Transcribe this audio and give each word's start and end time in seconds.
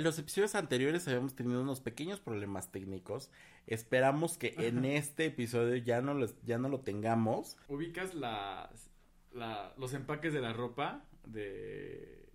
En 0.00 0.04
los 0.04 0.18
episodios 0.18 0.54
anteriores 0.54 1.06
habíamos 1.08 1.36
tenido 1.36 1.60
unos 1.60 1.82
pequeños 1.82 2.20
problemas 2.20 2.72
técnicos. 2.72 3.30
Esperamos 3.66 4.38
que 4.38 4.54
en 4.56 4.86
este 4.86 5.26
episodio 5.26 5.76
ya 5.76 6.00
no, 6.00 6.14
los, 6.14 6.34
ya 6.42 6.56
no 6.56 6.70
lo 6.70 6.80
tengamos. 6.80 7.58
¿Ubicas 7.68 8.14
las, 8.14 8.88
la, 9.30 9.74
los 9.76 9.92
empaques 9.92 10.32
de 10.32 10.40
la 10.40 10.54
ropa? 10.54 11.04
De... 11.26 12.30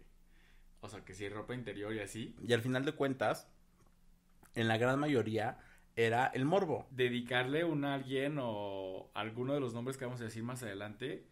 O 0.82 0.90
sea, 0.90 1.04
que 1.04 1.16
si 1.16 1.28
ropa 1.28 1.56
interior 1.56 1.92
y 1.96 2.02
así. 2.02 2.36
Y 2.48 2.54
al 2.54 2.62
final 2.62 2.86
de 2.86 2.92
cuentas, 2.92 3.48
en 4.54 4.68
la 4.68 4.78
gran 4.78 5.00
mayoría 5.00 5.58
era 5.96 6.28
el 6.28 6.46
morbo. 6.46 6.86
Dedicarle 6.92 7.64
un 7.64 7.84
a 7.84 7.96
alguien 7.96 8.38
o 8.40 9.10
alguno 9.16 9.56
de 9.56 9.60
los 9.60 9.74
nombres 9.74 9.98
que 9.98 10.06
vamos 10.06 10.22
a 10.22 10.26
decir 10.26 10.44
más 10.44 10.62
adelante, 10.62 11.26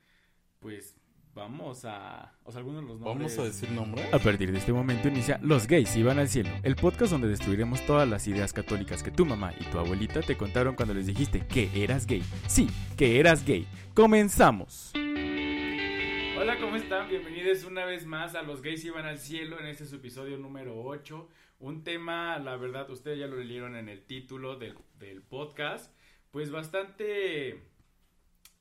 pues 0.61 0.95
vamos 1.33 1.85
a... 1.85 2.33
O 2.43 2.51
sea, 2.51 2.59
algunos 2.59 2.81
de 2.81 2.87
los 2.87 2.99
nombres... 2.99 3.35
¿Vamos 3.35 3.39
a 3.39 3.43
decir 3.43 3.71
nombres? 3.71 4.13
A 4.13 4.19
partir 4.19 4.51
de 4.51 4.57
este 4.59 4.71
momento 4.71 5.07
inicia 5.07 5.39
Los 5.41 5.67
Gays 5.67 5.95
Iban 5.95 6.19
al 6.19 6.29
Cielo, 6.29 6.49
el 6.63 6.75
podcast 6.75 7.11
donde 7.11 7.27
destruiremos 7.27 7.85
todas 7.85 8.07
las 8.07 8.27
ideas 8.27 8.53
católicas 8.53 9.03
que 9.03 9.11
tu 9.11 9.25
mamá 9.25 9.53
y 9.59 9.63
tu 9.65 9.79
abuelita 9.79 10.21
te 10.21 10.37
contaron 10.37 10.75
cuando 10.75 10.93
les 10.93 11.07
dijiste 11.07 11.45
que 11.47 11.69
eras 11.75 12.05
gay. 12.05 12.23
Sí, 12.47 12.67
que 12.97 13.19
eras 13.19 13.45
gay. 13.45 13.67
¡Comenzamos! 13.93 14.93
Hola, 16.37 16.59
¿cómo 16.59 16.75
están? 16.75 17.09
Bienvenidos 17.09 17.63
una 17.63 17.85
vez 17.85 18.05
más 18.05 18.35
a 18.35 18.43
Los 18.43 18.61
Gays 18.61 18.83
Iban 18.85 19.05
al 19.05 19.17
Cielo 19.17 19.59
en 19.59 19.67
este 19.67 19.85
es 19.85 19.89
su 19.89 19.95
episodio 19.97 20.37
número 20.37 20.81
8. 20.83 21.29
Un 21.59 21.83
tema, 21.83 22.37
la 22.39 22.57
verdad, 22.57 22.89
ustedes 22.89 23.19
ya 23.19 23.27
lo 23.27 23.37
leyeron 23.37 23.75
en 23.75 23.87
el 23.87 24.03
título 24.05 24.57
del, 24.57 24.75
del 24.99 25.21
podcast, 25.21 25.93
pues 26.31 26.51
bastante... 26.51 27.63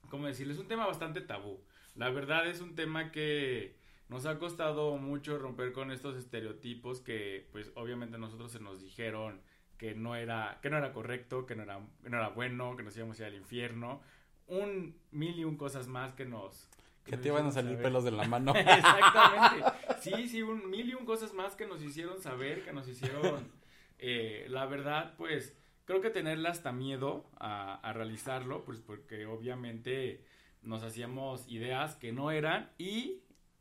¿Cómo 0.08 0.26
decirles? 0.26 0.58
Un 0.58 0.68
tema 0.68 0.86
bastante 0.86 1.22
tabú. 1.22 1.58
La 1.94 2.10
verdad 2.10 2.46
es 2.46 2.60
un 2.60 2.74
tema 2.74 3.12
que 3.12 3.76
nos 4.08 4.26
ha 4.26 4.38
costado 4.38 4.96
mucho 4.96 5.38
romper 5.38 5.72
con 5.72 5.90
estos 5.90 6.16
estereotipos 6.16 7.00
que 7.00 7.48
pues 7.52 7.72
obviamente 7.74 8.18
nosotros 8.18 8.52
se 8.52 8.60
nos 8.60 8.80
dijeron 8.80 9.40
que 9.78 9.94
no 9.94 10.14
era 10.14 10.58
que 10.62 10.70
no 10.70 10.78
era 10.78 10.92
correcto, 10.92 11.46
que 11.46 11.56
no 11.56 11.62
era 11.62 11.80
que 12.02 12.10
no 12.10 12.18
era 12.18 12.28
bueno, 12.28 12.76
que 12.76 12.82
nos 12.82 12.96
íbamos 12.96 13.18
a 13.18 13.22
ir 13.22 13.26
al 13.28 13.34
infierno, 13.34 14.00
un 14.46 14.96
mil 15.10 15.38
y 15.38 15.44
un 15.44 15.56
cosas 15.56 15.86
más 15.86 16.12
que 16.12 16.24
nos 16.24 16.68
que 17.04 17.16
te 17.16 17.28
iban 17.28 17.46
a 17.46 17.50
salir 17.50 17.78
pelos 17.78 18.04
de 18.04 18.12
la 18.12 18.24
mano. 18.24 18.52
Exactamente. 18.56 19.64
Sí, 20.00 20.28
sí, 20.28 20.42
un 20.42 20.70
mil 20.70 20.88
y 20.88 20.94
un 20.94 21.04
cosas 21.04 21.32
más 21.32 21.56
que 21.56 21.66
nos 21.66 21.82
hicieron 21.82 22.20
saber, 22.20 22.64
que 22.64 22.72
nos 22.72 22.86
hicieron, 22.86 23.50
eh, 23.98 24.46
la 24.48 24.66
verdad, 24.66 25.14
pues, 25.16 25.56
creo 25.84 26.00
que 26.00 26.10
tenerle 26.10 26.48
hasta 26.48 26.70
miedo 26.72 27.28
a, 27.38 27.74
a, 27.74 27.92
realizarlo, 27.92 28.64
pues 28.64 28.80
porque 28.80 29.26
obviamente 29.26 30.24
nos 30.62 30.82
hacíamos 30.82 31.48
ideas 31.48 31.96
que 31.96 32.12
no 32.12 32.30
eran 32.30 32.70
y 32.78 33.20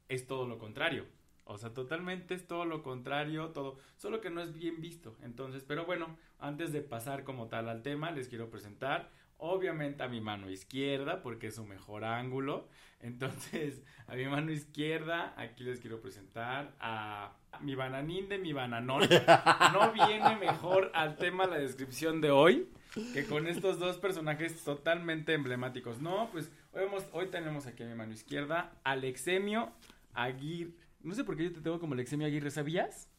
es 0.09 0.27
todo 0.27 0.47
lo 0.47 0.57
contrario. 0.57 1.05
O 1.45 1.57
sea, 1.57 1.73
totalmente 1.73 2.33
es 2.33 2.47
todo 2.47 2.65
lo 2.65 2.83
contrario, 2.83 3.49
todo, 3.49 3.77
solo 3.97 4.21
que 4.21 4.29
no 4.29 4.41
es 4.41 4.53
bien 4.53 4.79
visto. 4.79 5.15
Entonces, 5.21 5.63
pero 5.67 5.85
bueno, 5.85 6.17
antes 6.39 6.71
de 6.71 6.81
pasar 6.81 7.23
como 7.23 7.47
tal 7.47 7.67
al 7.67 7.81
tema, 7.81 8.11
les 8.11 8.29
quiero 8.29 8.49
presentar 8.49 9.09
obviamente 9.37 10.03
a 10.03 10.07
mi 10.07 10.21
mano 10.21 10.51
izquierda 10.51 11.23
porque 11.23 11.47
es 11.47 11.55
su 11.55 11.65
mejor 11.65 12.05
ángulo. 12.05 12.69
Entonces, 12.99 13.83
a 14.07 14.15
mi 14.15 14.25
mano 14.25 14.51
izquierda, 14.51 15.33
aquí 15.35 15.63
les 15.63 15.79
quiero 15.79 15.99
presentar 15.99 16.73
a 16.79 17.35
mi 17.59 17.75
bananín 17.75 18.29
de 18.29 18.37
mi 18.37 18.53
bananón. 18.53 19.01
No 19.73 19.91
viene 19.91 20.35
mejor 20.37 20.91
al 20.93 21.17
tema 21.17 21.47
la 21.47 21.57
descripción 21.57 22.21
de 22.21 22.31
hoy 22.31 22.69
que 23.13 23.25
con 23.25 23.47
estos 23.47 23.79
dos 23.79 23.97
personajes 23.97 24.63
totalmente 24.63 25.33
emblemáticos. 25.33 26.01
No, 26.01 26.29
pues 26.31 26.51
hoy, 26.73 26.83
hemos, 26.83 27.05
hoy 27.13 27.27
tenemos 27.27 27.65
aquí 27.67 27.83
a 27.83 27.87
mi 27.87 27.95
mano 27.95 28.13
izquierda 28.13 28.73
Alexemio 28.83 29.71
Aguirre. 30.13 30.73
No 31.01 31.15
sé 31.15 31.23
por 31.23 31.35
qué 31.35 31.45
yo 31.45 31.53
te 31.53 31.61
tengo 31.61 31.79
como 31.79 31.93
Alexemio 31.93 32.27
Aguirre, 32.27 32.51
¿sabías? 32.51 33.09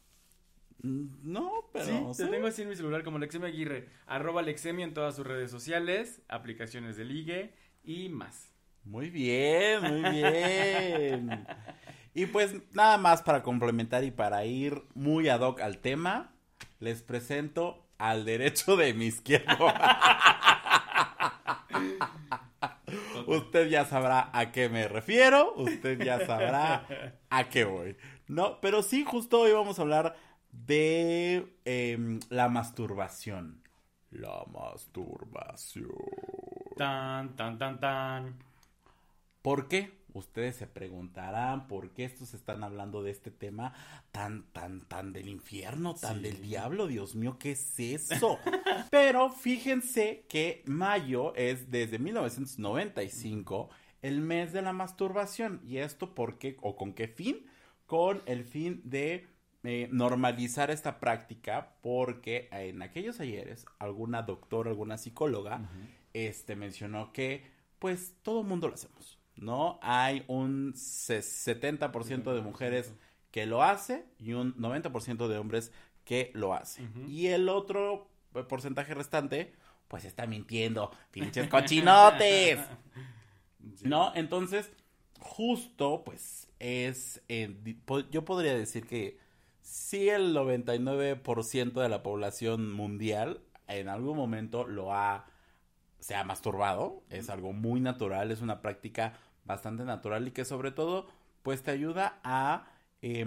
No, 0.83 1.69
pero. 1.71 2.13
Sí, 2.13 2.23
te 2.23 2.29
tengo 2.29 2.47
así 2.47 2.61
en 2.61 2.69
mi 2.69 2.75
celular 2.75 3.03
como 3.03 3.17
Alexemio 3.17 3.47
Aguirre. 3.47 3.89
Arroba 4.05 4.41
Alexemio 4.41 4.85
en 4.85 4.93
todas 4.93 5.15
sus 5.15 5.25
redes 5.25 5.49
sociales, 5.49 6.21
aplicaciones 6.27 6.97
de 6.97 7.05
ligue 7.05 7.53
y 7.83 8.09
más. 8.09 8.51
Muy 8.83 9.09
bien, 9.09 9.81
muy 9.81 10.11
bien. 10.11 11.45
y 12.13 12.25
pues 12.25 12.53
nada 12.73 12.97
más 12.97 13.21
para 13.21 13.41
complementar 13.41 14.03
y 14.03 14.11
para 14.11 14.45
ir 14.45 14.83
muy 14.93 15.29
ad 15.29 15.39
hoc 15.39 15.61
al 15.61 15.79
tema, 15.79 16.33
les 16.79 17.01
presento 17.01 17.82
al 17.97 18.25
derecho 18.25 18.75
de 18.75 18.93
mi 18.93 19.05
izquierdo. 19.05 19.67
usted 23.27 23.69
ya 23.69 23.85
sabrá 23.85 24.29
a 24.33 24.51
qué 24.51 24.69
me 24.69 24.87
refiero, 24.87 25.53
usted 25.55 26.01
ya 26.03 26.25
sabrá 26.25 26.85
a 27.29 27.49
qué 27.49 27.65
voy. 27.65 27.97
No, 28.27 28.59
pero 28.61 28.83
sí, 28.83 29.03
justo 29.03 29.41
hoy 29.41 29.51
vamos 29.51 29.79
a 29.79 29.81
hablar 29.83 30.15
de 30.51 31.57
eh, 31.65 32.19
la 32.29 32.49
masturbación. 32.49 33.61
La 34.11 34.43
masturbación. 34.51 35.89
Tan, 36.77 37.35
tan, 37.35 37.57
tan, 37.57 37.79
tan. 37.79 38.35
¿Por 39.41 39.67
qué? 39.67 40.02
Ustedes 40.13 40.55
se 40.55 40.67
preguntarán 40.67 41.67
por 41.67 41.91
qué 41.91 42.05
estos 42.05 42.33
están 42.33 42.63
hablando 42.63 43.01
de 43.01 43.11
este 43.11 43.31
tema 43.31 43.73
tan, 44.11 44.43
tan, 44.53 44.81
tan 44.81 45.11
del 45.11 45.27
infierno, 45.27 45.95
tan 45.95 46.17
sí. 46.17 46.23
del 46.23 46.41
diablo. 46.41 46.87
Dios 46.87 47.15
mío, 47.15 47.37
¿qué 47.39 47.51
es 47.51 47.79
eso? 47.79 48.39
Pero 48.91 49.29
fíjense 49.31 50.25
que 50.29 50.63
mayo 50.65 51.33
es 51.35 51.71
desde 51.71 51.97
1995 51.97 53.69
el 54.03 54.21
mes 54.21 54.53
de 54.53 54.61
la 54.61 54.73
masturbación. 54.73 55.61
¿Y 55.65 55.77
esto 55.77 56.13
por 56.13 56.37
qué 56.37 56.57
o 56.61 56.75
con 56.75 56.93
qué 56.93 57.07
fin? 57.07 57.47
Con 57.87 58.21
el 58.25 58.43
fin 58.43 58.81
de 58.83 59.27
eh, 59.63 59.87
normalizar 59.91 60.69
esta 60.71 60.99
práctica 60.99 61.73
porque 61.81 62.49
en 62.51 62.81
aquellos 62.81 63.19
ayeres 63.19 63.65
alguna 63.79 64.21
doctora, 64.21 64.69
alguna 64.69 64.97
psicóloga, 64.97 65.57
uh 65.57 65.61
-huh. 65.61 65.87
este 66.13 66.55
mencionó 66.55 67.13
que 67.13 67.51
pues 67.79 68.15
todo 68.21 68.43
mundo 68.43 68.67
lo 68.67 68.75
hacemos. 68.75 69.22
¿No? 69.35 69.79
Hay 69.81 70.23
un 70.27 70.73
70% 70.73 72.33
de 72.33 72.41
mujeres 72.41 72.93
que 73.31 73.45
lo 73.45 73.63
hace 73.63 74.05
y 74.19 74.33
un 74.33 74.55
90% 74.55 75.27
de 75.27 75.37
hombres 75.37 75.71
que 76.05 76.31
lo 76.33 76.53
hace. 76.53 76.83
Uh 76.83 76.85
-huh. 76.85 77.09
Y 77.09 77.27
el 77.27 77.49
otro 77.49 78.09
porcentaje 78.47 78.93
restante, 78.93 79.53
pues 79.87 80.05
está 80.05 80.25
mintiendo, 80.25 80.91
pinches 81.11 81.47
cochinotes. 81.47 82.59
Sí. 83.77 83.87
¿No? 83.87 84.11
Entonces, 84.13 84.73
justo, 85.21 86.03
pues, 86.03 86.49
es, 86.59 87.21
eh, 87.29 87.77
yo 88.11 88.25
podría 88.25 88.53
decir 88.53 88.85
que 88.85 89.17
sí 89.61 90.09
el 90.09 90.35
99% 90.35 91.81
de 91.81 91.87
la 91.87 92.03
población 92.03 92.73
mundial 92.73 93.41
en 93.67 93.87
algún 93.87 94.17
momento 94.17 94.67
lo 94.67 94.93
ha 94.93 95.25
se 96.03 96.15
ha 96.15 96.25
masturbado, 96.25 97.01
es 97.09 97.29
algo 97.29 97.53
muy 97.53 97.79
natural, 97.79 98.29
es 98.29 98.41
una 98.41 98.61
práctica 98.61 99.13
bastante 99.45 99.85
natural 99.85 100.27
y 100.27 100.31
que 100.31 100.43
sobre 100.43 100.71
todo 100.71 101.07
pues 101.43 101.63
te 101.63 101.71
ayuda 101.71 102.19
a 102.25 102.65
eh, 103.01 103.25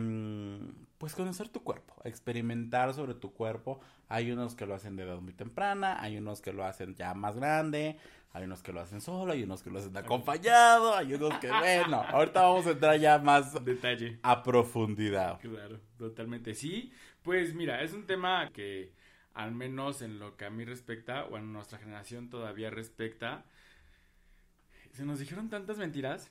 pues 0.98 1.14
conocer 1.14 1.48
tu 1.48 1.62
cuerpo, 1.64 1.94
experimentar 2.04 2.92
sobre 2.92 3.14
tu 3.14 3.32
cuerpo. 3.32 3.80
Hay 4.10 4.30
unos 4.30 4.54
que 4.54 4.66
lo 4.66 4.74
hacen 4.74 4.94
de 4.94 5.04
edad 5.04 5.20
muy 5.22 5.32
temprana, 5.32 6.02
hay 6.02 6.18
unos 6.18 6.42
que 6.42 6.52
lo 6.52 6.66
hacen 6.66 6.94
ya 6.94 7.14
más 7.14 7.36
grande, 7.36 7.96
hay 8.34 8.44
unos 8.44 8.62
que 8.62 8.74
lo 8.74 8.82
hacen 8.82 9.00
solo, 9.00 9.32
hay 9.32 9.44
unos 9.44 9.62
que 9.62 9.70
lo 9.70 9.78
hacen 9.78 9.96
acompañado, 9.96 10.94
hay 10.94 11.14
unos 11.14 11.38
que 11.38 11.48
bueno, 11.48 12.02
ahorita 12.08 12.42
vamos 12.42 12.66
a 12.66 12.72
entrar 12.72 12.98
ya 12.98 13.18
más 13.18 13.64
detalle 13.64 14.18
a 14.22 14.42
profundidad. 14.42 15.40
Claro, 15.40 15.80
totalmente. 15.96 16.54
Sí, 16.54 16.92
pues 17.22 17.54
mira, 17.54 17.82
es 17.82 17.94
un 17.94 18.04
tema 18.04 18.50
que 18.52 18.92
al 19.36 19.52
menos 19.52 20.00
en 20.00 20.18
lo 20.18 20.38
que 20.38 20.46
a 20.46 20.50
mí 20.50 20.64
respecta, 20.64 21.26
o 21.26 21.36
en 21.36 21.52
nuestra 21.52 21.78
generación 21.78 22.30
todavía 22.30 22.70
respecta, 22.70 23.44
se 24.92 25.04
nos 25.04 25.18
dijeron 25.18 25.50
tantas 25.50 25.76
mentiras, 25.76 26.30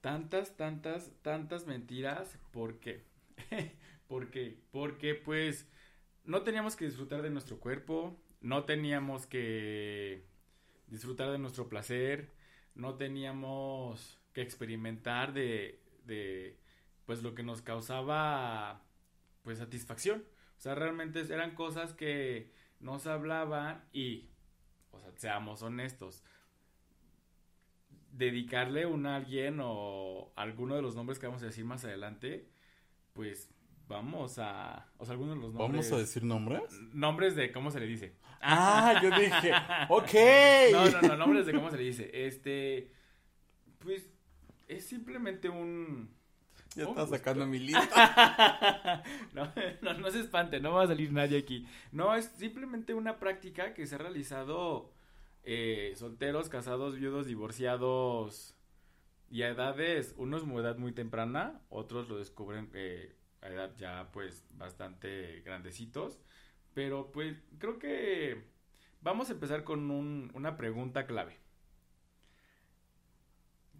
tantas, 0.00 0.56
tantas, 0.56 1.10
tantas 1.20 1.66
mentiras, 1.66 2.38
¿por 2.50 2.80
qué? 2.80 3.04
¿Por 4.08 4.30
qué? 4.30 4.58
Porque 4.72 5.14
pues 5.14 5.66
no 6.24 6.40
teníamos 6.40 6.76
que 6.76 6.86
disfrutar 6.86 7.20
de 7.20 7.28
nuestro 7.28 7.60
cuerpo, 7.60 8.16
no 8.40 8.64
teníamos 8.64 9.26
que 9.26 10.24
disfrutar 10.86 11.30
de 11.30 11.38
nuestro 11.38 11.68
placer, 11.68 12.30
no 12.74 12.94
teníamos 12.94 14.18
que 14.32 14.40
experimentar 14.40 15.34
de, 15.34 15.78
de 16.06 16.56
pues 17.04 17.22
lo 17.22 17.34
que 17.34 17.42
nos 17.42 17.60
causaba 17.60 18.82
pues 19.42 19.58
satisfacción. 19.58 20.24
O 20.60 20.62
sea, 20.62 20.74
realmente 20.74 21.20
eran 21.20 21.54
cosas 21.54 21.94
que 21.94 22.52
nos 22.80 23.06
hablaban 23.06 23.82
y, 23.94 24.28
o 24.90 25.00
sea, 25.00 25.10
seamos 25.16 25.62
honestos, 25.62 26.22
dedicarle 28.12 28.84
un 28.84 29.06
a 29.06 29.16
alguien 29.16 29.60
o 29.62 30.34
alguno 30.36 30.76
de 30.76 30.82
los 30.82 30.96
nombres 30.96 31.18
que 31.18 31.26
vamos 31.26 31.42
a 31.42 31.46
decir 31.46 31.64
más 31.64 31.86
adelante, 31.86 32.50
pues 33.14 33.50
vamos 33.88 34.38
a, 34.38 34.86
o 34.98 35.06
sea, 35.06 35.14
algunos 35.14 35.36
de 35.36 35.40
los 35.40 35.54
nombres. 35.54 35.88
¿Vamos 35.88 35.92
a 35.92 35.96
decir 35.96 36.24
nombres? 36.24 36.62
Nombres 36.92 37.36
de 37.36 37.52
cómo 37.52 37.70
se 37.70 37.80
le 37.80 37.86
dice. 37.86 38.16
Ah, 38.42 39.00
yo 39.02 39.08
dije, 39.18 39.52
ok. 39.88 40.72
No, 40.72 40.90
no, 40.90 41.08
no, 41.08 41.16
nombres 41.16 41.46
de 41.46 41.54
cómo 41.54 41.70
se 41.70 41.78
le 41.78 41.84
dice. 41.84 42.10
Este, 42.12 42.92
pues, 43.78 44.10
es 44.68 44.84
simplemente 44.84 45.48
un 45.48 46.19
Ya 46.74 46.86
Un 46.86 46.88
está 46.88 47.02
gusto. 47.02 47.16
sacando 47.16 47.46
mi 47.46 47.58
lista. 47.58 49.02
no, 49.34 49.52
no, 49.82 49.94
no 49.94 50.10
se 50.10 50.20
espante, 50.20 50.60
no 50.60 50.72
va 50.72 50.84
a 50.84 50.86
salir 50.86 51.12
nadie 51.12 51.38
aquí. 51.38 51.66
No, 51.92 52.14
es 52.14 52.26
simplemente 52.36 52.94
una 52.94 53.18
práctica 53.18 53.74
que 53.74 53.86
se 53.86 53.96
ha 53.96 53.98
realizado 53.98 54.92
eh, 55.42 55.92
solteros, 55.96 56.48
casados, 56.48 56.96
viudos, 56.96 57.26
divorciados 57.26 58.56
y 59.30 59.42
a 59.42 59.48
edades, 59.50 60.14
unos 60.18 60.44
a 60.44 60.54
edad 60.60 60.78
muy 60.78 60.92
temprana, 60.92 61.60
otros 61.70 62.08
lo 62.08 62.18
descubren 62.18 62.70
eh, 62.74 63.16
a 63.42 63.48
edad 63.48 63.74
ya 63.78 64.10
pues 64.12 64.46
bastante 64.52 65.40
grandecitos. 65.42 66.20
Pero 66.74 67.12
pues 67.12 67.42
creo 67.58 67.78
que 67.78 68.44
vamos 69.02 69.30
a 69.30 69.32
empezar 69.34 69.64
con 69.64 69.90
un- 69.90 70.30
una 70.34 70.56
pregunta 70.56 71.06
clave. 71.06 71.38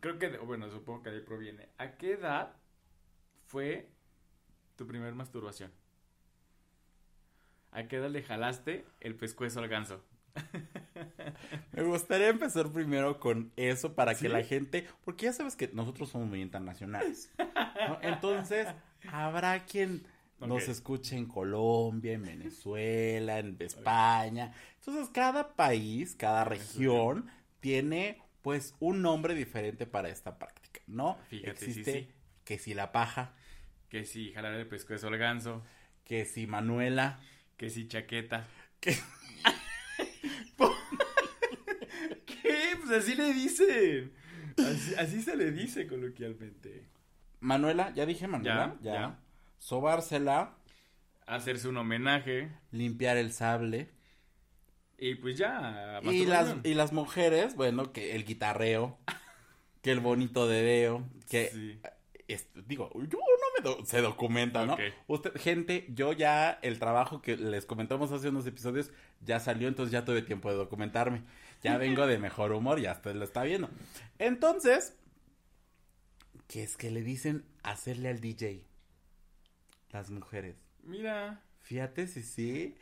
Creo 0.01 0.19
que, 0.19 0.29
bueno, 0.39 0.71
supongo 0.71 1.03
que 1.03 1.11
de 1.11 1.17
ahí 1.19 1.23
proviene. 1.23 1.69
¿A 1.79 1.97
qué 1.97 2.13
edad 2.13 2.57
fue 3.51 3.89
tu 4.77 4.87
primer 4.87 5.13
masturbación? 5.15 5.73
¿A 7.73 7.89
qué 7.89 7.97
edad 7.97 8.09
le 8.09 8.23
jalaste 8.23 8.85
el 9.01 9.17
pescuezo 9.17 9.59
al 9.59 9.67
ganso? 9.67 10.05
Me 11.73 11.83
gustaría 11.83 12.29
empezar 12.29 12.71
primero 12.71 13.19
con 13.19 13.53
eso 13.57 13.97
para 13.97 14.15
que 14.15 14.29
la 14.29 14.45
gente, 14.45 14.87
porque 15.05 15.27
ya 15.27 15.33
sabes 15.33 15.57
que 15.57 15.69
nosotros 15.73 16.11
somos 16.11 16.29
muy 16.29 16.41
internacionales. 16.41 17.33
¿no? 17.39 17.99
Entonces, 18.03 18.69
habrá 19.11 19.65
quien 19.65 20.07
nos 20.39 20.69
escuche 20.69 21.17
en 21.17 21.27
Colombia, 21.27 22.13
en 22.13 22.23
Venezuela, 22.23 23.41
en 23.41 23.57
España. 23.59 24.55
Entonces, 24.79 25.09
cada 25.13 25.57
país, 25.57 26.15
cada 26.15 26.45
región 26.45 27.29
tiene 27.59 28.23
pues 28.43 28.77
un 28.79 29.03
nombre 29.03 29.35
diferente 29.35 29.87
para 29.87 30.09
esta 30.09 30.39
práctica, 30.39 30.81
¿no? 30.87 31.19
Fíjate, 31.29 31.59
sí, 31.59 31.65
Existe 31.65 31.93
sí. 31.93 32.09
que 32.45 32.59
si 32.59 32.75
la 32.75 32.93
paja, 32.93 33.35
Que 33.91 34.05
si 34.07 34.33
jalar 34.33 34.55
el 34.55 34.67
pescuezo 34.67 35.09
al 35.09 35.19
ganso, 35.19 35.63
que 36.05 36.25
si 36.25 36.47
Manuela, 36.47 37.21
que 37.59 37.69
si 37.71 37.87
chaqueta. 37.89 38.47
que 38.81 38.97
¿Qué? 42.27 42.77
Pues 42.79 42.91
así 43.03 43.15
le 43.15 43.33
dicen. 43.33 44.13
Así, 44.59 44.95
así 44.97 45.23
se 45.23 45.37
le 45.37 45.51
dice 45.53 45.87
coloquialmente. 45.87 46.87
Manuela, 47.41 47.93
ya 47.95 48.05
dije 48.07 48.27
Manuela, 48.27 48.77
Ya, 48.81 48.93
ya. 48.93 49.01
ya. 49.01 49.19
Sobársela, 49.59 50.57
Hacerse 51.27 51.69
un 51.69 51.77
homenaje. 51.77 52.51
limpiar 52.73 53.17
el 53.17 53.33
sable. 53.33 53.91
Y 54.99 55.15
pues 55.15 55.39
ya. 55.39 56.01
Y 56.05 56.27
las, 56.27 56.57
y 56.65 56.75
las 56.75 56.93
mujeres, 56.93 57.55
bueno, 57.57 57.93
que 57.93 58.15
el 58.17 58.25
guitarreo, 58.25 58.99
que 59.83 59.93
el 59.93 60.01
bonito 60.01 60.47
dedeo, 60.47 61.09
que 61.29 61.49
Sí. 61.53 61.81
es- 62.29 62.49
digo, 62.67 62.91
yo 63.09 63.19
do- 63.61 63.85
se 63.85 64.01
documenta, 64.01 64.65
¿no? 64.67 64.77
Usted, 65.07 65.33
gente, 65.37 65.87
yo 65.91 66.13
ya 66.13 66.59
el 66.63 66.79
trabajo 66.79 67.21
que 67.23 67.37
les 67.37 67.67
comentamos 67.67 68.13
hace 68.13 68.29
unos 68.29 68.47
episodios 68.47 68.91
ya 69.21 69.41
salió, 69.41 69.69
entonces 69.69 69.93
ya 69.93 70.05
tuve 70.05 70.23
tiempo 70.23 70.51
de 70.51 70.57
documentarme. 70.57 71.23
Ya 71.63 71.77
vengo 71.77 72.07
de 72.07 72.19
mejor 72.19 72.53
humor, 72.53 72.81
ya 72.81 72.93
usted 72.93 73.15
lo 73.15 73.25
está 73.25 73.43
viendo. 73.43 73.69
Entonces, 74.19 74.97
¿qué 76.49 76.63
es 76.63 76.77
que 76.77 76.91
le 76.91 77.03
dicen 77.03 77.45
hacerle 77.63 78.09
al 78.09 78.21
DJ? 78.21 78.65
Las 79.91 80.11
mujeres. 80.11 80.57
Mira. 80.83 81.43
Fíjate 81.61 82.07
si 82.07 82.23
sí. 82.23 82.77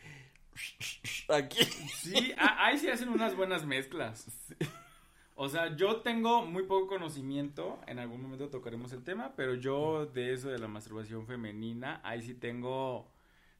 Aquí. 1.29 1.65
Sí, 2.03 2.33
ahí 2.39 2.79
sí 2.79 2.89
hacen 2.89 3.09
unas 3.09 3.35
buenas 3.37 3.65
mezclas. 3.65 4.27
O 5.41 5.49
sea, 5.49 5.77
yo 5.77 6.01
tengo 6.01 6.45
muy 6.45 6.65
poco 6.65 6.89
conocimiento, 6.89 7.79
en 7.87 8.01
algún 8.01 8.21
momento 8.21 8.49
tocaremos 8.49 8.93
el 8.93 9.05
tema, 9.05 9.35
pero 9.37 9.55
yo 9.55 10.05
de 10.07 10.33
eso 10.33 10.49
de 10.49 10.59
la 10.59 10.67
masturbación 10.67 11.27
femenina, 11.29 12.01
ahí 12.03 12.23
sí 12.23 12.35
tengo, 12.35 13.09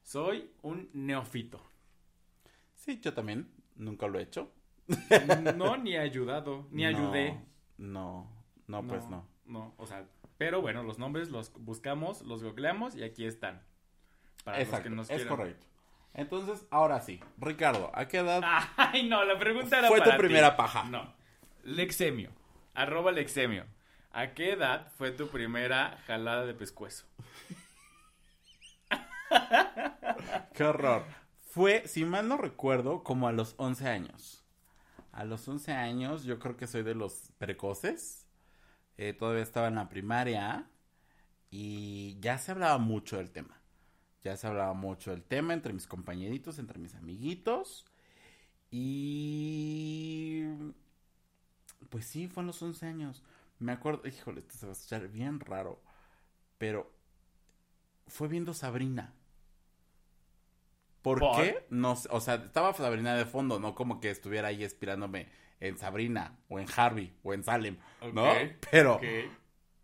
soy 0.03 0.51
un 0.61 0.89
neófito. 0.91 1.61
Sí, 2.73 2.99
yo 2.99 3.13
también. 3.13 3.49
Nunca 3.77 4.07
lo 4.07 4.19
he 4.19 4.23
hecho. 4.23 4.51
No, 5.55 5.77
ni 5.77 5.95
he 5.95 5.99
ayudado, 5.99 6.67
ni 6.69 6.83
No, 6.83 6.89
ayudé. 6.89 7.39
No, 7.77 8.29
no, 8.67 8.85
pues 8.85 9.07
no. 9.07 9.25
No, 9.45 9.73
o 9.77 9.87
sea, 9.87 10.05
pero 10.37 10.61
bueno, 10.61 10.83
los 10.83 10.99
nombres 10.99 11.29
los 11.29 11.53
buscamos, 11.53 12.23
los 12.23 12.43
googleamos 12.43 12.93
y 12.95 13.03
aquí 13.03 13.25
están. 13.25 13.63
Para 14.43 14.57
los 14.59 14.67
Exacto, 14.67 14.89
que 14.89 14.95
nos 14.95 15.09
es 15.09 15.15
quieran. 15.15 15.37
correcto. 15.37 15.65
Entonces, 16.13 16.67
ahora 16.71 16.99
sí. 16.99 17.21
Ricardo, 17.37 17.89
¿a 17.93 18.07
qué 18.09 18.17
edad 18.17 18.41
Ay, 18.75 19.07
no, 19.07 19.23
la 19.23 19.39
pregunta 19.39 19.79
era 19.79 19.87
fue 19.87 20.01
tu 20.01 20.09
ti. 20.09 20.17
primera 20.17 20.57
paja? 20.57 20.83
No. 20.83 21.17
Lexemio. 21.63 22.31
Arroba 22.73 23.11
Lexemio. 23.11 23.65
¿A 24.11 24.33
qué 24.33 24.53
edad 24.53 24.91
fue 24.97 25.11
tu 25.11 25.29
primera 25.29 25.97
jalada 26.07 26.45
de 26.45 26.53
pescuezo? 26.53 27.05
Qué 30.53 30.63
horror. 30.63 31.03
Fue, 31.39 31.87
si 31.87 32.05
mal 32.05 32.27
no 32.27 32.37
recuerdo, 32.37 33.03
como 33.03 33.27
a 33.27 33.31
los 33.31 33.53
11 33.57 33.87
años. 33.87 34.43
A 35.11 35.23
los 35.25 35.47
11 35.47 35.71
años, 35.71 36.23
yo 36.23 36.39
creo 36.39 36.57
que 36.57 36.67
soy 36.67 36.83
de 36.83 36.95
los 36.95 37.31
precoces. 37.37 38.27
Eh, 38.97 39.13
todavía 39.13 39.43
estaba 39.43 39.67
en 39.67 39.75
la 39.75 39.89
primaria. 39.89 40.69
Y 41.51 42.19
ya 42.19 42.37
se 42.37 42.51
hablaba 42.51 42.77
mucho 42.77 43.17
del 43.17 43.31
tema. 43.31 43.61
Ya 44.23 44.35
se 44.37 44.47
hablaba 44.47 44.73
mucho 44.73 45.11
del 45.11 45.23
tema 45.23 45.53
entre 45.53 45.73
mis 45.73 45.87
compañeritos, 45.87 46.59
entre 46.59 46.79
mis 46.79 46.95
amiguitos. 46.95 47.85
Y. 48.71 50.43
Pues 51.89 52.05
sí, 52.05 52.27
fue 52.27 52.43
a 52.43 52.45
los 52.45 52.61
11 52.61 52.85
años. 52.85 53.23
Me 53.59 53.71
acuerdo, 53.71 54.07
híjole, 54.07 54.41
esto 54.41 54.57
se 54.57 54.65
va 54.65 54.71
a 54.71 54.73
escuchar 54.73 55.07
bien 55.07 55.39
raro. 55.39 55.81
Pero 56.57 56.91
fue 58.07 58.27
viendo 58.27 58.53
Sabrina. 58.53 59.13
¿Por, 61.01 61.19
¿Por? 61.19 61.37
qué? 61.37 61.65
No 61.69 61.95
sé, 61.95 62.09
o 62.11 62.19
sea, 62.19 62.35
estaba 62.35 62.73
Sabrina 62.73 63.15
de 63.15 63.25
fondo, 63.25 63.59
no 63.59 63.73
como 63.73 63.99
que 63.99 64.09
estuviera 64.09 64.49
ahí 64.49 64.63
inspirándome 64.63 65.29
en 65.59 65.77
Sabrina, 65.77 66.37
o 66.49 66.59
en 66.59 66.67
Harvey, 66.75 67.13
o 67.23 67.33
en 67.33 67.43
Salem, 67.43 67.77
¿no? 68.13 68.33
Pero 68.71 68.99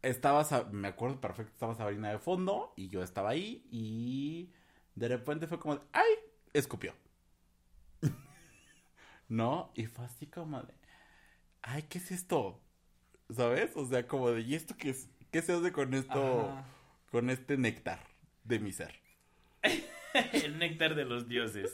estaba, 0.02 0.46
me 0.72 0.90
acuerdo 0.90 1.20
perfecto, 1.20 1.52
estaba 1.52 1.76
Sabrina 1.76 2.12
de 2.12 2.20
fondo, 2.20 2.74
y 2.76 2.90
yo 2.90 3.04
estaba 3.04 3.30
ahí, 3.30 3.66
y 3.72 4.52
de 4.96 5.08
repente 5.08 5.48
fue 5.48 5.60
como, 5.60 5.76
de, 5.76 5.82
¡ay! 5.94 6.14
Escupió. 6.54 6.94
¿No? 9.30 9.72
Y 9.74 9.88
fue 9.88 10.06
así 10.06 10.28
como 10.28 10.62
de, 10.62 10.74
¡ay! 11.66 11.84
¿Qué 11.84 11.98
es 11.98 12.12
esto? 12.12 12.62
¿Sabes? 13.30 13.76
O 13.76 13.86
sea, 13.86 14.08
como 14.08 14.32
de, 14.32 14.42
¿y 14.42 14.56
esto 14.56 14.76
qué 14.78 14.92
es? 14.92 15.10
¿Qué 15.32 15.42
se 15.42 15.54
hace 15.54 15.72
con 15.72 15.94
esto, 15.94 16.50
Ajá. 16.50 16.66
con 17.12 17.30
este 17.30 17.58
néctar 17.58 18.00
de 18.44 18.60
mi 18.60 18.72
ser? 18.72 18.94
El 20.34 20.60
néctar 20.60 20.96
de 20.96 21.04
los 21.04 21.28
dioses. 21.28 21.72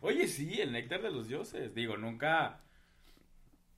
Oye, 0.00 0.28
sí, 0.28 0.60
el 0.60 0.70
néctar 0.70 1.02
de 1.02 1.10
los 1.10 1.26
dioses. 1.26 1.74
Digo, 1.74 1.96
nunca. 1.96 2.60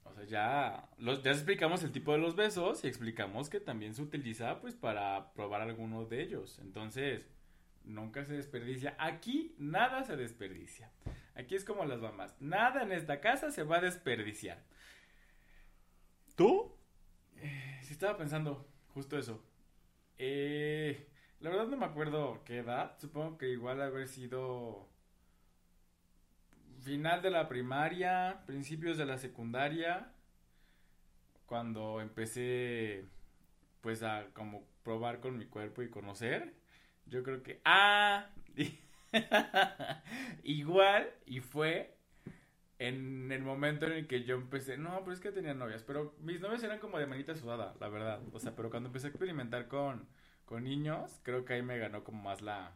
O 0.05 0.13
sea, 0.13 0.25
ya. 0.25 0.91
Los, 0.99 1.23
ya 1.23 1.31
explicamos 1.31 1.83
el 1.85 1.93
tipo 1.93 2.13
de 2.13 2.19
los 2.19 2.37
besos 2.37 2.85
y 2.85 2.89
explicamos 2.89 3.49
que 3.49 3.61
también 3.61 3.95
se 3.95 4.03
utiliza, 4.03 4.61
pues, 4.61 4.75
para 4.75 5.33
probar 5.33 5.63
alguno 5.63 6.05
de 6.05 6.21
ellos. 6.23 6.59
Entonces, 6.59 7.25
nunca 7.85 8.25
se 8.25 8.35
desperdicia. 8.35 8.95
Aquí 8.99 9.55
nada 9.59 10.05
se 10.05 10.17
desperdicia. 10.17 10.91
Aquí 11.37 11.55
es 11.55 11.65
como 11.65 11.85
las 11.85 12.01
mamás. 12.01 12.35
Nada 12.41 12.83
en 12.83 12.93
esta 12.93 13.21
casa 13.21 13.51
se 13.51 13.63
va 13.63 13.77
a 13.77 13.83
desperdiciar. 13.83 14.65
¿Tú? 16.35 16.75
Sí, 17.83 17.93
estaba 17.93 18.17
pensando 18.17 18.67
justo 18.89 19.19
eso. 19.19 19.45
Eh, 20.19 21.09
la 21.41 21.51
verdad 21.51 21.67
no 21.67 21.77
me 21.77 21.85
acuerdo 21.85 22.43
qué 22.45 22.59
edad. 22.59 22.99
Supongo 22.99 23.37
que 23.37 23.51
igual 23.51 23.83
haber 23.83 24.09
sido 24.09 24.89
final 26.83 27.21
de 27.21 27.31
la 27.31 27.49
primaria, 27.49 28.43
principios 28.47 28.97
de 28.97 29.07
la 29.07 29.19
secundaria, 29.19 30.13
cuando 31.45 32.01
empecé 32.01 33.05
pues 33.83 34.03
a 34.03 34.27
como 34.33 34.65
probar 34.83 35.21
con 35.21 35.37
mi 35.37 35.47
cuerpo 35.47 35.83
y 35.83 35.91
conocer. 35.91 36.55
Yo 37.07 37.23
creo 37.23 37.43
que 37.43 37.61
ah 37.65 38.31
igual 40.43 41.11
y 41.27 41.41
fue 41.41 41.97
en 42.79 43.33
el 43.33 43.43
momento 43.43 43.87
en 43.87 43.93
el 43.93 44.07
que 44.09 44.25
yo 44.25 44.37
empecé, 44.37 44.77
no, 44.79 45.01
pero 45.01 45.13
es 45.13 45.21
que 45.21 45.33
tenía 45.33 45.55
novias, 45.55 45.83
pero 45.85 46.15
mis 46.21 46.41
novias 46.41 46.63
eran 46.63 46.79
como 46.79 46.99
de 46.99 47.07
manita 47.07 47.35
sudada, 47.35 47.75
la 47.81 47.89
verdad. 47.89 48.21
O 48.33 48.41
sea, 48.41 48.55
pero 48.57 48.71
cuando 48.71 48.89
empecé 48.89 49.07
a 49.09 49.11
experimentar 49.11 49.69
con, 49.69 50.09
con 50.45 50.65
niños, 50.65 51.21
creo 51.23 51.45
que 51.45 51.55
ahí 51.55 51.63
me 51.63 51.79
ganó 51.79 52.05
como 52.05 52.23
más 52.23 52.43
la, 52.43 52.75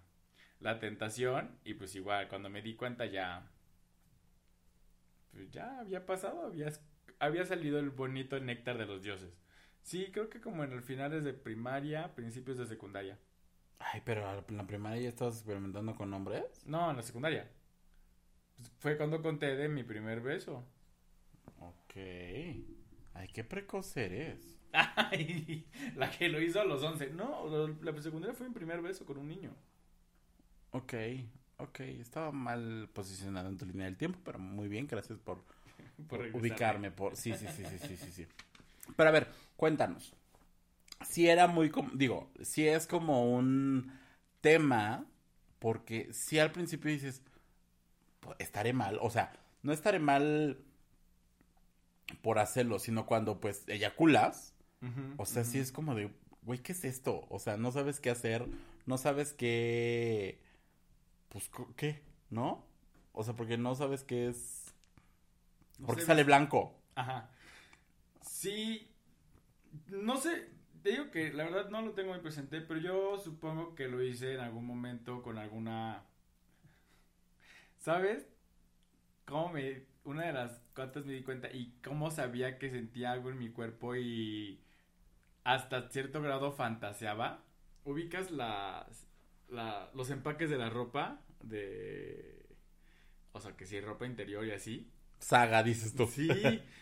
la 0.60 0.80
tentación. 0.80 1.58
Y 1.64 1.74
pues 1.74 1.94
igual, 1.96 2.28
cuando 2.28 2.50
me 2.50 2.62
di 2.62 2.76
cuenta 2.76 3.06
ya, 3.06 3.50
pues 5.32 5.50
ya 5.50 5.80
había 5.80 6.06
pasado, 6.06 6.46
había, 6.46 6.70
había 7.18 7.44
salido 7.44 7.78
el 7.78 7.90
bonito 7.90 8.38
néctar 8.40 8.78
de 8.78 8.86
los 8.86 9.02
dioses. 9.02 9.32
Sí, 9.82 10.10
creo 10.12 10.28
que 10.28 10.40
como 10.40 10.64
en 10.64 10.72
el 10.72 10.82
finales 10.82 11.24
de 11.24 11.32
primaria, 11.32 12.14
principios 12.14 12.58
de 12.58 12.66
secundaria. 12.66 13.18
Ay, 13.80 14.02
pero 14.04 14.44
en 14.48 14.56
la 14.56 14.66
primaria 14.66 15.02
ya 15.02 15.08
estabas 15.08 15.36
experimentando 15.36 15.94
con 15.94 16.12
hombres. 16.12 16.44
No, 16.66 16.90
en 16.90 16.96
la 16.96 17.02
secundaria. 17.02 17.50
Pues 18.56 18.70
fue 18.78 18.96
cuando 18.96 19.22
conté 19.22 19.56
de 19.56 19.68
mi 19.68 19.82
primer 19.82 20.20
beso. 20.20 20.64
Ok. 21.60 21.96
Ay, 23.14 23.28
qué 23.32 23.42
precoz 23.42 23.96
eres. 23.96 24.38
Ay, 24.72 25.66
la 25.96 26.10
que 26.10 26.28
lo 26.28 26.40
hizo 26.40 26.60
a 26.60 26.64
los 26.64 26.82
11. 26.82 27.10
No, 27.10 27.68
la 27.82 28.00
secundaria 28.00 28.34
fue 28.34 28.48
mi 28.48 28.54
primer 28.54 28.82
beso 28.82 29.06
con 29.06 29.16
un 29.16 29.28
niño. 29.28 29.50
Ok, 30.72 30.94
ok. 31.56 31.80
Estaba 31.80 32.30
mal 32.32 32.88
posicionado 32.92 33.48
en 33.48 33.56
tu 33.56 33.64
línea 33.64 33.86
del 33.86 33.96
tiempo, 33.96 34.20
pero 34.24 34.38
muy 34.38 34.68
bien, 34.68 34.86
gracias 34.86 35.18
por, 35.18 35.42
Por 36.08 36.20
ubicarme. 36.34 36.90
Por... 36.90 37.16
Sí, 37.16 37.32
sí, 37.34 37.46
sí, 37.48 37.64
sí, 37.64 37.78
sí, 37.78 37.96
sí, 37.96 38.12
sí. 38.12 38.26
Pero 38.94 39.08
a 39.08 39.12
ver, 39.12 39.28
cuéntanos. 39.56 40.14
Si 41.06 41.28
era 41.28 41.46
muy, 41.46 41.70
com- 41.70 41.90
digo, 41.94 42.30
si 42.42 42.66
es 42.68 42.86
como 42.86 43.32
un 43.34 43.92
tema, 44.40 45.06
porque 45.58 46.12
si 46.12 46.38
al 46.38 46.52
principio 46.52 46.90
dices, 46.90 47.22
"Pues, 48.20 48.36
estaré 48.40 48.72
mal, 48.72 48.98
o 49.00 49.10
sea, 49.10 49.32
no 49.62 49.72
estaré 49.72 49.98
mal 49.98 50.58
por 52.22 52.38
hacerlo, 52.38 52.78
sino 52.78 53.06
cuando 53.06 53.40
pues 53.40 53.64
eyaculas, 53.68 54.54
o 55.16 55.26
sea, 55.26 55.44
sí 55.44 55.58
ujú. 55.58 55.60
es 55.60 55.72
como 55.72 55.94
de, 55.96 56.12
güey, 56.44 56.60
¿qué 56.60 56.72
es 56.72 56.84
esto? 56.84 57.26
O 57.30 57.40
sea, 57.40 57.56
no 57.56 57.72
sabes 57.72 58.00
qué 58.00 58.10
hacer, 58.10 58.48
no 58.86 58.98
sabes 58.98 59.34
qué, 59.34 60.40
pues, 61.30 61.50
¿qué? 61.76 62.02
¿No? 62.30 62.64
O 63.14 63.24
sea, 63.24 63.34
porque 63.34 63.58
no 63.58 63.74
sabes 63.76 64.04
qué 64.04 64.28
es, 64.28 64.74
No 65.78 65.88
porque 65.88 66.02
sé, 66.02 66.04
sale 66.04 66.24
blanco. 66.24 66.74
Ajá. 66.94 67.30
Sí. 68.22 68.88
No 70.08 70.16
sé. 70.16 70.36
Te 70.82 70.90
digo 70.90 71.10
que 71.10 71.32
la 71.32 71.44
verdad 71.44 71.68
no 71.68 71.82
lo 71.82 71.92
tengo 71.92 72.10
muy 72.10 72.20
presente, 72.20 72.60
pero 72.62 72.80
yo 72.80 73.18
supongo 73.18 73.74
que 73.74 73.88
lo 73.88 74.02
hice 74.02 74.34
en 74.34 74.40
algún 74.40 74.66
momento 74.66 75.22
con 75.22 75.36
alguna. 75.36 76.04
¿Sabes? 77.78 78.26
Cómo 79.26 79.50
me. 79.50 79.82
Una 80.04 80.26
de 80.26 80.32
las 80.32 80.62
cuantas 80.74 81.04
me 81.04 81.12
di 81.12 81.22
cuenta 81.22 81.50
y 81.52 81.74
cómo 81.84 82.10
sabía 82.10 82.58
que 82.58 82.70
sentía 82.70 83.12
algo 83.12 83.30
en 83.30 83.38
mi 83.38 83.50
cuerpo 83.50 83.94
y 83.94 84.60
hasta 85.44 85.90
cierto 85.90 86.22
grado 86.22 86.52
fantaseaba. 86.52 87.44
¿Ubicas 87.84 88.30
las. 88.30 89.06
La, 89.48 89.90
los 89.94 90.10
empaques 90.10 90.48
de 90.48 90.56
la 90.56 90.70
ropa? 90.70 91.20
De. 91.42 92.46
O 93.32 93.40
sea, 93.40 93.56
que 93.56 93.66
si 93.66 93.80
ropa 93.80 94.06
interior 94.06 94.46
y 94.46 94.52
así. 94.52 94.90
Saga, 95.18 95.62
dices 95.62 95.94
tú. 95.94 96.06
Sí, 96.06 96.30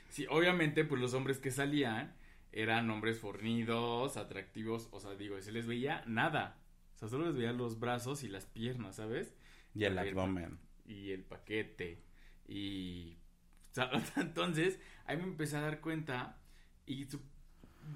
sí, 0.09 0.27
obviamente, 0.31 0.85
pues 0.85 1.01
los 1.01 1.15
hombres 1.15 1.39
que 1.39 1.51
salían 1.51 2.15
eran 2.53 2.91
hombres 2.91 3.19
fornidos, 3.19 4.17
atractivos, 4.17 4.89
o 4.91 5.01
sea, 5.01 5.15
digo, 5.15 5.41
se 5.41 5.53
les 5.53 5.67
veía 5.67 6.03
nada. 6.07 6.59
O 6.97 6.99
sea, 6.99 7.09
solo 7.09 7.27
les 7.27 7.37
veía 7.37 7.53
los 7.53 7.79
brazos 7.79 8.25
y 8.25 8.29
las 8.29 8.47
piernas, 8.47 8.97
¿sabes? 8.97 9.35
Y 9.75 9.85
el 9.85 9.99
abdomen. 9.99 10.59
Y 10.87 11.13
el 11.13 11.23
paquete. 11.23 12.03
Y. 12.47 13.19
o 13.71 13.75
sea, 13.75 13.91
Entonces, 14.17 14.81
ahí 15.05 15.17
me 15.17 15.25
empecé 15.25 15.57
a 15.57 15.61
dar 15.61 15.81
cuenta. 15.81 16.39
Y 16.87 17.07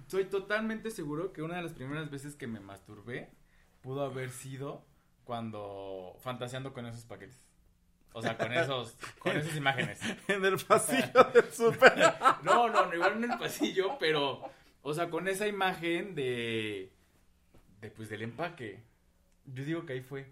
soy 0.06 0.26
totalmente 0.26 0.90
seguro 0.90 1.32
que 1.32 1.42
una 1.42 1.56
de 1.56 1.62
las 1.62 1.72
primeras 1.72 2.10
veces 2.10 2.36
que 2.36 2.46
me 2.46 2.60
masturbé 2.60 3.32
pudo 3.80 4.04
haber 4.04 4.30
sido 4.30 4.86
cuando. 5.24 6.16
fantaseando 6.20 6.72
con 6.72 6.86
esos 6.86 7.04
paquetes. 7.04 7.42
O 8.12 8.22
sea, 8.22 8.36
con 8.36 8.52
esos. 8.52 8.96
con 9.18 9.36
esas 9.36 9.56
imágenes. 9.56 9.98
En 10.28 10.44
el 10.44 10.58
pasillo 10.58 11.24
del 11.34 11.50
súper. 11.52 11.94
No, 12.42 12.68
no, 12.68 12.86
no, 12.86 12.94
igual 12.94 13.14
en 13.24 13.32
el 13.32 13.38
pasillo, 13.38 13.96
pero, 13.98 14.42
o 14.82 14.94
sea, 14.94 15.10
con 15.10 15.28
esa 15.28 15.46
imagen 15.46 16.14
de, 16.14 16.92
de, 17.80 17.90
pues, 17.90 18.08
del 18.08 18.22
empaque. 18.22 18.82
Yo 19.46 19.64
digo 19.64 19.86
que 19.86 19.94
ahí 19.94 20.02
fue. 20.02 20.26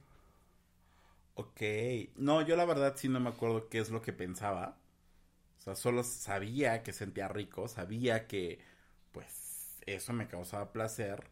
Ok. 1.35 1.61
No, 2.17 2.43
yo 2.43 2.57
la 2.57 2.65
verdad 2.65 2.95
sí 2.97 3.09
no 3.09 3.21
me 3.21 3.31
acuerdo 3.31 3.69
qué 3.69 3.79
es 3.79 3.91
lo 3.91 4.03
que 4.03 4.13
pensaba. 4.13 4.79
O 5.59 5.63
sea, 5.63 5.75
solo 5.77 6.03
sabía 6.05 6.83
que 6.83 6.93
sentía 6.93 7.29
rico, 7.29 7.69
sabía 7.69 8.27
que, 8.27 8.61
pues, 9.13 9.79
eso 9.87 10.13
me 10.13 10.29
causaba 10.29 10.73
placer 10.73 11.31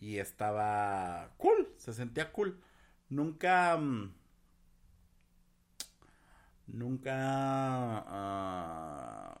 y 0.00 0.18
estaba 0.18 1.32
cool, 1.38 1.72
se 1.78 1.92
sentía 1.92 2.32
cool. 2.32 2.60
Nunca... 3.08 3.76
mm, 3.78 4.14
Nunca... 6.72 7.12
ah, 8.06 9.34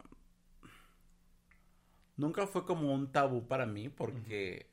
nunca 2.16 2.46
fue 2.46 2.64
como 2.64 2.92
un 2.94 3.12
tabú 3.12 3.46
para 3.46 3.66
mí 3.66 3.88
porque... 3.88 4.68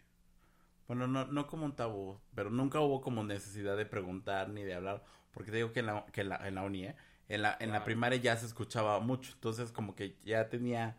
Bueno, 0.87 1.07
no, 1.07 1.25
no 1.25 1.47
como 1.47 1.65
un 1.65 1.75
tabú, 1.75 2.19
pero 2.35 2.49
nunca 2.49 2.79
hubo 2.81 3.01
como 3.01 3.23
necesidad 3.23 3.77
de 3.77 3.85
preguntar 3.85 4.49
ni 4.49 4.63
de 4.63 4.73
hablar, 4.75 5.03
porque 5.33 5.51
te 5.51 5.57
digo 5.57 5.73
que 5.73 5.81
en 5.81 5.87
la, 5.87 6.05
que 6.13 6.21
en 6.21 6.29
la, 6.29 6.47
en 6.47 6.55
la 6.55 6.63
uni, 6.63 6.85
¿eh? 6.85 6.95
en, 7.29 7.41
la, 7.41 7.57
en 7.59 7.71
la 7.71 7.83
primaria 7.83 8.17
ya 8.19 8.37
se 8.37 8.45
escuchaba 8.45 8.99
mucho, 9.01 9.33
entonces 9.33 9.71
como 9.73 9.95
que 9.95 10.17
ya 10.23 10.49
tenía 10.49 10.97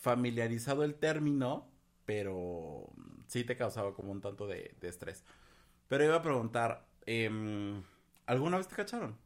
familiarizado 0.00 0.84
el 0.84 0.94
término, 0.96 1.68
pero 2.06 2.86
sí 3.28 3.44
te 3.44 3.56
causaba 3.56 3.94
como 3.94 4.12
un 4.12 4.20
tanto 4.22 4.46
de, 4.46 4.74
de 4.80 4.88
estrés. 4.88 5.24
Pero 5.88 6.04
iba 6.04 6.16
a 6.16 6.22
preguntar, 6.22 6.86
em, 7.06 7.82
¿alguna 8.26 8.58
vez 8.58 8.68
te 8.68 8.76
cacharon? 8.76 9.16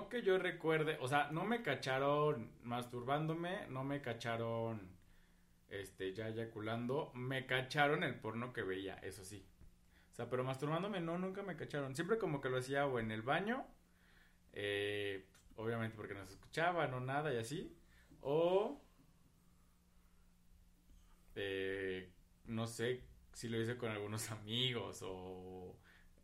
No 0.00 0.08
que 0.08 0.22
yo 0.22 0.38
recuerde, 0.38 0.96
o 1.02 1.08
sea, 1.08 1.30
no 1.30 1.44
me 1.44 1.60
cacharon 1.60 2.50
masturbándome, 2.62 3.66
no 3.68 3.84
me 3.84 4.00
cacharon, 4.00 4.80
este, 5.68 6.14
ya 6.14 6.28
eyaculando, 6.28 7.12
me 7.12 7.44
cacharon 7.44 8.02
el 8.02 8.14
porno 8.14 8.54
que 8.54 8.62
veía, 8.62 8.94
eso 9.02 9.26
sí. 9.26 9.44
O 10.10 10.14
sea, 10.14 10.30
pero 10.30 10.42
masturbándome 10.42 11.02
no, 11.02 11.18
nunca 11.18 11.42
me 11.42 11.54
cacharon. 11.54 11.94
Siempre 11.94 12.16
como 12.16 12.40
que 12.40 12.48
lo 12.48 12.56
hacía 12.56 12.86
o 12.86 12.98
en 12.98 13.10
el 13.10 13.20
baño, 13.20 13.66
eh, 14.54 15.26
obviamente 15.56 15.98
porque 15.98 16.14
no 16.14 16.24
se 16.24 16.32
escuchaban 16.32 16.94
o 16.94 17.00
nada 17.00 17.34
y 17.34 17.36
así, 17.36 17.76
o, 18.22 18.80
eh, 21.34 22.10
no 22.46 22.66
sé 22.66 23.04
si 23.34 23.50
lo 23.50 23.60
hice 23.60 23.76
con 23.76 23.90
algunos 23.90 24.30
amigos 24.30 25.00
o 25.02 25.76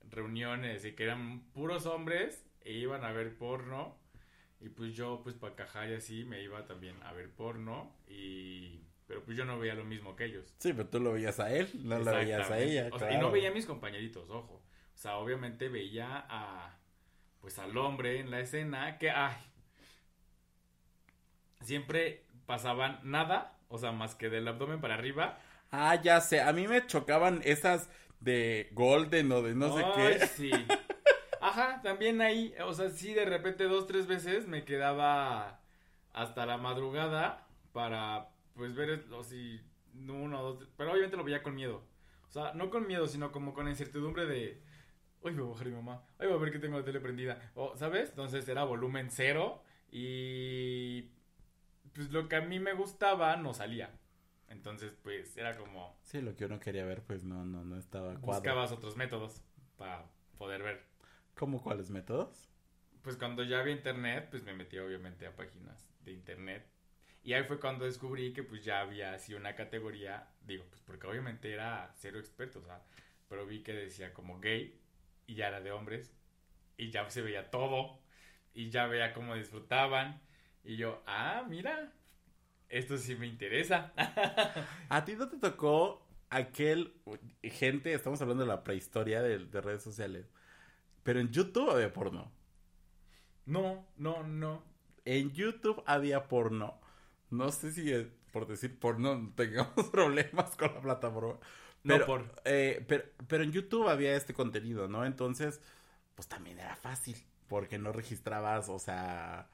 reuniones 0.09 0.87
y 0.87 0.93
que 0.95 1.05
eran 1.05 1.43
puros 1.53 1.85
hombres 1.85 2.46
e 2.67 2.73
iban 2.73 3.05
a 3.05 3.13
ver 3.13 3.37
porno 3.37 3.97
y 4.61 4.69
pues 4.69 4.95
yo 4.95 5.21
pues 5.23 5.35
para 5.37 5.55
cajar 5.55 5.91
y 5.91 5.95
así 5.95 6.25
me 6.25 6.43
iba 6.43 6.67
también 6.67 7.01
a 7.03 7.13
ver 7.13 7.31
porno 7.31 7.97
y 8.09 8.81
pero 9.07 9.23
pues 9.25 9.37
yo 9.37 9.45
no 9.45 9.59
veía 9.59 9.75
lo 9.75 9.85
mismo 9.85 10.17
que 10.17 10.25
ellos. 10.25 10.53
Sí, 10.59 10.73
pero 10.73 10.89
tú 10.89 10.99
lo 10.99 11.13
veías 11.13 11.39
a 11.39 11.53
él, 11.55 11.71
no 11.85 11.99
lo 12.01 12.11
veías 12.11 12.51
a 12.51 12.59
ella. 12.59 12.89
O 12.91 12.99
sea, 12.99 13.13
y 13.13 13.19
no 13.19 13.31
veía 13.31 13.51
a 13.51 13.53
mis 13.53 13.65
compañeritos, 13.65 14.29
ojo. 14.31 14.55
O 14.95 14.99
sea, 14.99 15.19
obviamente 15.19 15.69
veía 15.69 16.27
a 16.29 16.77
pues 17.41 17.59
al 17.61 17.77
hombre 17.77 18.19
en 18.19 18.31
la 18.31 18.41
escena 18.41 18.99
que 18.99 19.11
ay 19.11 19.37
siempre 21.61 22.25
pasaban 22.47 23.01
nada, 23.03 23.59
o 23.69 23.79
sea, 23.79 23.93
más 23.93 24.15
que 24.15 24.29
del 24.29 24.49
abdomen 24.49 24.81
para 24.81 24.95
arriba. 24.95 25.39
Ah, 25.71 26.01
ya 26.01 26.21
sé, 26.21 26.41
a 26.41 26.53
mí 26.53 26.67
me 26.67 26.87
chocaban 26.87 27.41
esas 27.45 27.91
de 28.21 28.71
Golden 28.73 29.31
o 29.33 29.43
de 29.43 29.55
no 29.55 29.77
sé 29.77 29.85
qué. 29.95 30.27
sí. 30.27 30.51
Ajá, 31.57 31.81
también 31.81 32.21
ahí, 32.21 32.55
o 32.63 32.75
sea, 32.75 32.91
sí, 32.91 33.15
de 33.15 33.25
repente 33.25 33.65
dos, 33.65 33.87
tres 33.87 34.07
veces 34.07 34.47
me 34.47 34.65
quedaba 34.65 35.63
hasta 36.13 36.45
la 36.45 36.59
madrugada 36.59 37.47
para, 37.73 38.29
pues, 38.55 38.75
ver 38.75 39.07
o 39.11 39.23
si 39.25 39.61
uno, 39.95 40.43
dos, 40.43 40.59
tres- 40.59 40.71
pero 40.77 40.91
obviamente 40.93 41.17
lo 41.17 41.25
veía 41.25 41.43
con 41.43 41.55
miedo. 41.55 41.83
O 42.29 42.31
sea, 42.31 42.53
no 42.53 42.69
con 42.69 42.87
miedo, 42.87 43.07
sino 43.07 43.33
como 43.33 43.55
con 43.55 43.65
la 43.65 43.71
incertidumbre 43.71 44.27
de, 44.27 44.61
hoy 45.23 45.33
voy 45.35 45.47
a 45.47 45.51
bajar 45.53 45.67
mi 45.69 45.75
mamá, 45.77 46.03
hoy 46.19 46.27
voy 46.27 46.37
a 46.37 46.41
ver 46.41 46.53
que 46.53 46.59
tengo 46.59 46.79
la 46.79 46.85
tele 46.85 47.01
prendida, 47.01 47.51
o, 47.55 47.75
¿sabes? 47.77 48.11
Entonces 48.11 48.47
era 48.49 48.65
volumen 48.65 49.11
cero 49.11 49.63
y, 49.91 51.11
pues, 51.95 52.11
lo 52.11 52.29
que 52.29 52.37
a 52.37 52.41
mí 52.43 52.59
me 52.61 52.75
gustaba 52.75 53.37
no 53.37 53.55
salía. 53.55 53.99
Entonces, 54.49 54.93
pues, 55.03 55.37
era 55.39 55.57
como, 55.57 55.97
Sí, 56.03 56.21
lo 56.21 56.37
que 56.37 56.45
uno 56.45 56.61
quería 56.61 56.85
ver, 56.85 57.03
pues 57.03 57.25
no, 57.25 57.45
no, 57.47 57.65
no 57.65 57.79
estaba 57.79 58.15
cuadro. 58.21 58.27
buscabas 58.27 58.73
otros 58.73 58.97
métodos 58.97 59.43
para 59.79 60.05
poder 60.39 60.63
ver. 60.63 60.96
¿Cómo 61.37 61.63
cuáles 61.63 61.91
métodos? 61.91 62.49
Pues 63.03 63.17
cuando 63.17 63.45
ya 63.45 63.61
había 63.61 63.75
internet, 63.75 64.29
pues 64.31 64.43
me 64.43 64.55
metí 64.55 64.79
obviamente 64.79 65.27
a 65.27 65.37
páginas 65.37 65.87
de 66.01 66.13
internet. 66.13 66.67
Y 67.23 67.35
ahí 67.35 67.45
fue 67.45 67.61
cuando 67.61 67.85
descubrí 67.85 68.33
que 68.33 68.43
pues 68.43 68.65
ya 68.65 68.81
había 68.81 69.13
así 69.13 69.35
una 69.35 69.55
categoría, 69.55 70.31
digo, 70.47 70.65
pues 70.71 70.81
porque 70.81 71.07
obviamente 71.07 71.53
era 71.53 71.93
cero 71.99 72.19
experto, 72.19 72.61
o 72.61 72.63
sea, 72.63 72.83
pero 73.29 73.47
vi 73.47 73.63
que 73.63 73.75
decía 73.75 74.15
como 74.15 74.41
gay 74.41 74.81
y 75.27 75.35
ya 75.35 75.49
era 75.49 75.61
de 75.61 75.73
hombres 75.73 76.15
y 76.79 76.91
ya 76.91 77.09
se 77.11 77.21
veía 77.21 77.51
todo 77.51 78.01
y 78.55 78.71
ya 78.71 78.87
veía 78.87 79.13
cómo 79.13 79.35
disfrutaban 79.35 80.23
y 80.65 80.77
yo, 80.77 81.03
ah, 81.07 81.45
mira, 81.49 81.93
esto 82.71 82.97
sí 82.97 83.15
me 83.15 83.27
interesa. 83.27 83.93
¿A 84.89 85.05
ti 85.05 85.17
no 85.17 85.29
te 85.29 85.37
tocó 85.37 86.07
aquel 86.31 86.95
gente, 87.43 87.93
estamos 87.93 88.23
hablando 88.23 88.45
de 88.45 88.49
la 88.49 88.65
prehistoria 88.65 89.21
de, 89.23 89.39
de 89.39 89.61
redes 89.61 89.83
sociales, 89.83 90.33
pero 91.07 91.21
en 91.21 91.31
YouTube 91.33 91.71
había 91.71 91.93
porno. 91.95 92.33
no, 93.47 93.87
no, 93.97 94.23
no. 94.25 94.63
En 95.05 95.33
YouTube 95.33 95.83
había 95.87 96.29
porno. 96.29 96.81
No 97.31 97.51
sé 97.53 97.73
si 97.73 97.93
por 98.33 98.47
decir 98.47 98.79
porno 98.79 99.33
tengamos 99.37 99.87
problemas 99.91 100.57
con 100.57 100.75
la 100.75 100.81
plataforma. 100.81 101.39
No 101.85 101.95
Pero, 101.95 102.07
por... 102.07 102.43
eh, 102.45 102.85
pero, 102.89 103.05
pero 103.29 103.45
en 103.45 103.53
YouTube 103.53 103.89
había 103.89 104.17
este 104.17 104.35
contenido, 104.35 104.89
¿no? 104.89 105.05
Entonces, 105.07 105.61
pues 106.15 106.29
también 106.29 106.59
era 106.61 106.77
fácil, 106.77 107.17
porque 107.49 107.79
no 107.79 107.93
registrabas, 107.93 108.69
o 108.71 108.79
sea, 108.79 109.51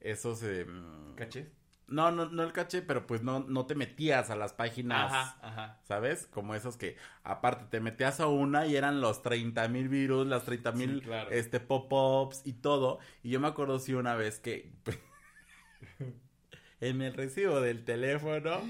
esos... 0.00 0.42
Eh, 0.44 0.66
mm, 0.66 1.14
¿Cachés? 1.16 1.48
No, 1.88 2.10
no, 2.10 2.26
no 2.30 2.42
el 2.42 2.52
caché, 2.52 2.82
pero 2.82 3.06
pues 3.06 3.22
no, 3.22 3.40
no 3.40 3.66
te 3.66 3.74
metías 3.74 4.30
a 4.30 4.36
las 4.36 4.52
páginas, 4.54 5.12
Ajá, 5.12 5.38
ajá. 5.42 5.78
¿sabes? 5.82 6.26
Como 6.26 6.54
esos 6.54 6.76
que, 6.76 6.96
aparte, 7.24 7.66
te 7.70 7.80
metías 7.80 8.20
a 8.20 8.26
una 8.28 8.66
y 8.66 8.76
eran 8.76 9.00
los 9.00 9.22
30 9.22 9.68
mil 9.68 9.88
virus, 9.88 10.26
las 10.26 10.44
30 10.44 10.72
mil 10.72 10.98
Sí, 10.98 11.00
claro. 11.02 11.30
este, 11.30 11.60
pop-ups 11.60 12.42
y 12.46 12.54
todo. 12.54 12.98
Y 13.22 13.30
yo 13.30 13.40
me 13.40 13.48
acuerdo 13.48 13.78
sí 13.78 13.94
una 13.94 14.14
vez 14.14 14.38
que 14.40 14.72
en 16.80 17.02
el 17.02 17.14
recibo 17.14 17.60
del 17.60 17.84
teléfono 17.84 18.60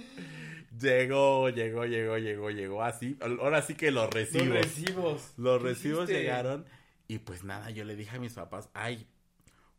llegó, 0.79 1.49
llegó, 1.51 1.85
llegó, 1.87 2.19
llegó, 2.19 2.51
llegó 2.51 2.83
así. 2.83 3.17
Ahora 3.41 3.63
sí 3.63 3.75
que 3.75 3.91
los 3.91 4.11
recibos. 4.11 4.49
Los 4.49 4.65
recibos. 4.65 5.35
Los 5.37 5.63
¿Qué 5.63 5.69
recibos 5.69 6.05
hiciste? 6.05 6.15
llegaron 6.21 6.67
y 7.09 7.19
pues 7.19 7.45
nada, 7.45 7.71
yo 7.71 7.85
le 7.85 7.97
dije 7.97 8.17
a 8.17 8.21
mis 8.21 8.35
papás, 8.35 8.71
ay, 8.75 9.07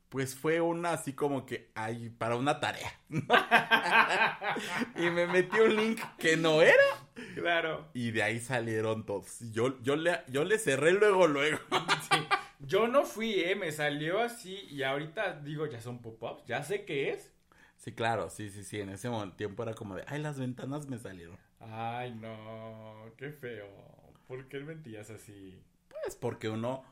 pues 0.09 0.35
fue 0.35 0.61
una 0.61 0.91
así 0.93 1.13
como 1.13 1.45
que, 1.45 1.71
ay, 1.75 2.09
para 2.09 2.35
una 2.35 2.59
tarea. 2.59 2.91
y 4.95 5.09
me 5.09 5.27
metí 5.27 5.59
un 5.59 5.75
link 5.75 5.99
que 6.17 6.37
no 6.37 6.61
era 6.61 6.83
Claro. 7.33 7.89
y 7.93 8.11
de 8.11 8.23
ahí 8.23 8.39
salieron 8.39 9.05
todos. 9.05 9.39
Yo, 9.51 9.81
yo, 9.81 9.95
le, 9.95 10.21
yo 10.27 10.43
le 10.43 10.57
cerré 10.57 10.91
luego, 10.93 11.27
luego. 11.27 11.57
Sí. 12.11 12.17
Yo 12.59 12.87
no 12.87 13.03
fui, 13.03 13.33
eh, 13.41 13.55
me 13.55 13.71
salió 13.71 14.19
así 14.19 14.67
y 14.69 14.83
ahorita 14.83 15.41
digo, 15.41 15.65
ya 15.67 15.81
son 15.81 16.01
pop-ups, 16.01 16.45
ya 16.45 16.63
sé 16.63 16.85
qué 16.85 17.09
es. 17.11 17.31
Sí, 17.77 17.91
claro, 17.91 18.29
sí, 18.29 18.49
sí, 18.49 18.63
sí, 18.63 18.79
en 18.79 18.89
ese 18.89 19.09
tiempo 19.35 19.63
era 19.63 19.73
como 19.73 19.95
de, 19.95 20.03
ay, 20.07 20.21
las 20.21 20.39
ventanas 20.39 20.87
me 20.87 20.97
salieron. 20.97 21.37
Ay, 21.59 22.15
no, 22.15 23.11
qué 23.17 23.31
feo. 23.31 23.67
¿Por 24.27 24.47
qué 24.47 24.59
mentías 24.59 25.09
así? 25.09 25.61
Pues 25.89 26.15
porque 26.15 26.49
uno, 26.49 26.83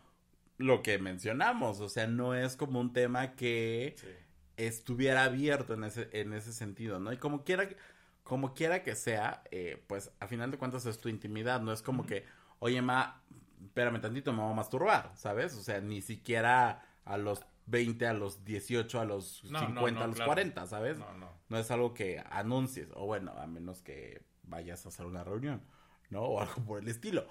lo 0.57 0.81
que 0.83 0.99
mencionamos, 0.99 1.79
o 1.79 1.89
sea, 1.89 2.07
no 2.07 2.35
es 2.35 2.55
como 2.55 2.79
un 2.79 2.93
tema 2.93 3.35
que... 3.35 3.95
Sí. 3.97 4.07
estuviera 4.55 5.23
abierto 5.23 5.73
en 5.73 5.83
ese, 5.83 6.09
en 6.13 6.31
ese 6.33 6.53
sentido, 6.53 6.99
¿no? 6.99 7.11
Y 7.11 7.17
como 7.17 7.43
quiera, 7.43 7.67
que- 7.67 7.75
como 8.23 8.53
quiera 8.53 8.83
que 8.83 8.95
sea, 8.95 9.43
eh, 9.51 9.83
pues 9.87 10.11
a 10.19 10.27
final 10.27 10.51
de 10.51 10.57
cuentas 10.59 10.85
es 10.85 10.99
tu 10.99 11.09
intimidad, 11.09 11.59
no 11.61 11.73
es 11.73 11.81
como 11.81 12.05
que, 12.05 12.25
oye, 12.59 12.81
ma, 12.81 13.23
espérame 13.65 13.99
tantito, 13.99 14.31
me 14.31 14.41
voy 14.43 14.51
a 14.51 14.55
masturbar, 14.55 15.11
¿sabes? 15.15 15.55
O 15.55 15.63
sea, 15.63 15.81
ni 15.81 16.01
siquiera 16.03 16.85
a 17.03 17.17
los 17.17 17.43
20, 17.65 18.05
a 18.07 18.13
los 18.13 18.45
18, 18.45 18.99
a 18.99 19.05
los 19.05 19.43
No, 19.45 19.59
no, 19.61 19.65
50, 19.67 19.99
no, 19.99 20.03
a 20.03 20.07
los 20.07 20.15
claro. 20.17 20.29
40, 20.29 20.67
¿sabes? 20.67 20.99
No, 20.99 21.11
no. 21.17 21.29
No 21.49 21.57
es 21.57 21.71
algo 21.71 21.93
que 21.95 22.23
anuncies, 22.29 22.89
o 22.93 23.05
bueno, 23.07 23.31
a 23.37 23.47
menos 23.47 23.81
que 23.81 24.21
vayas 24.43 24.85
a 24.85 24.89
hacer 24.89 25.05
una 25.07 25.23
reunión, 25.23 25.63
¿no? 26.11 26.21
O 26.23 26.41
algo 26.41 26.63
por 26.63 26.79
el 26.79 26.87
estilo. 26.89 27.25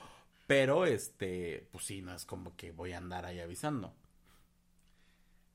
Pero, 0.46 0.86
este, 0.86 1.68
pues 1.70 1.84
sí, 1.84 2.02
no 2.02 2.14
es 2.14 2.24
como 2.24 2.56
que 2.56 2.72
voy 2.72 2.92
a 2.92 2.98
andar 2.98 3.24
ahí 3.24 3.40
avisando. 3.40 3.94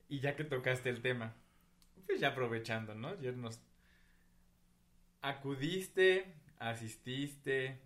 Y 0.08 0.20
ya 0.20 0.34
que 0.34 0.44
tocaste 0.44 0.88
el 0.88 1.02
tema, 1.02 1.34
pues 2.06 2.20
ya 2.20 2.28
aprovechando, 2.28 2.94
¿no? 2.94 3.20
Ya 3.20 3.32
nos 3.32 3.60
acudiste, 5.20 6.34
asististe, 6.58 7.80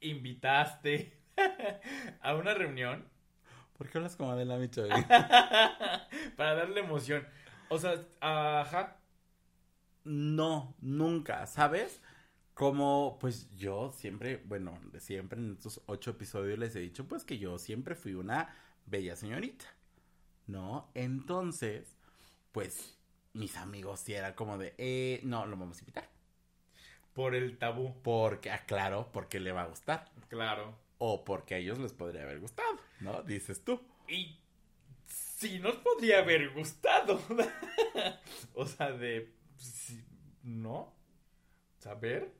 invitaste 0.00 1.16
a 2.20 2.34
una 2.34 2.54
reunión 2.54 3.08
¿Por 3.80 3.88
qué 3.88 3.96
hablas 3.96 4.14
como 4.14 4.36
de 4.36 4.44
la 4.44 4.58
Micho? 4.58 4.86
para 6.36 6.54
darle 6.54 6.80
emoción. 6.80 7.26
O 7.70 7.78
sea, 7.78 7.94
ajá. 8.20 8.98
No, 10.04 10.74
nunca, 10.82 11.46
¿sabes? 11.46 12.02
Como, 12.54 13.16
pues 13.20 13.48
yo 13.56 13.92
siempre, 13.96 14.42
bueno, 14.44 14.78
de 14.92 15.00
siempre 15.00 15.38
en 15.38 15.52
estos 15.52 15.80
ocho 15.86 16.10
episodios 16.10 16.58
les 16.58 16.76
he 16.76 16.80
dicho, 16.80 17.06
pues 17.08 17.24
que 17.24 17.38
yo 17.38 17.58
siempre 17.58 17.94
fui 17.94 18.14
una 18.14 18.54
bella 18.86 19.16
señorita, 19.16 19.64
¿no? 20.46 20.90
Entonces, 20.94 21.96
pues 22.52 22.98
mis 23.32 23.56
amigos 23.56 24.00
sí 24.00 24.12
era 24.14 24.34
como 24.34 24.58
de, 24.58 24.74
eh, 24.78 25.20
no, 25.24 25.46
lo 25.46 25.56
vamos 25.56 25.78
a 25.78 25.80
invitar. 25.80 26.08
Por 27.14 27.34
el 27.34 27.58
tabú, 27.58 27.94
Porque, 28.02 28.50
aclaro, 28.50 29.10
porque 29.12 29.40
le 29.40 29.52
va 29.52 29.62
a 29.62 29.66
gustar. 29.66 30.10
claro. 30.28 30.76
O 31.02 31.24
porque 31.24 31.54
a 31.54 31.58
ellos 31.58 31.78
les 31.78 31.94
podría 31.94 32.24
haber 32.24 32.40
gustado, 32.40 32.78
¿no? 33.00 33.22
Dices 33.22 33.64
tú. 33.64 33.80
Y 34.06 34.38
sí 35.06 35.58
nos 35.58 35.76
podría 35.76 36.18
haber 36.18 36.50
gustado. 36.50 37.18
o 38.54 38.66
sea, 38.66 38.92
de... 38.92 39.32
sí, 39.56 40.04
¿No? 40.42 40.92
¿Saber? 41.78 42.34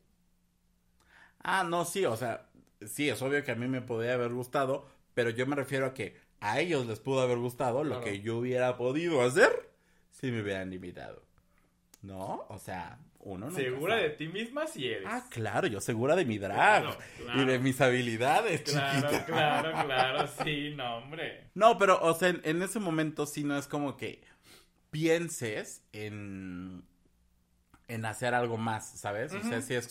Ah, 1.43 1.65
no, 1.65 1.85
sí, 1.85 2.05
o 2.05 2.17
sea, 2.17 2.47
sí, 2.87 3.09
es 3.09 3.21
obvio 3.23 3.43
que 3.45 3.53
a 3.53 3.57
mí 3.57 3.67
me 3.69 3.81
podría 3.83 4.15
haber 4.15 4.31
gustado, 4.33 4.87
pero 5.15 5.31
yo 5.31 5.47
me 5.47 5.57
refiero 5.57 5.87
a 5.87 5.95
que 5.95 6.17
a 6.41 6.61
ellos 6.61 6.87
les 6.87 7.01
pudo 7.01 7.21
haber 7.21 7.39
gustado 7.39 7.83
lo 7.85 7.97
Claro. 7.97 8.05
que 8.05 8.21
yo 8.21 8.39
hubiera 8.39 8.77
podido 8.77 9.23
hacer 9.23 9.71
si 10.11 10.31
me 10.31 10.43
hubieran 10.43 10.73
invitado. 10.73 11.23
¿No? 12.03 12.47
O 12.49 12.59
sea, 12.59 12.99
uno 13.19 13.47
nunca 13.51 13.61
Segura 13.61 13.95
sabe. 13.97 14.09
de 14.09 14.15
ti 14.17 14.29
misma 14.29 14.67
si 14.67 14.87
eres. 14.89 15.07
Ah, 15.07 15.23
claro, 15.29 15.67
yo 15.67 15.81
segura 15.83 16.17
de 16.17 16.25
mi 16.25 16.39
drag 16.39 16.97
Claro, 17.19 17.43
y 17.43 17.45
de 17.45 17.59
mis 17.59 17.79
habilidades, 17.83 18.63
Claro, 18.63 19.01
chiquita. 19.11 19.27
claro, 19.27 19.73
claro, 19.87 20.29
sí, 20.43 20.73
no, 20.75 20.97
hombre. 20.97 21.51
No, 21.55 21.77
pero, 21.77 22.01
o 22.03 22.15
sea, 22.15 22.31
en, 22.31 22.41
en 22.45 22.63
ese 22.63 22.81
momento 22.81 23.27
sí 23.27 23.45
no 23.45 23.59
es 23.59 23.67
como 23.69 23.99
que 23.99 24.23
pienses 24.91 25.83
en, 25.93 26.85
en 27.89 28.05
hacer 28.07 28.35
algo 28.35 28.57
más, 28.57 28.89
¿sabes? 28.99 29.33
O 29.35 29.43
sea, 29.43 29.61
sí 29.63 29.75
es 29.75 29.85
sí. 29.85 29.91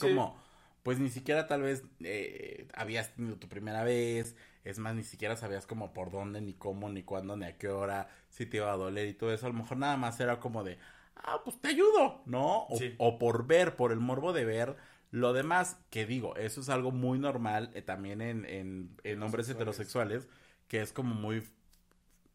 Pues 0.90 1.00
ni 1.00 1.10
siquiera 1.12 1.46
tal 1.48 1.62
vez 1.62 1.84
eh, 2.02 2.68
habías 2.74 3.14
tenido 3.14 3.38
tu 3.38 3.48
primera 3.48 3.84
vez, 3.84 4.36
es 4.64 4.80
más, 4.80 4.96
ni 4.96 5.04
siquiera 5.04 5.36
sabías 5.38 5.68
como 5.68 5.94
por 5.94 6.10
dónde, 6.12 6.42
ni 6.42 6.54
cómo, 6.54 6.90
ni 6.90 7.04
cuándo, 7.04 7.38
ni 7.38 7.46
a 7.46 7.58
qué 7.60 7.68
hora, 7.70 8.10
si 8.30 8.48
te 8.48 8.58
iba 8.58 8.72
a 8.74 8.78
doler 8.78 9.08
y 9.08 9.14
todo 9.14 9.32
eso. 9.34 9.46
A 9.46 9.50
lo 9.50 9.56
mejor 9.56 9.78
nada 9.78 9.98
más 9.98 10.20
era 10.20 10.40
como 10.40 10.64
de, 10.64 10.80
ah, 11.16 11.42
pues 11.44 11.62
te 11.62 11.70
ayudo, 11.70 12.24
¿no? 12.26 12.64
O, 12.70 12.78
Sí. 12.78 12.96
o 12.98 13.20
por 13.20 13.46
ver, 13.48 13.76
por 13.76 13.92
el 13.92 14.00
morbo 14.00 14.34
de 14.34 14.46
ver. 14.46 14.78
Lo 15.12 15.34
demás, 15.34 15.78
que 15.92 16.06
digo, 16.08 16.36
eso 16.38 16.62
es 16.62 16.70
algo 16.70 16.92
muy 16.92 17.20
normal 17.20 17.72
eh, 17.76 17.82
también 17.84 18.22
en, 18.22 18.46
en, 18.46 18.96
en 19.04 19.24
hombres 19.24 19.48
Heterosexuales. 19.50 20.26
heterosexuales, 20.26 20.28
que 20.68 20.82
es 20.82 20.92
como 20.94 21.14
muy 21.16 21.44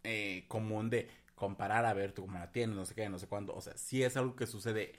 eh, 0.04 0.44
común 0.48 0.90
de 0.90 1.08
comparar 1.34 1.84
a 1.86 1.94
ver 1.94 2.12
tú 2.12 2.22
cómo 2.22 2.38
la 2.38 2.52
tienes, 2.52 2.76
no 2.76 2.84
sé 2.84 2.94
qué, 2.94 3.08
no 3.08 3.18
sé 3.18 3.26
cuándo. 3.26 3.54
O 3.54 3.60
sea, 3.60 3.76
sí 3.76 4.02
es 4.02 4.16
algo 4.16 4.36
que 4.36 4.46
sucede 4.46 4.92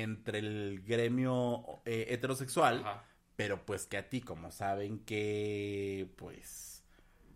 entre 0.00 0.38
el 0.38 0.82
gremio 0.86 1.82
eh, 1.84 2.06
heterosexual, 2.10 2.80
Ajá. 2.80 3.04
pero 3.36 3.64
pues 3.66 3.86
que 3.86 3.96
a 3.98 4.08
ti, 4.08 4.20
como 4.20 4.50
saben 4.50 5.00
que 5.04 6.08
pues 6.16 6.84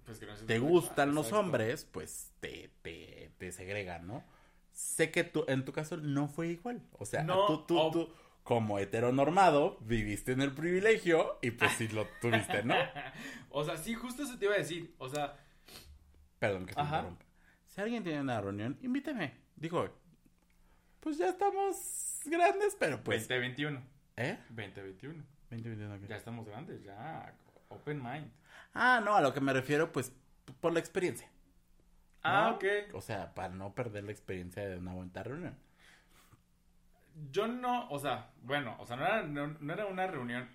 Pues 0.05 0.19
que 0.19 0.27
no 0.27 0.37
se 0.37 0.45
te 0.47 0.59
gustan 0.59 1.15
los 1.15 1.27
Exacto. 1.27 1.41
hombres, 1.47 1.85
pues 1.85 2.33
te, 2.41 2.71
te, 2.83 3.33
te 3.39 3.53
segregan, 3.53 4.07
¿no? 4.07 4.25
Sé 4.73 5.11
que 5.11 5.25
tú, 5.25 5.45
en 5.49 5.65
tu 5.65 5.73
caso 5.73 5.97
no 5.97 6.29
fue 6.29 6.49
igual. 6.49 6.83
O 6.93 7.07
sea, 7.07 7.23
No, 7.25 7.47
tú, 7.47 7.67
tú, 7.67 7.91
tú, 7.93 8.13
como 8.45 8.79
heteronormado, 8.79 9.79
viviste 9.81 10.33
en 10.33 10.43
el 10.43 10.53
privilegio 10.55 11.39
y 11.43 11.51
pues 11.53 11.73
sí 11.73 11.89
lo 11.89 12.07
tuviste, 12.21 12.63
¿no? 12.63 12.75
o 13.51 13.65
sea, 13.65 13.77
sí, 13.77 13.95
justo 13.95 14.23
eso 14.23 14.39
te 14.39 14.45
iba 14.47 14.55
a 14.55 14.59
decir. 14.59 14.95
O 14.99 15.09
sea, 15.09 15.37
Perdón 16.39 16.67
que 16.67 16.75
te 16.75 16.81
interrumpa. 16.83 17.25
Si 17.67 17.81
alguien 17.81 18.03
tiene 18.05 18.21
una 18.21 18.41
reunión, 18.41 18.79
invíteme. 18.83 19.35
Digo, 19.57 19.89
pues 21.01 21.19
ya 21.19 21.29
estamos 21.29 22.21
grandes, 22.25 22.77
pero 22.79 23.03
pues. 23.03 23.29
2021. 23.29 23.83
¿Eh? 24.17 24.39
2021. 24.49 25.25
20, 25.51 25.69
21, 25.69 26.01
¿qué? 26.01 26.07
Ya 26.09 26.17
estamos 26.17 26.47
grandes, 26.47 26.83
ya. 26.83 27.35
Open 27.69 28.03
mind. 28.03 28.31
Ah, 28.75 29.01
no, 29.05 29.17
a 29.17 29.21
lo 29.21 29.33
que 29.33 29.41
me 29.41 29.53
refiero, 29.53 29.93
pues, 29.93 30.13
por 30.61 30.73
la 30.73 30.81
experiencia. 30.81 31.29
Ah, 32.23 32.53
ok. 32.55 32.65
O 32.95 33.01
sea, 33.01 33.35
para 33.35 33.51
no 33.51 33.75
perder 33.75 34.05
la 34.05 34.13
experiencia 34.13 34.67
de 34.67 34.77
una 34.77 34.93
buena 34.93 35.23
reunión. 35.23 35.57
Yo 37.31 37.47
no, 37.47 37.89
o 37.89 37.99
sea, 37.99 38.31
bueno, 38.43 38.77
o 38.79 38.87
sea, 38.87 38.97
no 38.97 39.07
era, 39.07 39.23
no, 39.23 39.47
no 39.61 39.73
era 39.73 39.87
una 39.87 40.07
reunión. 40.07 40.49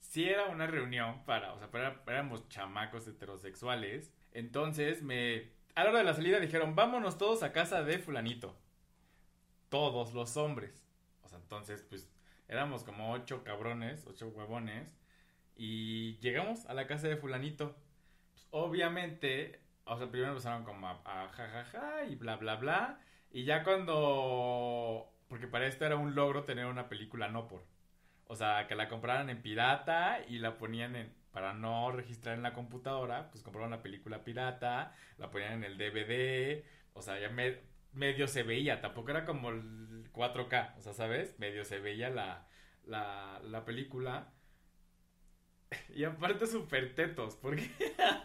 Sí 0.00 0.28
era 0.28 0.46
una 0.46 0.66
reunión 0.66 1.24
para, 1.24 1.52
o 1.54 1.58
sea, 1.58 1.70
para, 1.70 2.02
éramos 2.06 2.48
chamacos 2.48 3.08
heterosexuales. 3.08 4.12
Entonces 4.32 5.02
me, 5.02 5.50
a 5.74 5.84
la 5.84 5.90
hora 5.90 5.98
de 5.98 6.04
la 6.04 6.14
salida 6.14 6.38
dijeron, 6.38 6.76
vámonos 6.76 7.18
todos 7.18 7.42
a 7.42 7.52
casa 7.52 7.82
de 7.82 7.98
fulanito. 7.98 8.56
Todos 9.76 10.14
los 10.14 10.36
hombres. 10.38 10.84
O 11.22 11.28
sea, 11.28 11.38
entonces, 11.38 11.82
pues, 11.88 12.10
éramos 12.48 12.82
como 12.84 13.12
ocho 13.12 13.44
cabrones, 13.44 14.06
ocho 14.06 14.28
huevones. 14.28 14.88
Y 15.56 16.18
llegamos 16.20 16.66
a 16.66 16.74
la 16.74 16.86
casa 16.86 17.08
de 17.08 17.16
fulanito. 17.16 17.76
Pues, 18.32 18.46
obviamente, 18.50 19.60
o 19.84 19.98
sea, 19.98 20.10
primero 20.10 20.30
empezaron 20.32 20.64
como 20.64 20.88
a, 20.88 21.02
a 21.04 21.28
jajaja 21.30 22.04
y 22.06 22.16
bla, 22.16 22.36
bla, 22.36 22.56
bla. 22.56 23.00
Y 23.30 23.44
ya 23.44 23.64
cuando... 23.64 25.12
Porque 25.28 25.48
para 25.48 25.66
esto 25.66 25.84
era 25.86 25.96
un 25.96 26.14
logro 26.14 26.44
tener 26.44 26.66
una 26.66 26.88
película 26.88 27.28
no 27.28 27.48
por. 27.48 27.64
O 28.26 28.36
sea, 28.36 28.66
que 28.68 28.74
la 28.76 28.88
compraran 28.88 29.30
en 29.30 29.42
pirata 29.42 30.20
y 30.28 30.38
la 30.38 30.58
ponían 30.58 30.96
en... 30.96 31.14
Para 31.32 31.52
no 31.54 31.92
registrar 31.92 32.36
en 32.36 32.42
la 32.42 32.54
computadora, 32.54 33.30
pues 33.30 33.42
compraron 33.44 33.70
la 33.70 33.82
película 33.82 34.24
pirata, 34.24 34.94
la 35.18 35.30
ponían 35.30 35.52
en 35.54 35.64
el 35.64 35.76
DVD, 35.78 36.64
o 36.94 37.02
sea, 37.02 37.20
ya 37.20 37.28
me- 37.28 37.60
medio 37.96 38.28
se 38.28 38.42
veía, 38.42 38.80
tampoco 38.80 39.10
era 39.10 39.24
como 39.24 39.50
el 39.50 40.10
4K, 40.12 40.76
o 40.78 40.80
sea, 40.82 40.92
¿sabes? 40.92 41.38
Medio 41.38 41.64
se 41.64 41.80
veía 41.80 42.10
la, 42.10 42.48
la, 42.84 43.40
la 43.44 43.64
película. 43.64 44.32
Y 45.94 46.04
aparte 46.04 46.46
súper 46.46 46.94
tetos, 46.94 47.36
porque 47.36 47.68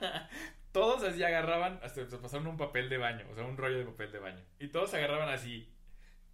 todos 0.71 1.03
así 1.03 1.23
agarraban, 1.23 1.79
hasta 1.84 2.07
se 2.07 2.17
pasaron 2.17 2.47
un 2.47 2.57
papel 2.57 2.89
de 2.89 2.97
baño, 2.97 3.25
o 3.31 3.36
sea, 3.36 3.45
un 3.45 3.57
rollo 3.57 3.79
de 3.79 3.86
papel 3.86 4.12
de 4.12 4.19
baño. 4.19 4.43
Y 4.60 4.67
todos 4.67 4.93
agarraban 4.93 5.29
así, 5.29 5.73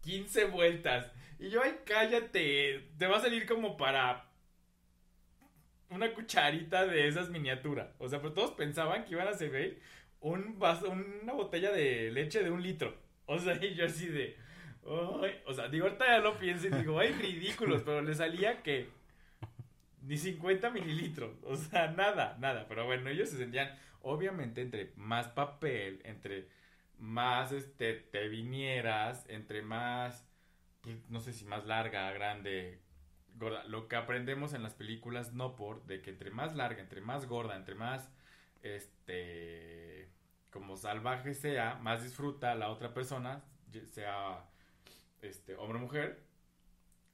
15 0.02 0.46
vueltas. 0.46 1.12
Y 1.40 1.50
yo, 1.50 1.62
ay, 1.64 1.80
cállate. 1.86 2.92
Te 2.98 3.08
va 3.08 3.18
a 3.18 3.22
salir 3.22 3.46
como 3.46 3.78
para 3.78 4.32
una 5.90 6.14
cucharita 6.14 6.86
de 6.86 7.08
esas 7.08 7.30
miniaturas. 7.30 7.96
O 8.00 8.08
sea, 8.10 8.20
pero 8.22 8.34
todos 8.34 8.52
pensaban 8.52 9.06
que 9.06 9.14
iban 9.14 9.28
a 9.28 9.34
servir 9.34 9.82
un 10.20 10.60
vaso, 10.60 10.90
una 10.90 11.34
botella 11.34 11.72
de 11.72 12.12
leche 12.12 12.44
de 12.44 12.52
un 12.52 12.62
litro. 12.64 12.96
O 13.28 13.38
sea, 13.38 13.64
y 13.64 13.76
yo 13.76 13.86
así 13.86 14.08
de. 14.08 14.36
o 14.84 15.54
sea, 15.54 15.68
digo, 15.68 15.86
ahorita 15.86 16.08
ya 16.08 16.20
lo 16.20 16.38
pienso 16.40 16.68
y 16.68 16.72
digo, 16.72 16.98
ay, 17.00 17.12
ridículos, 17.12 17.84
pero 17.84 18.02
le 18.02 18.16
salía 18.16 18.64
que 18.64 18.90
ni 20.02 20.18
50 20.18 20.70
mililitros. 20.72 21.38
O 21.44 21.56
sea, 21.56 21.92
nada, 21.92 22.38
nada. 22.40 22.66
Pero 22.68 22.86
bueno, 22.86 23.10
ellos 23.10 23.30
se 23.30 23.38
sentían, 23.38 23.70
obviamente, 24.02 24.62
entre 24.62 24.94
más 24.96 25.28
papel, 25.28 26.02
entre 26.06 26.48
más 26.98 27.52
este, 27.52 27.94
te 27.94 28.28
vinieras, 28.30 29.26
entre 29.30 29.62
más, 29.62 30.26
pues, 30.82 30.98
no 31.10 31.20
sé 31.20 31.34
si 31.34 31.46
más 31.46 31.66
larga, 31.66 32.12
grande, 32.12 32.80
gorda. 33.36 33.64
Lo 33.66 33.88
que 33.88 33.98
aprendemos 33.98 34.54
en 34.54 34.64
las 34.64 34.74
películas, 34.74 35.34
no 35.34 35.56
por, 35.56 35.86
de 35.86 36.02
que 36.02 36.12
entre 36.12 36.32
más 36.32 36.56
larga, 36.56 36.82
entre 36.82 37.02
más 37.02 37.28
gorda, 37.28 37.56
entre 37.56 37.76
más, 37.76 38.10
este, 38.64 39.97
como 40.58 40.76
salvaje 40.76 41.36
sea, 41.36 41.76
más 41.76 42.04
disfruta 42.04 42.56
la 42.56 42.70
otra 42.70 42.92
persona, 42.96 43.44
sea, 43.86 44.44
este, 45.22 45.56
hombre 45.56 45.78
o 45.78 45.82
mujer. 45.82 46.24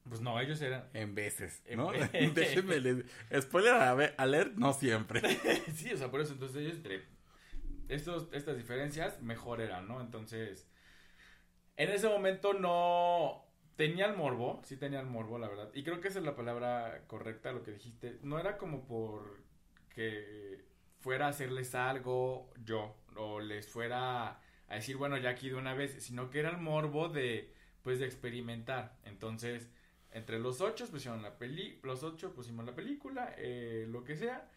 Pues 0.08 0.22
no, 0.22 0.40
ellos 0.40 0.62
eran... 0.62 0.90
En 0.94 1.14
veces, 1.14 1.62
¿no? 1.76 1.92
Déjenme 2.34 2.80
les... 2.80 3.06
Spoiler 3.42 4.14
alert, 4.18 4.56
no 4.56 4.72
siempre. 4.72 5.22
sí, 5.76 5.92
o 5.92 5.98
sea, 5.98 6.10
por 6.10 6.22
eso 6.22 6.34
entonces 6.34 6.58
ellos 6.58 6.76
entre 6.78 7.04
estos, 7.90 8.30
estas 8.32 8.56
diferencias 8.56 9.22
mejor 9.22 9.60
eran, 9.60 9.88
¿no? 9.88 10.00
Entonces, 10.00 10.70
en 11.76 11.90
ese 11.90 12.08
momento 12.08 12.54
no 12.54 13.46
tenía 13.76 14.06
el 14.06 14.16
morbo, 14.16 14.62
sí 14.64 14.78
tenía 14.78 15.02
el 15.02 15.08
morbo, 15.08 15.38
la 15.38 15.50
verdad. 15.50 15.70
Y 15.74 15.84
creo 15.84 16.00
que 16.00 16.08
esa 16.08 16.20
es 16.20 16.26
la 16.26 16.36
palabra 16.36 17.04
correcta, 17.08 17.52
lo 17.52 17.64
que 17.64 17.72
dijiste. 17.72 18.20
No 18.22 18.40
era 18.40 18.58
como 18.58 18.86
por 18.86 19.44
que 19.90 20.66
fuera 21.04 21.28
a 21.28 21.30
hacerles 21.30 21.76
algo 21.76 22.50
yo, 22.64 22.96
o 23.18 23.40
les 23.40 23.68
fuera 23.68 24.40
a 24.68 24.76
decir, 24.76 24.98
bueno, 24.98 25.18
ya 25.18 25.30
aquí 25.32 25.50
de 25.50 25.56
una 25.56 25.74
vez, 25.74 26.04
sino 26.04 26.30
que 26.30 26.40
era 26.40 26.50
el 26.50 26.58
morbo 26.58 27.10
de, 27.10 27.54
pues, 27.84 28.00
de 28.00 28.06
experimentar. 28.06 28.98
Entonces, 29.06 29.70
entre 30.12 30.40
los 30.40 30.62
ocho 30.62 30.88
pusieron 30.90 31.22
la 31.22 31.38
peli, 31.38 31.80
los 31.84 32.04
ocho 32.04 32.34
pusimos 32.34 32.66
la 32.66 32.76
película, 32.76 33.34
eh, 33.38 33.86
lo 33.90 34.04
que 34.04 34.16
sea, 34.16 34.50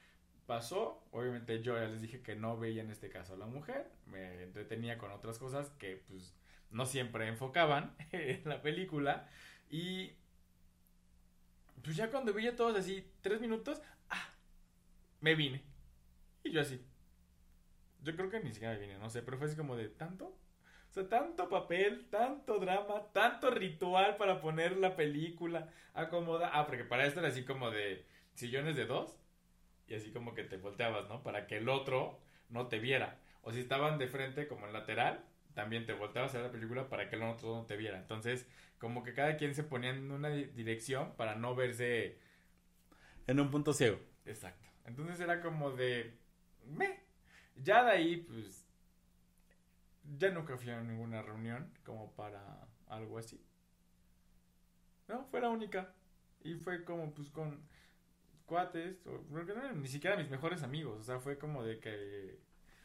pasó. 0.47 1.05
Obviamente 1.13 1.63
yo 1.63 1.75
ya 1.77 1.87
les 1.89 2.03
dije 2.03 2.23
que 2.23 2.37
no 2.37 2.57
veía 2.59 2.83
en 2.83 2.91
este 2.91 3.09
caso 3.09 3.35
a 3.35 3.39
la 3.39 3.47
mujer, 3.47 3.91
me 4.07 4.43
entretenía 4.43 4.99
con 4.99 5.11
otras 5.11 5.39
cosas 5.39 5.71
que, 5.79 6.03
pues, 6.09 6.35
no 6.71 6.87
siempre 6.87 7.29
enfocaban 7.29 7.95
en 8.13 8.43
la 8.49 8.63
película. 8.63 9.29
Y 9.71 10.13
pues 11.83 11.97
ya 11.97 12.11
cuando 12.11 12.33
vi 12.33 12.51
todos 12.53 12.77
así, 12.77 13.05
tres 13.21 13.41
minutos, 13.41 13.81
ah, 14.11 14.31
me 15.21 15.35
vine. 15.35 15.63
Y 16.43 16.51
yo 16.51 16.61
así. 16.61 16.81
Yo 18.07 18.15
creo 18.15 18.31
que 18.31 18.39
ni 18.39 18.53
siquiera 18.53 18.75
me 18.75 18.81
vine, 18.81 18.99
no 18.99 19.11
sé, 19.11 19.21
pero 19.21 19.37
fue 19.37 19.49
así 19.49 19.57
como 19.57 19.75
de 19.75 19.89
tanto. 19.89 20.27
O 20.27 20.93
sea, 20.93 21.09
tanto 21.09 21.49
papel, 21.49 22.07
tanto 22.09 22.61
drama, 22.61 23.03
tanto 23.13 23.51
ritual 23.51 24.17
para 24.17 24.41
poner 24.41 24.77
la 24.77 24.95
película, 24.95 25.73
acomoda. 25.93 26.51
Ah, 26.55 26.67
porque 26.67 26.85
para 26.85 27.05
esto 27.05 27.19
era 27.19 27.31
así 27.31 27.45
como 27.45 27.73
de 27.73 28.07
sillones 28.35 28.77
de 28.77 28.87
dos. 28.87 29.19
Y 29.89 29.95
así 29.97 30.13
como 30.13 30.35
que 30.35 30.45
te 30.45 30.57
volteabas, 30.57 31.09
¿no? 31.09 31.25
Para 31.25 31.49
que 31.49 31.57
el 31.57 31.69
otro 31.69 32.21
no 32.49 32.69
te 32.69 32.79
viera. 32.79 33.19
O 33.43 33.51
si 33.53 33.59
estaban 33.59 33.99
de 33.99 34.07
frente 34.07 34.47
como 34.47 34.67
en 34.67 34.73
lateral, 34.73 35.25
también 35.55 35.85
te 35.85 35.93
volteabas 35.93 36.33
a 36.37 36.41
la 36.41 36.53
película 36.53 36.89
para 36.89 37.09
que 37.09 37.17
el 37.17 37.25
otro 37.25 37.57
no 37.57 37.67
te 37.67 37.77
viera. 37.77 37.99
Entonces, 37.99 38.49
como 38.79 39.03
que 39.03 39.15
cada 39.15 39.37
quien 39.37 39.57
se 39.57 39.65
ponía 39.65 39.91
en 39.91 40.13
una 40.13 40.29
dirección 40.29 41.17
para 41.17 41.35
no 41.35 41.57
verse 41.57 42.19
en 43.27 43.41
un 43.41 43.51
punto 43.51 43.73
ciego. 43.73 43.99
Exacto. 44.25 44.65
Entonces 44.85 45.19
era 45.19 45.41
como 45.41 45.73
de 45.73 46.17
me. 46.65 47.06
Ya 47.63 47.85
de 47.85 47.91
ahí 47.91 48.17
pues 48.19 48.65
ya 50.19 50.31
nunca 50.31 50.57
fui 50.57 50.71
a 50.71 50.81
ninguna 50.81 51.23
reunión 51.23 51.73
como 51.85 52.13
para 52.13 52.69
algo 52.89 53.19
así. 53.19 53.41
No, 55.09 55.25
fue 55.27 55.41
la 55.41 55.51
única. 55.51 55.95
Y 56.43 56.55
fue 56.55 56.85
como 56.85 57.13
pues 57.13 57.31
con 57.31 57.61
cuates, 58.47 58.97
porque 59.31 59.53
no 59.53 59.61
eran 59.61 59.83
ni 59.83 59.89
siquiera 59.89 60.17
mis 60.17 60.31
mejores 60.31 60.63
amigos, 60.63 61.01
o 61.01 61.03
sea, 61.03 61.19
fue 61.19 61.37
como 61.37 61.65
de 61.65 61.81
que 61.81 62.39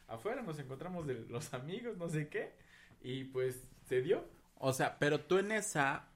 afuera 0.08 0.42
nos 0.42 0.58
encontramos 0.58 1.06
de 1.06 1.14
los 1.28 1.54
amigos, 1.54 1.96
no 1.96 2.08
sé 2.08 2.28
qué, 2.28 2.52
y 3.00 3.24
pues 3.24 3.68
se 3.86 4.02
dio. 4.02 4.24
O 4.56 4.72
sea, 4.72 4.98
pero 4.98 5.20
tú 5.20 5.38
en 5.38 5.52
esa 5.52 6.08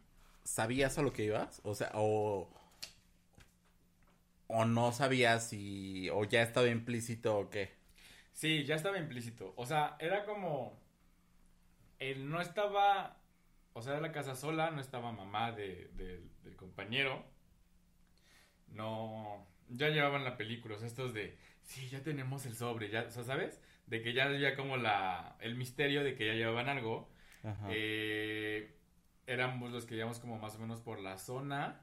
sabías 0.45 0.99
a 0.99 1.03
lo 1.03 1.12
que 1.12 1.25
ibas, 1.25 1.61
o 1.64 1.75
sea, 1.75 1.90
o 1.95 2.51
o 4.49 4.64
no 4.64 4.92
sabías 4.92 5.49
si 5.49 6.09
o 6.11 6.25
ya 6.25 6.42
estaba 6.42 6.69
implícito 6.69 7.38
o 7.38 7.51
qué. 7.51 7.75
Sí, 8.37 8.64
ya 8.64 8.75
estaba 8.75 8.99
implícito, 8.99 9.55
o 9.57 9.64
sea, 9.64 9.96
era 9.99 10.25
como 10.27 10.79
él 11.99 12.29
no 12.29 12.40
estaba, 12.42 13.16
o 13.72 13.81
sea, 13.81 13.92
era 13.94 14.03
la 14.03 14.12
casa 14.12 14.37
sola, 14.37 14.70
no 14.70 14.81
estaba 14.81 15.11
mamá 15.11 15.53
de, 15.53 15.90
del 15.94 16.55
compañero, 16.57 17.25
no, 18.68 19.46
ya 19.70 19.88
llevaban 19.88 20.25
la 20.25 20.37
película, 20.37 20.75
o 20.75 20.79
sea, 20.79 20.87
estos 20.87 21.14
de, 21.14 21.38
sí, 21.62 21.88
ya 21.88 22.03
tenemos 22.03 22.44
el 22.44 22.55
sobre, 22.55 22.90
ya, 22.90 23.07
o 23.09 23.11
sea, 23.11 23.25
¿sabes? 23.25 23.62
de 23.87 24.03
que 24.03 24.12
ya 24.12 24.25
había 24.25 24.57
como 24.57 24.77
la, 24.77 25.37
el 25.40 25.55
misterio 25.55 26.03
de 26.05 26.14
que 26.14 26.27
ya 26.27 26.35
llevaban 26.35 26.68
algo. 26.68 27.09
Eh, 27.68 28.77
éramos 29.27 29.70
los 29.70 29.87
que 29.87 29.94
íbamos 29.94 30.18
como 30.18 30.38
más 30.38 30.57
o 30.57 30.59
menos 30.59 30.81
por 30.81 31.01
la 31.01 31.16
zona. 31.18 31.81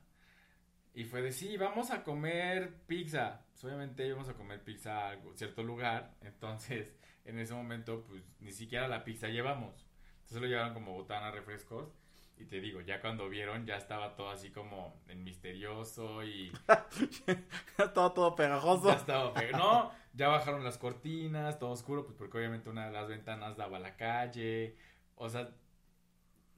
Y 0.96 1.06
fue 1.06 1.22
de, 1.22 1.32
sí, 1.32 1.58
vamos 1.58 1.90
a 1.92 2.04
comer 2.04 2.74
pizza. 2.86 3.42
Pues, 3.52 3.64
obviamente 3.66 4.06
íbamos 4.06 4.30
a 4.30 4.34
comer 4.34 4.64
pizza 4.64 5.10
a 5.10 5.18
cierto 5.36 5.64
lugar. 5.64 6.14
Entonces, 6.22 6.94
en 7.26 7.40
ese 7.40 7.54
momento, 7.54 8.04
pues 8.08 8.24
ni 8.40 8.52
siquiera 8.52 8.88
la 8.88 9.04
pizza 9.04 9.28
llevamos. 9.28 9.88
Entonces 10.22 10.42
lo 10.42 10.48
llevaron 10.48 10.74
como 10.74 10.94
botana, 10.94 11.32
refrescos. 11.32 11.90
Y 12.38 12.46
te 12.46 12.60
digo, 12.60 12.82
ya 12.82 13.00
cuando 13.00 13.30
vieron, 13.30 13.66
ya 13.66 13.78
estaba 13.78 14.16
todo 14.16 14.30
así 14.30 14.50
como 14.50 15.02
en 15.08 15.24
misterioso 15.24 16.24
y. 16.24 16.52
estaba 17.78 18.14
todo 18.14 18.36
pegajoso. 18.36 18.88
Ya 18.88 18.96
estaba 18.96 19.34
No, 19.52 19.92
ya 20.14 20.30
bajaron 20.30 20.64
las 20.64 20.78
cortinas, 20.78 21.60
todo 21.60 21.70
oscuro, 21.72 22.06
pues 22.06 22.18
porque 22.18 22.40
obviamente 22.40 22.70
una 22.70 22.88
de 22.88 22.92
las 22.92 23.08
ventanas 23.08 23.56
daba 23.56 23.78
a 23.78 23.80
la 23.80 23.96
calle. 23.96 24.76
O 25.16 25.30
sea, 25.30 25.52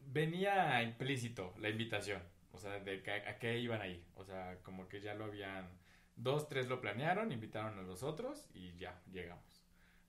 venía 0.08 0.82
implícito 0.82 1.54
la 1.60 1.70
invitación. 1.70 2.22
O 2.56 2.58
sea, 2.58 2.80
de 2.80 3.04
a 3.28 3.38
qué 3.38 3.60
iban 3.60 3.82
a 3.82 3.88
ir. 3.88 4.02
O 4.16 4.24
sea, 4.24 4.58
como 4.64 4.88
que 4.88 5.02
ya 5.02 5.14
lo 5.14 5.26
habían. 5.26 5.68
Dos, 6.16 6.48
tres 6.48 6.70
lo 6.70 6.80
planearon, 6.80 7.34
invitaron 7.34 7.78
a 7.78 7.82
los 7.82 8.02
otros 8.02 8.48
y 8.54 8.74
ya, 8.78 9.02
llegamos. 9.12 9.62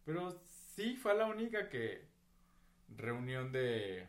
Pero 0.05 0.31
sí 0.77 0.97
fue 0.97 1.17
la 1.17 1.27
única 1.27 1.69
que. 1.69 2.07
Reunión 2.89 3.51
de 3.51 4.09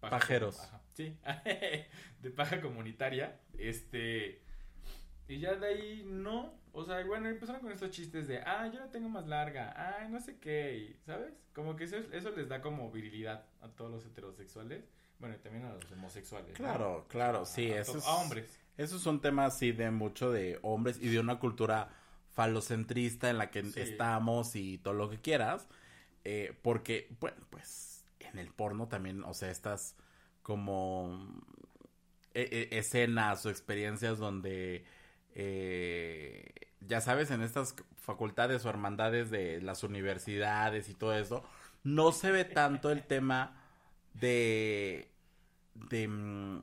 Pajeros. 0.00 0.60
sí, 0.92 1.16
de 2.20 2.30
paja 2.30 2.60
comunitaria. 2.60 3.38
Este. 3.56 4.42
Y 5.28 5.38
ya 5.38 5.54
de 5.54 5.66
ahí 5.66 6.02
no. 6.04 6.60
O 6.72 6.84
sea, 6.84 7.04
bueno, 7.04 7.28
empezaron 7.28 7.60
con 7.60 7.70
estos 7.70 7.90
chistes 7.90 8.26
de, 8.26 8.38
ah, 8.38 8.68
yo 8.72 8.80
la 8.80 8.90
tengo 8.90 9.08
más 9.08 9.26
larga, 9.28 9.74
ay, 9.76 10.08
no 10.08 10.18
sé 10.20 10.38
qué, 10.38 10.96
¿sabes? 11.04 11.34
Como 11.52 11.76
que 11.76 11.84
eso, 11.84 11.98
eso 12.12 12.30
les 12.30 12.48
da 12.48 12.62
como 12.62 12.90
virilidad 12.90 13.44
a 13.60 13.68
todos 13.68 13.90
los 13.90 14.06
heterosexuales. 14.06 14.88
Bueno, 15.22 15.36
y 15.36 15.38
también 15.38 15.64
a 15.66 15.72
los 15.72 15.92
homosexuales. 15.92 16.52
Claro, 16.56 17.06
claro, 17.08 17.46
sí, 17.46 17.70
a, 17.70 17.80
eso 17.80 17.96
es, 17.96 18.04
a 18.04 18.14
hombres. 18.16 18.58
Eso 18.76 18.96
es 18.96 19.06
un 19.06 19.20
tema 19.20 19.46
así 19.46 19.70
de 19.70 19.92
mucho 19.92 20.32
de 20.32 20.58
hombres 20.62 20.98
y 21.00 21.10
de 21.10 21.20
una 21.20 21.38
cultura 21.38 21.90
falocentrista 22.32 23.30
en 23.30 23.38
la 23.38 23.48
que 23.52 23.60
estamos 23.76 24.56
y 24.56 24.78
todo 24.78 24.94
lo 24.94 25.08
que 25.08 25.20
quieras. 25.20 25.68
Eh, 26.24 26.58
porque, 26.62 27.06
bueno, 27.20 27.36
pues 27.50 28.04
en 28.18 28.36
el 28.40 28.48
porno 28.48 28.88
también, 28.88 29.22
o 29.22 29.32
sea, 29.32 29.52
estas 29.52 29.94
como 30.42 31.40
e, 32.34 32.68
e, 32.72 32.78
escenas 32.78 33.46
o 33.46 33.50
experiencias 33.50 34.18
donde, 34.18 34.84
eh, 35.36 36.52
ya 36.80 37.00
sabes, 37.00 37.30
en 37.30 37.42
estas 37.42 37.76
facultades 37.94 38.66
o 38.66 38.70
hermandades 38.70 39.30
de 39.30 39.60
las 39.60 39.84
universidades 39.84 40.88
y 40.88 40.94
todo 40.94 41.16
eso, 41.16 41.44
no 41.84 42.10
se 42.10 42.32
ve 42.32 42.44
tanto 42.44 42.90
el 42.90 43.04
tema 43.04 43.62
de, 44.14 45.11
de, 45.74 46.08
mm, 46.08 46.62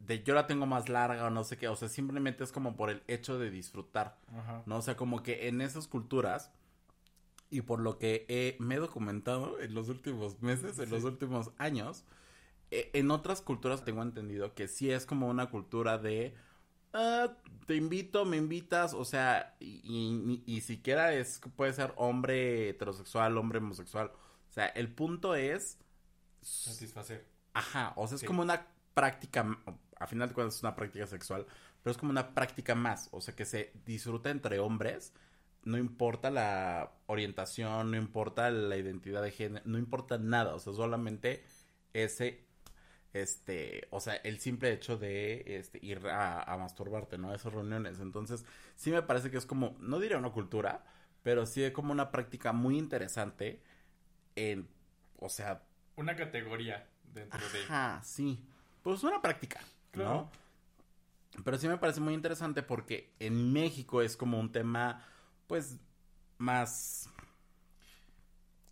de 0.00 0.22
yo 0.22 0.34
la 0.34 0.46
tengo 0.46 0.66
más 0.66 0.88
larga 0.88 1.26
o 1.26 1.30
no 1.30 1.44
sé 1.44 1.56
qué, 1.56 1.68
o 1.68 1.76
sea, 1.76 1.88
simplemente 1.88 2.44
es 2.44 2.52
como 2.52 2.76
por 2.76 2.90
el 2.90 3.02
hecho 3.08 3.38
de 3.38 3.50
disfrutar, 3.50 4.18
¿no? 4.66 4.76
O 4.78 4.82
sea, 4.82 4.96
como 4.96 5.22
que 5.22 5.48
en 5.48 5.60
esas 5.60 5.88
culturas 5.88 6.50
y 7.50 7.62
por 7.62 7.80
lo 7.80 7.98
que 7.98 8.56
me 8.58 8.74
he 8.76 8.78
documentado 8.78 9.60
en 9.60 9.74
los 9.74 9.88
últimos 9.88 10.42
meses, 10.42 10.78
en 10.78 10.90
los 10.90 11.04
últimos 11.04 11.52
años, 11.58 12.04
e, 12.70 12.90
en 12.94 13.10
otras 13.10 13.40
culturas 13.40 13.84
tengo 13.84 14.02
entendido 14.02 14.54
que 14.54 14.68
sí 14.68 14.90
es 14.90 15.06
como 15.06 15.28
una 15.28 15.50
cultura 15.50 15.98
de 15.98 16.34
ah, 16.92 17.36
te 17.66 17.76
invito, 17.76 18.24
me 18.24 18.36
invitas, 18.36 18.94
o 18.94 19.04
sea, 19.04 19.56
y, 19.60 20.42
y, 20.46 20.60
siquiera 20.62 21.14
es 21.14 21.40
puede 21.56 21.72
ser 21.72 21.92
hombre 21.96 22.70
heterosexual, 22.70 23.36
hombre 23.38 23.58
homosexual, 23.58 24.10
o 24.48 24.52
sea, 24.52 24.66
el 24.66 24.92
punto 24.92 25.34
es 25.34 25.78
satisfacer. 26.42 27.26
Ajá, 27.56 27.92
o 27.96 28.06
sea, 28.06 28.16
es 28.16 28.22
Sí. 28.22 28.24
como 28.24 28.42
una 28.42 28.66
práctica, 28.94 29.58
a 29.98 30.06
final 30.06 30.28
de 30.28 30.34
cuentas 30.34 30.56
es 30.56 30.62
una 30.62 30.76
práctica 30.76 31.06
sexual, 31.06 31.46
pero 31.82 31.92
es 31.92 31.96
como 31.98 32.10
una 32.10 32.34
práctica 32.34 32.74
más, 32.74 33.08
o 33.12 33.20
sea, 33.20 33.34
que 33.34 33.44
se 33.46 33.72
disfruta 33.86 34.30
entre 34.30 34.58
hombres, 34.58 35.14
no 35.64 35.78
importa 35.78 36.30
la 36.30 36.92
orientación, 37.06 37.90
no 37.90 37.96
importa 37.96 38.50
la 38.50 38.76
identidad 38.76 39.22
de 39.22 39.30
género, 39.32 39.64
no 39.66 39.78
importa 39.78 40.18
nada, 40.18 40.54
o 40.54 40.58
sea, 40.58 40.72
solamente 40.74 41.44
ese, 41.94 42.46
este, 43.14 43.88
o 43.90 44.00
sea, 44.00 44.16
el 44.16 44.38
simple 44.40 44.72
hecho 44.72 44.98
de 44.98 45.44
este, 45.58 45.78
ir 45.84 46.06
a, 46.08 46.42
a 46.42 46.58
masturbarte, 46.58 47.18
¿no? 47.18 47.30
A 47.30 47.36
esas 47.36 47.52
reuniones, 47.54 48.00
entonces, 48.00 48.44
sí 48.76 48.90
me 48.92 49.02
parece 49.02 49.30
que 49.30 49.38
es 49.38 49.46
como, 49.46 49.76
no 49.80 50.00
diría 50.00 50.18
una 50.18 50.30
cultura, 50.32 50.84
pero 51.22 51.46
sí 51.46 51.64
es 51.64 51.72
como 51.72 51.92
una 51.92 52.10
práctica 52.12 52.52
muy 52.52 52.78
interesante 52.78 53.62
en, 54.36 54.68
o 55.18 55.28
sea, 55.30 55.64
Una 55.96 56.14
categoría 56.16 56.88
dentro 57.16 57.40
de... 57.50 57.62
Ajá, 57.64 58.00
sí. 58.04 58.38
Pues 58.82 59.02
una 59.02 59.20
práctica, 59.20 59.60
Claro. 59.90 60.30
¿no? 61.34 61.42
Pero 61.44 61.58
sí 61.58 61.68
me 61.68 61.76
parece 61.76 62.00
muy 62.00 62.14
interesante 62.14 62.62
porque 62.62 63.12
en 63.18 63.52
México 63.52 64.00
es 64.00 64.16
como 64.16 64.38
un 64.38 64.52
tema, 64.52 65.04
pues, 65.46 65.78
más... 66.38 67.10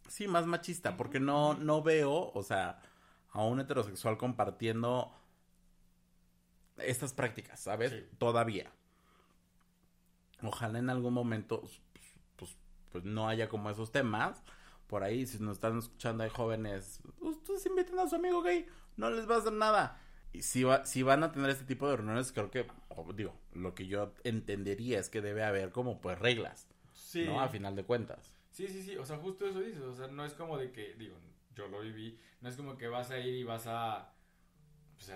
Sí, 0.08 0.28
más 0.28 0.46
machista, 0.46 0.96
porque 0.96 1.18
no, 1.18 1.54
no 1.54 1.82
veo, 1.82 2.30
o 2.32 2.42
sea, 2.42 2.80
a 3.32 3.42
un 3.42 3.58
heterosexual 3.60 4.16
compartiendo 4.16 5.12
estas 6.76 7.12
prácticas, 7.12 7.58
¿sabes? 7.60 7.90
Sí. 7.90 8.04
Todavía. 8.18 8.70
Ojalá 10.42 10.78
en 10.78 10.90
algún 10.90 11.14
momento, 11.14 11.62
pues, 12.36 12.56
pues 12.92 13.04
no 13.04 13.28
haya 13.28 13.48
como 13.48 13.70
esos 13.70 13.90
temas. 13.90 14.42
Por 14.86 15.02
ahí, 15.02 15.26
si 15.26 15.38
nos 15.38 15.56
están 15.56 15.78
escuchando, 15.78 16.24
hay 16.24 16.30
jóvenes, 16.30 17.00
ustedes 17.20 17.64
inviten 17.66 17.98
a 17.98 18.08
su 18.08 18.16
amigo 18.16 18.42
gay, 18.42 18.66
no 18.96 19.10
les 19.10 19.28
va 19.28 19.36
a 19.36 19.38
hacer 19.38 19.52
nada. 19.52 20.00
Y 20.32 20.42
si, 20.42 20.64
va, 20.64 20.84
si 20.84 21.02
van 21.02 21.22
a 21.22 21.32
tener 21.32 21.48
este 21.50 21.64
tipo 21.64 21.88
de 21.88 21.96
reuniones, 21.96 22.32
creo 22.32 22.50
que, 22.50 22.66
digo, 23.14 23.34
lo 23.52 23.74
que 23.74 23.86
yo 23.86 24.12
entendería 24.24 24.98
es 24.98 25.08
que 25.08 25.20
debe 25.22 25.44
haber 25.44 25.70
como 25.70 26.00
pues 26.00 26.18
reglas, 26.18 26.66
Sí. 26.92 27.24
¿no? 27.24 27.40
A 27.40 27.48
final 27.48 27.76
de 27.76 27.84
cuentas. 27.84 28.36
Sí, 28.50 28.66
sí, 28.68 28.82
sí, 28.82 28.96
o 28.96 29.04
sea, 29.04 29.16
justo 29.18 29.46
eso 29.46 29.60
dices, 29.60 29.82
o 29.82 29.94
sea, 29.94 30.08
no 30.08 30.24
es 30.24 30.34
como 30.34 30.58
de 30.58 30.70
que, 30.72 30.94
digo, 30.94 31.16
yo 31.54 31.68
lo 31.68 31.80
viví, 31.80 32.18
no 32.40 32.48
es 32.48 32.56
como 32.56 32.76
que 32.76 32.88
vas 32.88 33.10
a 33.10 33.18
ir 33.18 33.34
y 33.34 33.44
vas 33.44 33.66
a, 33.66 34.12
pues 34.96 35.10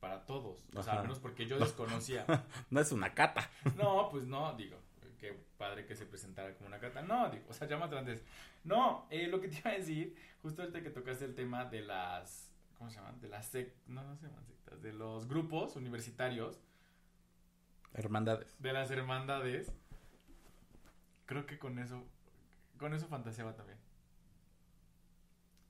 para 0.00 0.26
todos, 0.26 0.64
o 0.74 0.82
sea, 0.82 0.94
al 0.94 1.02
menos 1.02 1.20
porque 1.20 1.46
yo 1.46 1.58
desconocía. 1.58 2.26
No 2.70 2.80
es 2.80 2.90
una 2.92 3.14
cata. 3.14 3.50
No, 3.76 4.08
pues 4.10 4.24
no, 4.26 4.54
digo, 4.56 4.76
qué 5.22 5.32
padre 5.56 5.86
que 5.86 5.94
se 5.94 6.04
presentara 6.04 6.52
como 6.54 6.66
una 6.66 6.80
carta, 6.80 7.00
no, 7.00 7.30
digo, 7.30 7.44
o 7.48 7.52
sea, 7.52 7.68
ya 7.68 7.76
más 7.78 7.92
antes. 7.92 8.24
No, 8.64 9.06
eh, 9.08 9.28
lo 9.28 9.40
que 9.40 9.46
te 9.48 9.58
iba 9.58 9.70
a 9.70 9.74
decir, 9.74 10.16
justo 10.42 10.62
ahorita 10.62 10.82
que 10.82 10.90
tocaste 10.90 11.24
el 11.24 11.34
tema 11.36 11.64
de 11.64 11.80
las, 11.82 12.50
¿cómo 12.76 12.90
se 12.90 12.96
llaman? 12.96 13.20
De 13.20 13.28
las 13.28 13.46
sec, 13.46 13.72
no, 13.86 14.02
no 14.02 14.16
se 14.16 14.26
llaman 14.26 14.44
sectas, 14.44 14.82
de 14.82 14.92
los 14.92 15.28
grupos 15.28 15.76
universitarios, 15.76 16.60
Hermandades. 17.94 18.58
de 18.58 18.72
las 18.72 18.90
hermandades, 18.90 19.72
creo 21.26 21.46
que 21.46 21.58
con 21.58 21.78
eso, 21.78 22.04
con 22.78 22.92
eso 22.92 23.06
fantaseaba 23.06 23.54
también. 23.54 23.78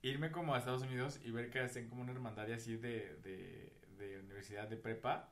Irme 0.01 0.33
como 0.33 0.55
a 0.55 0.59
Estados 0.59 0.83
Unidos 0.83 1.21
y 1.23 1.31
ver 1.31 1.51
que 1.51 1.61
hacen 1.61 1.89
como 1.91 2.01
una 2.03 2.13
hermandad 2.13 2.49
y 2.49 2.53
así 2.53 2.77
de, 2.77 3.17
de, 3.23 3.73
de 3.99 4.19
universidad 4.19 4.67
de 4.69 4.77
prepa. 4.77 5.29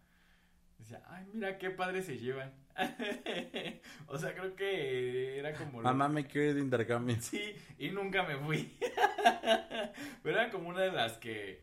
Decía, 0.81 1.03
ay, 1.09 1.27
mira 1.33 1.59
qué 1.59 1.71
padre 1.71 2.03
se 2.03 2.19
llevan. 2.19 2.53
o 4.07 4.17
sea, 4.19 4.35
creo 4.35 4.57
que 4.57 5.39
era 5.39 5.53
como... 5.55 5.81
lo- 5.83 5.85
Mamá 5.89 6.09
me 6.09 6.27
quiere 6.27 6.55
de 6.55 6.61
intercambio. 6.61 7.17
Sí, 7.21 7.55
y 7.79 7.91
nunca 7.91 8.23
me 8.25 8.37
fui. 8.39 8.77
Pero 10.23 10.41
era 10.41 10.51
como 10.51 10.71
una 10.71 10.81
de 10.81 10.91
las 10.93 11.19
que 11.19 11.63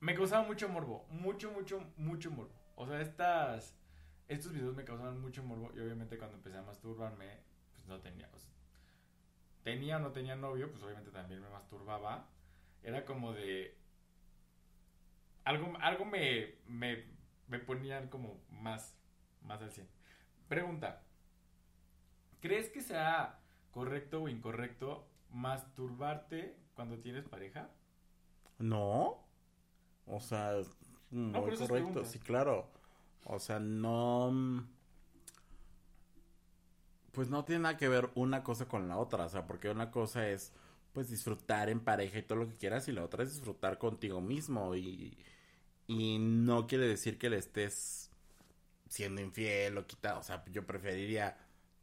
me 0.00 0.14
causaba 0.14 0.46
mucho 0.46 0.68
morbo. 0.68 1.06
Mucho, 1.10 1.50
mucho, 1.52 1.82
mucho 1.96 2.30
morbo. 2.30 2.52
O 2.76 2.86
sea, 2.86 3.00
estas, 3.00 3.76
estos 4.28 4.52
videos 4.52 4.76
me 4.76 4.84
causaban 4.84 5.20
mucho 5.20 5.42
morbo. 5.42 5.72
Y 5.74 5.80
obviamente 5.80 6.18
cuando 6.18 6.36
empecé 6.36 6.58
a 6.58 6.62
masturbarme, 6.62 7.38
pues 7.72 7.86
no 7.86 7.98
tenía. 8.00 8.28
o 8.32 8.38
sea, 8.38 8.50
tenía 9.62 9.96
o 9.96 10.00
no 10.00 10.12
tenía 10.12 10.36
novio, 10.36 10.70
pues 10.70 10.82
obviamente 10.82 11.10
también 11.10 11.40
me 11.40 11.48
masturbaba. 11.48 12.28
Era 12.82 13.04
como 13.06 13.32
de. 13.32 13.74
Algo, 15.44 15.72
algo 15.80 16.04
me, 16.04 16.54
me, 16.66 17.04
me 17.52 17.58
ponían 17.60 18.08
como 18.08 18.40
más, 18.50 18.96
más 19.42 19.60
al 19.62 19.70
100. 19.70 19.88
Pregunta. 20.48 21.02
¿Crees 22.40 22.68
que 22.70 22.80
sea 22.82 23.40
correcto 23.70 24.22
o 24.22 24.28
incorrecto 24.28 25.08
masturbarte 25.30 26.58
cuando 26.74 26.98
tienes 26.98 27.24
pareja? 27.24 27.70
No. 28.58 29.18
O 30.06 30.20
sea, 30.20 30.58
es 30.58 30.68
correcto. 31.32 31.68
pregunta. 31.68 32.04
Sí, 32.04 32.18
claro. 32.18 32.70
O 33.24 33.38
sea, 33.38 33.60
no. 33.60 34.30
mm, 34.32 34.60
Pues 37.12 37.28
no 37.28 37.44
tiene 37.44 37.62
nada 37.62 37.76
que 37.76 37.88
ver 37.88 38.10
una 38.14 38.42
cosa 38.42 38.66
con 38.68 38.88
la 38.88 38.96
otra. 38.98 39.26
O 39.26 39.28
sea, 39.28 39.46
porque 39.46 39.68
una 39.70 39.90
cosa 39.90 40.28
es, 40.28 40.52
pues, 40.92 41.10
disfrutar 41.10 41.68
en 41.68 41.80
pareja 41.80 42.18
y 42.18 42.22
todo 42.22 42.38
lo 42.40 42.48
que 42.48 42.56
quieras. 42.56 42.88
Y 42.88 42.92
la 42.92 43.04
otra 43.04 43.22
es 43.24 43.32
disfrutar 43.34 43.78
contigo 43.78 44.20
mismo. 44.20 44.74
Y, 44.76 45.18
y 45.86 46.18
no 46.18 46.66
quiere 46.66 46.86
decir 46.88 47.18
que 47.18 47.30
le 47.30 47.38
estés 47.38 48.10
siendo 48.88 49.20
infiel 49.22 49.78
o 49.78 49.86
quitado. 49.86 50.20
O 50.20 50.22
sea, 50.22 50.44
yo 50.52 50.66
preferiría 50.66 51.38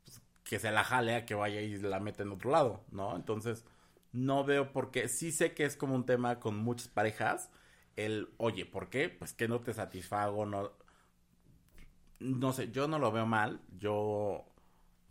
pues, 0.05 0.21
que 0.43 0.59
se 0.59 0.71
la 0.71 0.83
jale 0.83 1.15
a 1.15 1.25
que 1.25 1.35
vaya 1.35 1.62
y 1.62 1.77
la 1.77 1.99
meta 1.99 2.23
en 2.23 2.31
otro 2.31 2.51
lado, 2.51 2.83
¿no? 2.91 3.15
Entonces, 3.15 3.65
no 4.12 4.43
veo 4.43 4.71
por 4.71 4.91
qué. 4.91 5.07
Sí 5.09 5.31
sé 5.31 5.53
que 5.53 5.65
es 5.65 5.75
como 5.77 5.95
un 5.95 6.05
tema 6.05 6.39
con 6.39 6.57
muchas 6.57 6.88
parejas. 6.88 7.49
El, 7.95 8.29
oye, 8.38 8.65
¿por 8.65 8.89
qué? 8.89 9.09
Pues 9.09 9.33
que 9.33 9.47
no 9.47 9.62
te 9.62 9.73
satisfago, 9.73 10.45
no. 10.45 10.71
No 12.19 12.53
sé, 12.53 12.71
yo 12.71 12.88
no 12.88 12.99
lo 12.99 13.12
veo 13.12 13.25
mal. 13.25 13.62
Yo. 13.77 14.45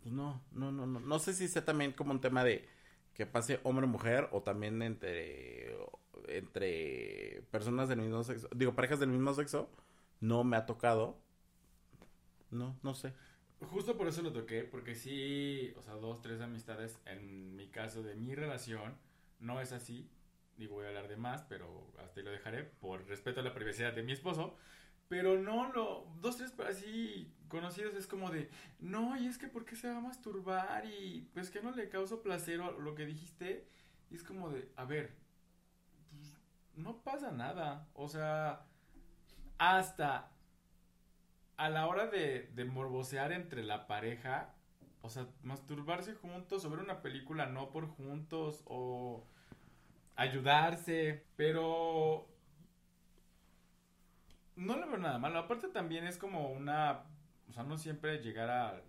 Pues 0.03 0.15
no, 0.15 0.43
no, 0.53 0.73
no, 0.73 0.87
no. 0.87 1.01
No 1.01 1.19
sé 1.19 1.35
si 1.35 1.49
sea 1.49 1.65
también 1.65 1.93
como 1.93 2.13
un 2.13 2.21
tema 2.21 2.45
de 2.45 2.69
que 3.15 3.27
pase 3.27 3.61
hombre-mujer 3.65 4.29
o 4.33 4.43
también 4.43 4.83
entre. 4.83 5.77
Entre 6.29 7.43
personas 7.51 7.89
del 7.89 8.01
mismo 8.01 8.23
sexo. 8.25 8.49
Digo, 8.55 8.75
parejas 8.75 9.01
del 9.01 9.11
mismo 9.11 9.33
sexo. 9.35 9.71
No 10.21 10.45
me 10.45 10.57
ha 10.57 10.67
tocado. 10.67 11.19
No, 12.51 12.79
no 12.83 12.95
sé. 12.95 13.13
Justo 13.61 13.97
por 13.97 14.07
eso 14.07 14.23
lo 14.23 14.33
toqué, 14.33 14.63
porque 14.63 14.95
sí, 14.95 15.73
o 15.77 15.83
sea, 15.83 15.95
dos, 15.95 16.23
tres 16.23 16.41
amistades, 16.41 17.01
en 17.07 17.57
mi 17.57 17.69
caso 17.69 18.03
de 18.03 18.15
mi 18.15 18.35
relación, 18.35 18.97
no 19.41 19.61
es 19.61 19.73
así. 19.73 20.09
Digo, 20.57 20.75
voy 20.75 20.87
a 20.87 20.89
hablar 20.89 21.09
de 21.09 21.17
más, 21.17 21.43
pero 21.43 21.93
hasta 21.99 22.21
ahí 22.21 22.25
lo 22.25 22.31
dejaré 22.31 22.65
por 22.65 23.07
respeto 23.07 23.41
a 23.41 23.43
la 23.43 23.55
privacidad 23.55 23.93
de 23.93 24.03
mi 24.03 24.13
esposo. 24.13 24.57
Pero 25.09 25.39
no 25.39 25.73
lo, 25.73 26.07
dos, 26.21 26.37
tres 26.37 26.53
así 26.61 27.33
conocidos 27.49 27.95
es 27.95 28.07
como 28.07 28.31
de, 28.31 28.51
no, 28.79 29.17
y 29.17 29.27
es 29.27 29.39
que 29.39 29.49
¿por 29.49 29.65
qué 29.65 29.75
se 29.75 29.89
va 29.89 29.97
a 29.97 30.01
masturbar? 30.01 30.85
Y 30.85 31.29
pues 31.33 31.51
que 31.51 31.63
no 31.63 31.71
le 31.73 31.89
causó 31.89 32.23
placer 32.23 32.61
o 32.61 32.79
lo 32.79 32.95
que 32.95 33.07
dijiste. 33.07 33.67
Y 34.11 34.17
es 34.17 34.23
como 34.23 34.51
de, 34.51 34.69
a 34.77 34.85
ver, 34.85 35.15
no 36.79 37.03
pasa 37.03 37.31
nada. 37.31 37.89
O 37.95 38.09
sea, 38.09 38.65
hasta 39.59 40.31
a 41.57 41.69
la 41.69 41.87
hora 41.87 42.07
de, 42.07 42.49
morbosear 42.71 43.33
entre 43.33 43.63
la 43.63 43.87
pareja, 43.87 44.55
o 45.03 45.11
sea, 45.11 45.27
masturbarse 45.43 46.15
juntos 46.15 46.65
o 46.65 46.71
ver 46.71 46.81
una 46.81 47.03
película 47.03 47.47
no 47.47 47.71
por 47.71 47.89
juntos 47.89 48.63
o 48.67 49.27
ayudarse, 50.17 51.27
pero 51.37 52.29
no 54.57 54.77
le 54.77 54.87
veo 54.87 54.99
nada 54.99 55.19
malo. 55.19 55.41
Aparte 55.41 55.69
también 55.69 56.07
es 56.07 56.17
como 56.17 56.51
una, 56.51 57.05
o 57.49 57.53
sea, 57.53 57.65
no 57.65 57.77
siempre 57.77 58.19
llegar 58.19 58.51
a, 58.51 58.83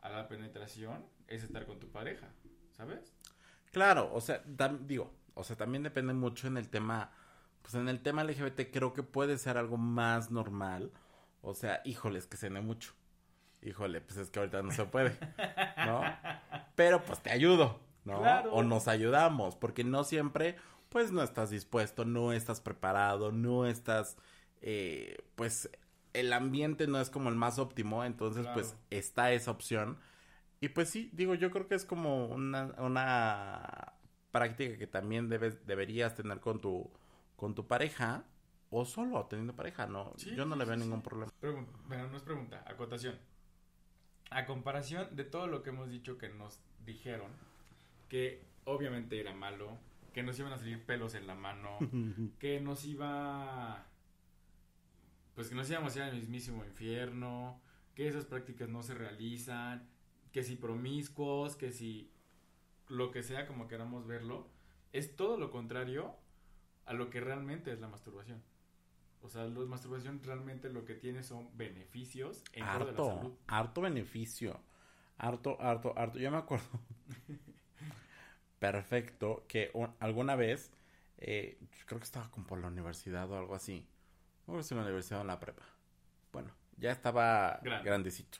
a 0.00 0.08
la 0.08 0.28
penetración 0.28 1.04
es 1.28 1.42
estar 1.42 1.66
con 1.66 1.78
tu 1.78 1.90
pareja, 1.90 2.28
¿sabes? 2.72 3.14
Claro, 3.72 4.10
o 4.14 4.20
sea, 4.20 4.42
digo, 4.80 5.12
o 5.34 5.42
sea, 5.42 5.56
también 5.56 5.82
depende 5.82 6.14
mucho 6.14 6.46
en 6.46 6.56
el 6.56 6.68
tema, 6.68 7.10
pues 7.64 7.74
en 7.76 7.88
el 7.88 8.00
tema 8.02 8.24
LGBT 8.24 8.70
creo 8.70 8.92
que 8.92 9.02
puede 9.02 9.38
ser 9.38 9.56
algo 9.56 9.78
más 9.78 10.30
normal. 10.30 10.92
O 11.40 11.54
sea, 11.54 11.80
híjoles, 11.86 12.26
que 12.26 12.36
se 12.36 12.50
ne 12.50 12.60
mucho. 12.60 12.92
Híjole, 13.62 14.02
pues 14.02 14.18
es 14.18 14.30
que 14.30 14.38
ahorita 14.38 14.62
no 14.62 14.70
se 14.70 14.84
puede, 14.84 15.16
¿no? 15.78 16.02
Pero 16.76 17.02
pues 17.06 17.22
te 17.22 17.30
ayudo, 17.30 17.80
¿no? 18.04 18.18
Claro. 18.20 18.52
O 18.52 18.62
nos 18.62 18.86
ayudamos, 18.86 19.56
porque 19.56 19.82
no 19.82 20.04
siempre, 20.04 20.56
pues 20.90 21.10
no 21.10 21.22
estás 21.22 21.48
dispuesto, 21.48 22.04
no 22.04 22.34
estás 22.34 22.60
preparado, 22.60 23.32
no 23.32 23.64
estás, 23.64 24.18
eh, 24.60 25.16
pues 25.36 25.70
el 26.12 26.34
ambiente 26.34 26.86
no 26.86 27.00
es 27.00 27.08
como 27.08 27.30
el 27.30 27.36
más 27.36 27.58
óptimo, 27.58 28.04
entonces 28.04 28.42
Claro. 28.42 28.60
pues 28.60 28.76
está 28.90 29.32
esa 29.32 29.50
opción. 29.50 29.98
Y 30.60 30.68
pues 30.68 30.90
sí, 30.90 31.08
digo, 31.14 31.34
yo 31.34 31.50
creo 31.50 31.66
que 31.66 31.76
es 31.76 31.86
como 31.86 32.26
una, 32.26 32.74
una 32.76 33.94
práctica 34.32 34.76
que 34.76 34.86
también 34.86 35.30
debes, 35.30 35.66
deberías 35.66 36.14
tener 36.14 36.40
con 36.40 36.60
tu, 36.60 36.90
con 37.44 37.54
tu 37.54 37.66
pareja, 37.66 38.24
o 38.70 38.86
solo 38.86 39.26
teniendo 39.26 39.54
pareja, 39.54 39.86
¿no? 39.86 40.14
Sí, 40.16 40.34
yo 40.34 40.46
no 40.46 40.56
le 40.56 40.64
veo 40.64 40.76
sí, 40.76 40.80
ningún 40.80 41.00
sí. 41.00 41.04
problema. 41.04 41.30
Bueno, 41.42 42.08
no 42.08 42.16
es 42.16 42.22
pregunta, 42.22 42.64
acotación. 42.66 43.18
A 44.30 44.46
comparación 44.46 45.14
de 45.14 45.24
todo 45.24 45.46
lo 45.46 45.62
que 45.62 45.68
hemos 45.68 45.90
dicho 45.90 46.16
que 46.16 46.30
nos 46.30 46.58
dijeron, 46.86 47.30
que 48.08 48.42
obviamente 48.64 49.20
era 49.20 49.34
malo, 49.34 49.76
que 50.14 50.22
nos 50.22 50.38
iban 50.38 50.54
a 50.54 50.56
salir 50.56 50.82
pelos 50.86 51.14
en 51.14 51.26
la 51.26 51.34
mano, 51.34 51.76
que 52.38 52.62
nos 52.62 52.86
iba... 52.86 53.88
Pues 55.34 55.50
que 55.50 55.54
nos 55.54 55.68
íbamos 55.68 55.94
a 55.94 55.98
ir 55.98 56.02
al 56.04 56.14
mismísimo 56.14 56.64
infierno, 56.64 57.60
que 57.94 58.08
esas 58.08 58.24
prácticas 58.24 58.70
no 58.70 58.82
se 58.82 58.94
realizan, 58.94 59.86
que 60.32 60.42
si 60.42 60.56
promiscuos, 60.56 61.56
que 61.56 61.72
si 61.72 62.10
lo 62.88 63.10
que 63.10 63.22
sea 63.22 63.46
como 63.46 63.68
queramos 63.68 64.06
verlo, 64.06 64.48
es 64.94 65.14
todo 65.14 65.36
lo 65.36 65.50
contrario 65.50 66.23
a 66.86 66.92
lo 66.92 67.10
que 67.10 67.20
realmente 67.20 67.72
es 67.72 67.80
la 67.80 67.88
masturbación. 67.88 68.42
O 69.22 69.28
sea, 69.30 69.44
la 69.46 69.60
masturbación 69.66 70.20
realmente 70.22 70.70
lo 70.70 70.84
que 70.84 70.94
tiene 70.94 71.22
son 71.22 71.56
beneficios 71.56 72.44
en 72.52 72.64
harto, 72.64 72.86
toda 72.86 72.92
la 72.92 73.02
salud. 73.02 73.32
harto 73.48 73.80
beneficio. 73.82 74.60
Harto, 75.18 75.56
harto, 75.60 75.94
harto. 75.96 76.18
Yo 76.18 76.30
me 76.30 76.38
acuerdo 76.38 76.66
perfecto 78.58 79.44
que 79.48 79.70
un- 79.74 79.94
alguna 80.00 80.36
vez, 80.36 80.70
eh, 81.18 81.58
creo 81.86 81.98
que 82.00 82.04
estaba 82.04 82.30
como 82.30 82.46
por 82.46 82.58
la 82.60 82.68
universidad 82.68 83.30
o 83.30 83.38
algo 83.38 83.54
así. 83.54 83.86
No 84.46 84.56
sé 84.62 84.68
si 84.68 84.74
en 84.74 84.78
la 84.80 84.84
universidad 84.84 85.20
o 85.20 85.22
en 85.22 85.28
la 85.28 85.40
prepa. 85.40 85.64
Bueno, 86.32 86.50
ya 86.78 86.92
estaba 86.92 87.60
Grande. 87.62 87.84
grandecito, 87.84 88.38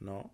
¿no? 0.00 0.30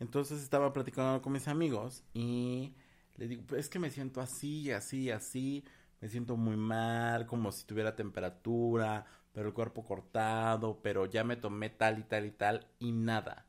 Entonces 0.00 0.42
estaba 0.42 0.72
platicando 0.72 1.22
con 1.22 1.32
mis 1.32 1.48
amigos 1.48 2.04
y 2.14 2.74
le 3.16 3.28
digo, 3.28 3.42
"Pues 3.46 3.60
es 3.62 3.68
que 3.70 3.78
me 3.78 3.90
siento 3.90 4.20
así, 4.20 4.70
así, 4.72 5.10
así. 5.10 5.64
Me 6.00 6.08
siento 6.08 6.36
muy 6.36 6.56
mal, 6.56 7.26
como 7.26 7.52
si 7.52 7.64
tuviera 7.66 7.94
temperatura, 7.94 9.04
pero 9.32 9.48
el 9.48 9.54
cuerpo 9.54 9.84
cortado, 9.84 10.80
pero 10.82 11.06
ya 11.06 11.24
me 11.24 11.36
tomé 11.36 11.70
tal 11.70 11.98
y 11.98 12.02
tal 12.04 12.26
y 12.26 12.30
tal 12.30 12.66
y 12.78 12.92
nada. 12.92 13.46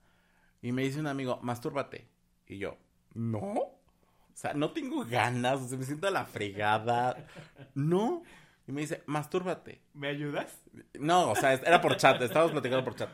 Y 0.62 0.72
me 0.72 0.84
dice 0.84 1.00
un 1.00 1.08
amigo, 1.08 1.40
mastúrbate. 1.42 2.08
Y 2.46 2.58
yo, 2.58 2.78
no. 3.14 3.54
O 3.54 4.34
sea, 4.34 4.54
no 4.54 4.72
tengo 4.72 5.06
ganas, 5.06 5.62
o 5.62 5.68
sea, 5.68 5.78
me 5.78 5.86
siento 5.86 6.08
a 6.08 6.12
la 6.12 6.26
fregada. 6.26 7.26
No. 7.74 8.24
Y 8.68 8.72
me 8.72 8.82
dice, 8.82 9.04
mastúrbate. 9.06 9.82
¿Me 9.94 10.08
ayudas? 10.10 10.62
No, 11.00 11.32
o 11.32 11.36
sea, 11.36 11.54
era 11.54 11.82
por 11.82 11.98
chat, 11.98 12.22
estábamos 12.22 12.52
platicando 12.52 12.84
por 12.84 12.96
chat. 12.96 13.10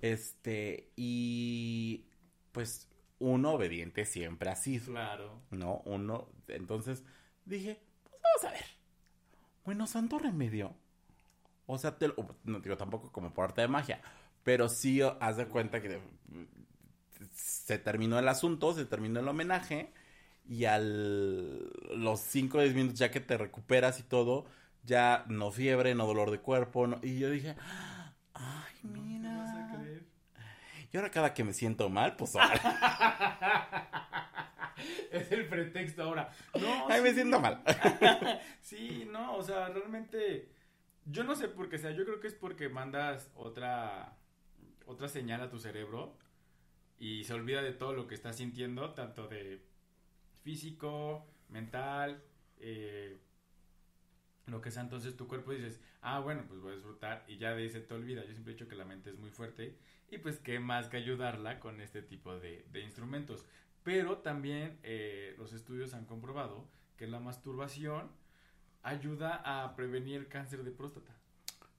Este, 0.00 0.90
y 0.96 2.06
pues 2.52 2.88
uno 3.18 3.52
obediente 3.52 4.04
siempre 4.04 4.50
ha 4.50 4.56
sido, 4.56 4.92
Claro. 4.92 5.42
¿no? 5.50 5.82
Uno, 5.84 6.28
entonces 6.48 7.04
dije, 7.44 7.80
vamos 8.22 8.44
a 8.44 8.50
ver. 8.52 8.64
Bueno, 9.64 9.86
santo 9.86 10.18
remedio. 10.18 10.74
O 11.66 11.78
sea, 11.78 11.96
te 11.98 12.08
lo- 12.08 12.16
no 12.44 12.60
digo 12.60 12.76
tampoco 12.76 13.12
como 13.12 13.32
por 13.32 13.44
arte 13.44 13.60
de 13.62 13.68
magia, 13.68 14.00
pero 14.42 14.68
sí 14.68 15.00
haz 15.20 15.36
de 15.36 15.46
cuenta 15.46 15.80
que 15.80 16.00
se 17.32 17.78
terminó 17.78 18.18
el 18.18 18.28
asunto, 18.28 18.72
se 18.74 18.84
terminó 18.86 19.20
el 19.20 19.28
homenaje 19.28 19.92
y 20.48 20.64
al 20.64 21.70
los 21.96 22.20
5 22.20 22.58
o 22.58 22.62
10 22.62 22.74
minutos 22.74 22.98
ya 22.98 23.10
que 23.10 23.20
te 23.20 23.36
recuperas 23.36 24.00
y 24.00 24.02
todo, 24.02 24.46
ya 24.84 25.24
no 25.28 25.50
fiebre, 25.52 25.94
no 25.94 26.06
dolor 26.06 26.30
de 26.30 26.40
cuerpo, 26.40 26.86
no- 26.86 26.98
y 27.02 27.18
yo 27.18 27.30
dije, 27.30 27.56
ay, 28.34 28.74
No 28.82 28.94
te 28.94 29.00
mira. 29.00 29.36
vas 29.36 29.54
a 29.54 29.76
creer. 29.76 30.04
Y 30.92 30.96
ahora 30.96 31.10
cada 31.10 31.34
que 31.34 31.44
me 31.44 31.52
siento 31.52 31.88
mal, 31.88 32.16
pues 32.16 32.34
ahora, 32.36 32.50
es 35.12 35.32
el 35.32 35.46
pretexto 35.46 36.02
ahora. 36.02 36.30
No, 36.60 36.88
ay, 36.88 37.02
me 37.02 37.10
sí. 37.10 37.16
siento 37.16 37.40
mal. 37.40 37.62
Sí, 38.60 39.08
no, 39.10 39.36
o 39.36 39.42
sea, 39.42 39.68
realmente 39.68 40.48
yo 41.06 41.24
no 41.24 41.34
sé 41.34 41.48
por 41.48 41.68
qué 41.68 41.78
sea, 41.78 41.90
yo 41.90 42.04
creo 42.04 42.20
que 42.20 42.28
es 42.28 42.34
porque 42.34 42.68
mandas 42.68 43.30
otra 43.34 44.16
otra 44.86 45.08
señal 45.08 45.40
a 45.40 45.50
tu 45.50 45.58
cerebro 45.58 46.16
y 46.98 47.24
se 47.24 47.34
olvida 47.34 47.62
de 47.62 47.72
todo 47.72 47.94
lo 47.94 48.06
que 48.06 48.14
estás 48.14 48.36
sintiendo, 48.36 48.92
tanto 48.92 49.28
de 49.28 49.62
físico, 50.42 51.26
mental, 51.48 52.22
eh, 52.58 53.18
lo 54.46 54.60
que 54.60 54.70
sea, 54.70 54.82
entonces 54.82 55.16
tu 55.16 55.28
cuerpo 55.28 55.52
dices, 55.52 55.80
ah, 56.02 56.18
bueno, 56.20 56.44
pues 56.48 56.60
voy 56.60 56.72
a 56.72 56.74
disfrutar 56.74 57.24
y 57.28 57.38
ya 57.38 57.54
de 57.54 57.62
ahí 57.62 57.70
se 57.70 57.80
te 57.80 57.94
olvida. 57.94 58.22
Yo 58.24 58.32
siempre 58.32 58.52
he 58.52 58.56
dicho 58.56 58.68
que 58.68 58.74
la 58.74 58.84
mente 58.84 59.10
es 59.10 59.16
muy 59.16 59.30
fuerte 59.30 59.78
y 60.10 60.18
pues 60.18 60.38
qué 60.38 60.58
más 60.58 60.88
que 60.88 60.96
ayudarla 60.96 61.60
con 61.60 61.80
este 61.80 62.02
tipo 62.02 62.38
de, 62.38 62.66
de 62.72 62.80
instrumentos. 62.80 63.46
Pero 63.82 64.18
también 64.18 64.78
eh, 64.82 65.34
los 65.38 65.52
estudios 65.52 65.94
han 65.94 66.04
comprobado 66.04 66.66
que 66.96 67.06
la 67.06 67.18
masturbación 67.20 68.10
ayuda 68.82 69.40
a 69.44 69.74
prevenir 69.76 70.28
cáncer 70.28 70.62
de 70.64 70.70
próstata. 70.70 71.12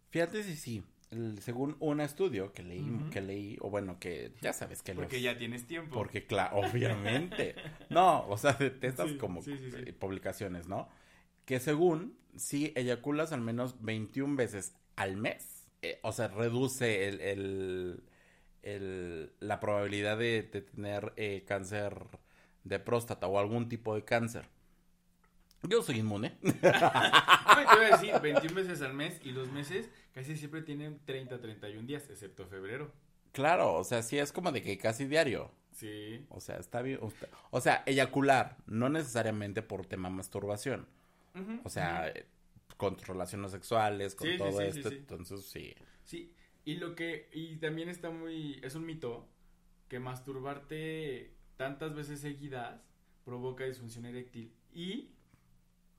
Fíjate 0.09 0.43
si 0.43 0.55
sí, 0.55 0.83
el- 1.11 1.39
según 1.41 1.77
un 1.79 2.01
estudio 2.01 2.53
que 2.53 2.63
leí, 2.63 2.85
que 3.11 3.21
leí, 3.21 3.57
o 3.61 3.69
bueno, 3.69 3.99
que 3.99 4.33
ya 4.41 4.53
sabes 4.53 4.81
que 4.81 4.93
Porque 4.93 5.17
los- 5.17 5.23
ya 5.23 5.37
tienes 5.37 5.65
tiempo. 5.65 5.93
Porque, 5.93 6.25
claro, 6.25 6.57
obviamente. 6.57 7.55
No, 7.89 8.27
o 8.27 8.37
sea, 8.37 8.53
de, 8.53 8.75
estas 8.81 9.09
Sí, 9.11 9.17
como 9.17 9.41
sí, 9.41 9.57
sí, 9.57 9.71
sí. 9.71 9.77
eh, 9.85 9.93
publicaciones, 9.93 10.67
¿no? 10.67 10.89
Que 11.45 11.59
según, 11.59 12.17
si 12.35 12.71
eyaculas 12.75 13.31
al 13.31 13.41
menos 13.41 13.81
21 13.83 14.35
veces 14.35 14.73
al 14.95 15.17
mes, 15.17 15.67
eh, 15.81 15.99
o 16.03 16.11
sea, 16.11 16.27
reduce 16.29 17.07
el, 17.07 17.21
el- 17.21 18.03
el- 18.63 19.33
la 19.39 19.59
probabilidad 19.59 20.17
de, 20.17 20.43
de 20.43 20.61
tener 20.61 21.13
eh, 21.15 21.43
cáncer 21.47 21.95
de 22.63 22.79
próstata 22.79 23.27
o 23.27 23.39
algún 23.39 23.69
tipo 23.69 23.95
de 23.95 24.03
cáncer. 24.05 24.45
Yo 25.63 25.81
soy 25.83 25.99
inmune. 25.99 26.37
No, 26.41 27.69
te 27.69 27.75
voy 27.75 27.85
a 27.85 27.97
decir, 27.97 28.13
21 28.21 28.55
veces 28.55 28.81
al 28.81 28.93
mes 28.93 29.19
y 29.23 29.31
los 29.31 29.51
meses 29.51 29.89
casi 30.13 30.35
siempre 30.35 30.61
tienen 30.63 30.99
30, 31.05 31.39
31 31.39 31.85
días, 31.87 32.09
excepto 32.09 32.47
febrero. 32.47 32.91
claro, 33.31 33.73
o 33.75 33.83
sea, 33.83 34.01
sí 34.01 34.17
es 34.17 34.31
como 34.31 34.51
de 34.51 34.61
que 34.63 34.77
casi 34.77 35.05
diario. 35.05 35.51
Sí. 35.73 36.25
O 36.29 36.39
sea, 36.41 36.57
está 36.57 36.81
bien. 36.81 36.99
O 37.51 37.61
sea, 37.61 37.83
eyacular, 37.85 38.57
no 38.65 38.89
necesariamente 38.89 39.61
por 39.61 39.85
tema 39.85 40.09
masturbación. 40.09 40.87
Ujú, 41.35 41.61
O 41.63 41.69
sea, 41.69 42.07
ujú. 42.09 42.19
eh, 42.19 42.25
con 42.77 42.97
tus 42.97 43.07
relaciones 43.07 43.51
sexuales, 43.51 44.15
con 44.15 44.27
Sí, 44.27 44.37
todo 44.37 44.59
sí, 44.59 44.71
sí, 44.71 44.79
esto. 44.79 44.89
Entonces, 44.89 45.45
sí. 45.45 45.75
Sí, 46.03 46.33
y 46.65 46.75
lo 46.75 46.95
que, 46.95 47.29
y 47.33 47.57
también 47.57 47.89
está 47.89 48.09
muy, 48.09 48.59
es 48.63 48.75
un 48.75 48.85
mito 48.85 49.27
que 49.87 49.99
masturbarte 49.99 51.33
tantas 51.57 51.93
veces 51.93 52.21
seguidas 52.21 52.81
provoca 53.25 53.63
disfunción 53.65 54.05
eréctil 54.05 54.53
y 54.73 55.11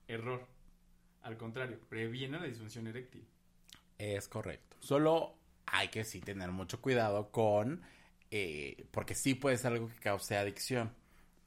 error. 0.07 0.47
Al 1.21 1.37
contrario, 1.37 1.79
previene 1.89 2.39
la 2.39 2.45
disfunción 2.45 2.87
eréctil. 2.87 3.25
Es 3.97 4.27
correcto. 4.27 4.75
Solo 4.79 5.35
hay 5.65 5.87
que 5.89 6.03
sí 6.03 6.19
tener 6.19 6.51
mucho 6.51 6.81
cuidado 6.81 7.31
con. 7.31 7.81
eh, 8.31 8.85
porque 8.91 9.15
sí 9.15 9.35
puede 9.35 9.57
ser 9.57 9.73
algo 9.73 9.87
que 9.89 9.95
cause 9.99 10.35
adicción. 10.37 10.93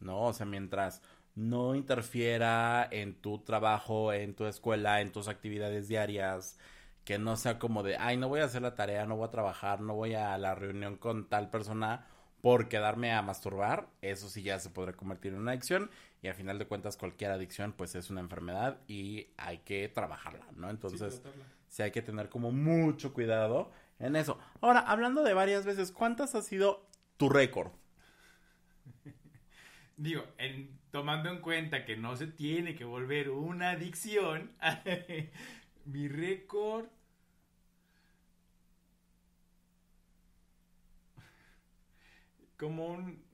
¿No? 0.01 0.23
O 0.27 0.33
sea, 0.33 0.47
mientras 0.47 1.03
no 1.35 1.75
interfiera 1.75 2.87
en 2.91 3.15
tu 3.15 3.41
trabajo, 3.41 4.13
en 4.13 4.35
tu 4.35 4.47
escuela, 4.47 5.01
en 5.01 5.13
tus 5.13 5.29
actividades 5.29 5.89
diarias. 5.89 6.59
Que 7.07 7.19
no 7.19 7.37
sea 7.37 7.59
como 7.59 7.83
de, 7.83 7.97
ay, 7.97 8.19
no 8.19 8.29
voy 8.29 8.41
a 8.41 8.45
hacer 8.45 8.61
la 8.61 8.75
tarea, 8.75 9.07
no 9.07 9.17
voy 9.17 9.29
a 9.29 9.31
trabajar, 9.31 9.81
no 9.81 9.95
voy 9.95 10.15
a 10.15 10.37
la 10.37 10.55
reunión 10.55 10.97
con 10.97 11.29
tal 11.29 11.49
persona 11.49 12.05
por 12.43 12.69
quedarme 12.69 13.13
a 13.13 13.23
masturbar. 13.23 13.89
Eso 14.03 14.29
sí 14.29 14.43
ya 14.43 14.59
se 14.59 14.69
podrá 14.71 14.93
convertir 14.93 15.33
en 15.33 15.39
una 15.39 15.53
adicción. 15.53 15.91
Y 16.21 16.29
al 16.29 16.35
final 16.35 16.59
de 16.59 16.67
cuentas, 16.67 16.97
cualquier 16.97 17.31
adicción, 17.31 17.73
pues 17.73 17.95
es 17.95 18.11
una 18.11 18.21
enfermedad 18.21 18.81
y 18.89 19.29
hay 19.37 19.59
que 19.59 19.89
trabajarla, 19.89 20.47
¿no? 20.57 20.69
Entonces. 20.69 21.23
Sí, 21.69 21.83
hay 21.83 21.91
que 21.93 22.03
tener 22.03 22.29
como 22.29 22.53
mucho 22.53 23.13
cuidado 23.15 23.71
en 23.99 24.17
eso. 24.17 24.39
Ahora, 24.61 24.81
hablando 24.81 25.23
de 25.23 25.35
varias 25.35 25.65
veces, 25.65 25.93
¿cuántas 25.93 26.35
ha 26.35 26.43
sido 26.43 26.87
tu 27.17 27.29
récord? 27.29 27.71
Digo, 29.97 30.25
en- 30.39 30.79
tomando 30.91 31.31
en 31.31 31.41
cuenta 31.41 31.85
que 31.85 31.97
no 31.97 32.17
se 32.17 32.27
tiene 32.27 32.75
que 32.75 32.85
volver 32.85 33.31
una 33.31 33.71
adicción, 33.71 34.53
mi 35.85 36.09
récord... 36.09 36.87
Como 42.57 42.87
un... 42.87 43.25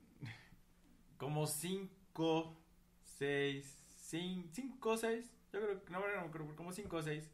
Como 1.17 1.47
cinco, 1.47 2.57
seis, 3.03 3.65
cin- 4.11 4.49
cinco, 4.51 4.97
seis, 4.97 5.31
yo 5.53 5.61
creo 5.61 5.83
que, 5.85 5.91
no, 5.91 5.99
no, 5.99 6.27
no, 6.27 6.55
como 6.55 6.71
cinco 6.73 6.97
o 6.97 7.01
seis. 7.01 7.29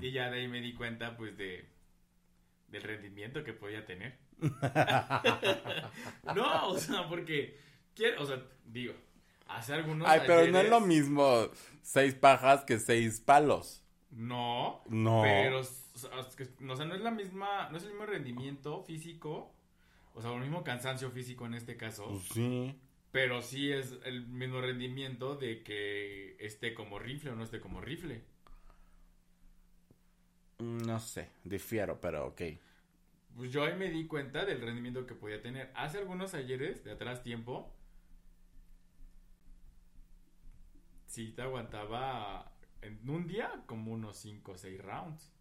Y 0.00 0.10
ya 0.10 0.30
de 0.30 0.40
ahí 0.40 0.48
me 0.48 0.60
di 0.60 0.74
cuenta, 0.74 1.16
pues, 1.16 1.36
de... 1.36 1.68
Del 2.68 2.82
rendimiento 2.84 3.42
que 3.44 3.52
podía 3.52 3.84
tener. 3.84 4.18
no, 6.34 6.68
o 6.68 6.78
sea, 6.78 7.08
porque... 7.08 7.58
quiero- 7.94 8.22
o 8.22 8.26
sea, 8.26 8.42
digo, 8.64 8.94
hace 9.48 9.74
algunos 9.74 10.08
Ay, 10.08 10.20
pero 10.26 10.50
no 10.50 10.58
es 10.60 10.70
lo 10.70 10.80
mismo 10.80 11.48
seis 11.82 12.14
pajas 12.14 12.64
que 12.64 12.78
seis 12.78 13.20
palos. 13.20 13.84
No, 14.10 14.82
No. 14.88 15.20
pero, 15.22 15.60
o 15.60 15.62
o 15.62 16.76
sea, 16.76 16.86
no 16.86 16.94
es 16.94 17.00
la 17.00 17.10
misma, 17.10 17.68
no 17.70 17.76
es 17.76 17.84
el 17.84 17.90
mismo 17.90 18.06
rendimiento 18.06 18.82
físico, 18.82 19.52
o 20.20 20.22
sea, 20.22 20.34
el 20.34 20.40
mismo 20.40 20.62
cansancio 20.62 21.10
físico 21.10 21.46
en 21.46 21.54
este 21.54 21.78
caso, 21.78 22.06
Pues 22.08 22.24
sí. 22.34 22.78
pero 23.10 23.40
sí 23.40 23.72
es 23.72 23.96
el 24.04 24.26
mismo 24.26 24.60
rendimiento 24.60 25.34
de 25.34 25.62
que 25.62 26.36
esté 26.38 26.74
como 26.74 26.98
rifle 26.98 27.30
o 27.30 27.36
no 27.36 27.42
esté 27.44 27.58
como 27.58 27.80
rifle. 27.80 28.22
No 30.58 31.00
sé, 31.00 31.30
difiero, 31.44 32.00
pero 32.02 32.26
ok. 32.26 32.42
Pues 33.34 33.50
yo 33.50 33.64
ahí 33.64 33.74
me 33.76 33.88
di 33.90 34.06
cuenta 34.06 34.44
del 34.44 34.60
rendimiento 34.60 35.06
que 35.06 35.14
podía 35.14 35.40
tener. 35.40 35.72
Hace 35.74 35.96
algunos 35.98 36.34
ayeres, 36.34 36.84
de 36.84 36.92
atrás 36.92 37.22
tiempo, 37.22 37.72
sí 41.06 41.32
te 41.32 41.40
aguantaba 41.42 42.52
en 42.82 43.08
un 43.08 43.26
día 43.26 43.62
como 43.66 43.92
unos 43.92 44.18
5 44.18 44.52
o 44.52 44.58
6 44.58 44.80
rounds. 44.82 45.32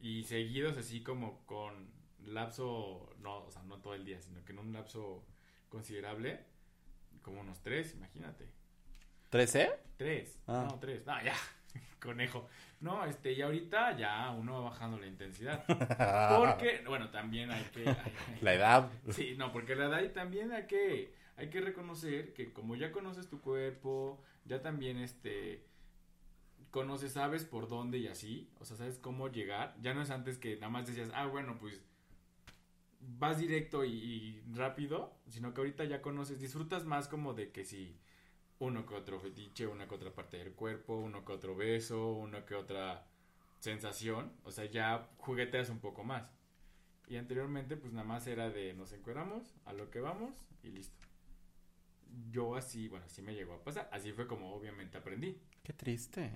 Y 0.00 0.24
seguidos 0.24 0.76
así 0.76 1.02
como 1.02 1.44
con 1.46 1.95
lapso, 2.26 3.14
no, 3.20 3.44
o 3.44 3.50
sea, 3.50 3.62
no 3.62 3.78
todo 3.78 3.94
el 3.94 4.04
día, 4.04 4.20
sino 4.20 4.44
que 4.44 4.52
en 4.52 4.58
un 4.58 4.72
lapso 4.72 5.24
considerable, 5.68 6.40
como 7.22 7.40
unos 7.40 7.60
3, 7.62 7.94
imagínate. 7.94 8.48
¿13? 9.30 9.74
3, 9.96 10.38
Ah. 10.46 10.66
no, 10.70 10.78
3, 10.78 11.04
no, 11.06 11.22
ya, 11.22 11.34
conejo. 12.00 12.48
No, 12.80 13.04
este, 13.06 13.32
y 13.32 13.42
ahorita 13.42 13.96
ya 13.96 14.30
uno 14.30 14.52
va 14.62 14.70
bajando 14.70 14.98
la 14.98 15.06
intensidad. 15.06 15.64
Porque, 16.38 16.82
bueno, 16.86 17.10
también 17.10 17.50
hay 17.50 17.64
que... 17.64 17.88
hay- 17.88 17.96
hay- 17.96 18.40
La 18.42 18.54
edad. 18.54 18.90
Sí, 19.10 19.34
no, 19.36 19.52
porque 19.52 19.74
la 19.74 19.86
edad 19.86 20.02
y 20.02 20.10
también 20.10 20.52
hay 20.52 20.66
que, 20.66 21.14
hay 21.36 21.48
que 21.50 21.60
reconocer 21.60 22.32
que 22.34 22.52
como 22.52 22.76
ya 22.76 22.92
conoces 22.92 23.28
tu 23.28 23.40
cuerpo, 23.40 24.22
ya 24.44 24.60
también 24.62 24.98
este 24.98 25.64
conoces, 26.70 27.12
sabes 27.12 27.44
por 27.44 27.68
dónde 27.68 27.96
y 27.98 28.06
así, 28.08 28.50
o 28.60 28.64
sea, 28.66 28.76
sabes 28.76 28.98
cómo 28.98 29.28
llegar, 29.28 29.74
ya 29.80 29.94
no 29.94 30.02
es 30.02 30.10
antes 30.10 30.36
que 30.36 30.56
nada 30.56 30.68
más 30.68 30.86
decías, 30.86 31.10
ah, 31.14 31.24
bueno, 31.26 31.56
pues 31.58 31.80
vas 33.00 33.38
directo 33.38 33.84
y, 33.84 33.92
y 33.92 34.42
rápido, 34.54 35.16
sino 35.28 35.54
que 35.54 35.60
ahorita 35.60 35.84
ya 35.84 36.02
conoces, 36.02 36.40
disfrutas 36.40 36.84
más 36.84 37.08
como 37.08 37.34
de 37.34 37.50
que 37.50 37.64
si 37.64 37.98
uno 38.58 38.86
que 38.86 38.94
otro 38.94 39.20
fetiche, 39.20 39.66
una 39.66 39.86
que 39.86 39.94
otra 39.94 40.14
parte 40.14 40.38
del 40.38 40.52
cuerpo, 40.52 40.96
uno 40.96 41.24
que 41.24 41.32
otro 41.32 41.54
beso, 41.54 42.12
una 42.12 42.44
que 42.44 42.54
otra 42.54 43.06
sensación, 43.58 44.32
o 44.44 44.50
sea, 44.50 44.64
ya 44.66 45.08
jugueteas 45.18 45.70
un 45.70 45.80
poco 45.80 46.04
más. 46.04 46.30
Y 47.08 47.16
anteriormente, 47.16 47.76
pues 47.76 47.92
nada 47.92 48.06
más 48.06 48.26
era 48.26 48.50
de 48.50 48.74
nos 48.74 48.92
encueramos, 48.92 49.54
a 49.64 49.72
lo 49.72 49.90
que 49.90 50.00
vamos 50.00 50.34
y 50.62 50.70
listo. 50.70 50.96
Yo 52.30 52.56
así, 52.56 52.88
bueno, 52.88 53.04
así 53.06 53.22
me 53.22 53.34
llegó 53.34 53.54
a 53.54 53.64
pasar. 53.64 53.88
Así 53.92 54.12
fue 54.12 54.26
como 54.26 54.54
obviamente 54.54 54.98
aprendí. 54.98 55.40
Qué 55.62 55.72
triste. 55.72 56.32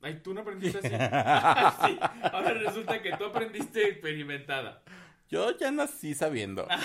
Ay, 0.00 0.20
tú 0.22 0.32
no 0.32 0.40
aprendiste 0.40 0.78
así. 0.96 1.92
sí, 1.92 1.98
ahora 2.32 2.54
resulta 2.54 3.02
que 3.02 3.16
tú 3.16 3.26
aprendiste 3.26 3.86
experimentada. 3.88 4.82
Yo 5.30 5.56
ya 5.56 5.70
nací 5.70 6.14
sabiendo. 6.14 6.66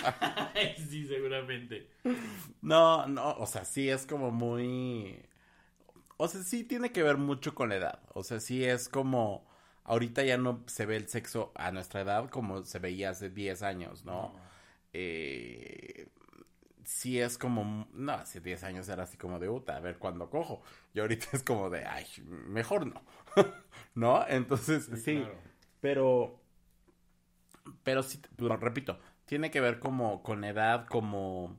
Sí, 0.89 1.05
seguramente. 1.07 1.89
No, 2.61 3.07
no, 3.07 3.31
o 3.33 3.45
sea, 3.45 3.65
sí 3.65 3.89
es 3.89 4.05
como 4.05 4.31
muy... 4.31 5.21
O 6.17 6.27
sea, 6.27 6.41
sí 6.43 6.63
tiene 6.63 6.91
que 6.91 7.03
ver 7.03 7.17
mucho 7.17 7.53
con 7.53 7.69
la 7.69 7.75
edad. 7.75 7.99
O 8.13 8.23
sea, 8.23 8.39
sí 8.39 8.63
es 8.63 8.87
como... 8.87 9.45
Ahorita 9.83 10.23
ya 10.23 10.37
no 10.37 10.63
se 10.67 10.85
ve 10.85 10.95
el 10.95 11.09
sexo 11.09 11.51
a 11.55 11.71
nuestra 11.71 12.01
edad 12.01 12.29
como 12.29 12.63
se 12.63 12.79
veía 12.79 13.09
hace 13.09 13.29
10 13.29 13.61
años, 13.63 14.05
¿no? 14.05 14.33
Eh, 14.93 16.07
sí 16.85 17.19
es 17.19 17.37
como... 17.37 17.87
No, 17.93 18.13
hace 18.13 18.39
10 18.39 18.63
años 18.63 18.87
era 18.87 19.03
así 19.03 19.17
como 19.17 19.39
de, 19.39 19.49
puta, 19.49 19.75
a 19.75 19.79
ver 19.81 19.97
cuándo 19.97 20.29
cojo. 20.29 20.61
Y 20.93 20.99
ahorita 20.99 21.27
es 21.33 21.43
como 21.43 21.69
de, 21.69 21.83
ay, 21.85 22.05
mejor 22.47 22.87
no. 22.87 23.01
¿No? 23.95 24.25
Entonces, 24.27 24.89
sí. 25.03 25.17
claro. 25.17 25.35
Pero, 25.81 26.44
pero 27.83 28.03
sí, 28.03 28.19
bueno, 28.37 28.57
repito, 28.57 28.99
tiene 29.25 29.51
que 29.51 29.61
ver 29.61 29.79
como 29.79 30.23
con 30.23 30.43
edad, 30.43 30.87
como 30.87 31.57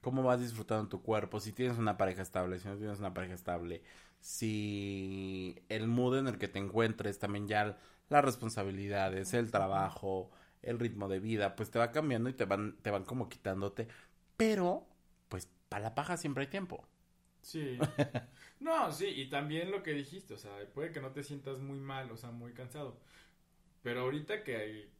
cómo 0.00 0.22
vas 0.22 0.40
disfrutando 0.40 0.88
tu 0.88 1.02
cuerpo, 1.02 1.40
si 1.40 1.52
tienes 1.52 1.78
una 1.78 1.96
pareja 1.96 2.22
estable, 2.22 2.58
si 2.58 2.68
no 2.68 2.76
tienes 2.76 2.98
una 2.98 3.14
pareja 3.14 3.34
estable, 3.34 3.82
si 4.20 5.56
el 5.68 5.88
mood 5.88 6.18
en 6.18 6.28
el 6.28 6.38
que 6.38 6.48
te 6.48 6.58
encuentres, 6.58 7.18
también 7.18 7.48
ya 7.48 7.78
las 8.08 8.24
responsabilidades, 8.24 9.34
el 9.34 9.50
trabajo, 9.50 10.30
el 10.62 10.78
ritmo 10.78 11.08
de 11.08 11.20
vida, 11.20 11.56
pues 11.56 11.70
te 11.70 11.78
va 11.78 11.92
cambiando 11.92 12.30
y 12.30 12.34
te 12.34 12.44
van, 12.44 12.76
te 12.82 12.90
van 12.90 13.04
como 13.04 13.28
quitándote, 13.28 13.88
pero, 14.36 14.86
pues, 15.28 15.48
para 15.68 15.82
la 15.84 15.94
paja 15.94 16.16
siempre 16.16 16.44
hay 16.44 16.50
tiempo. 16.50 16.86
Sí. 17.42 17.78
No, 18.60 18.90
sí, 18.92 19.06
y 19.06 19.30
también 19.30 19.70
lo 19.70 19.82
que 19.84 19.92
dijiste, 19.92 20.34
o 20.34 20.38
sea, 20.38 20.52
puede 20.74 20.90
que 20.92 21.00
no 21.00 21.12
te 21.12 21.22
sientas 21.22 21.58
muy 21.58 21.78
mal, 21.78 22.10
o 22.10 22.16
sea, 22.16 22.30
muy 22.32 22.52
cansado. 22.54 23.00
Pero 23.82 24.02
ahorita 24.02 24.44
que 24.44 24.56
hay, 24.56 24.92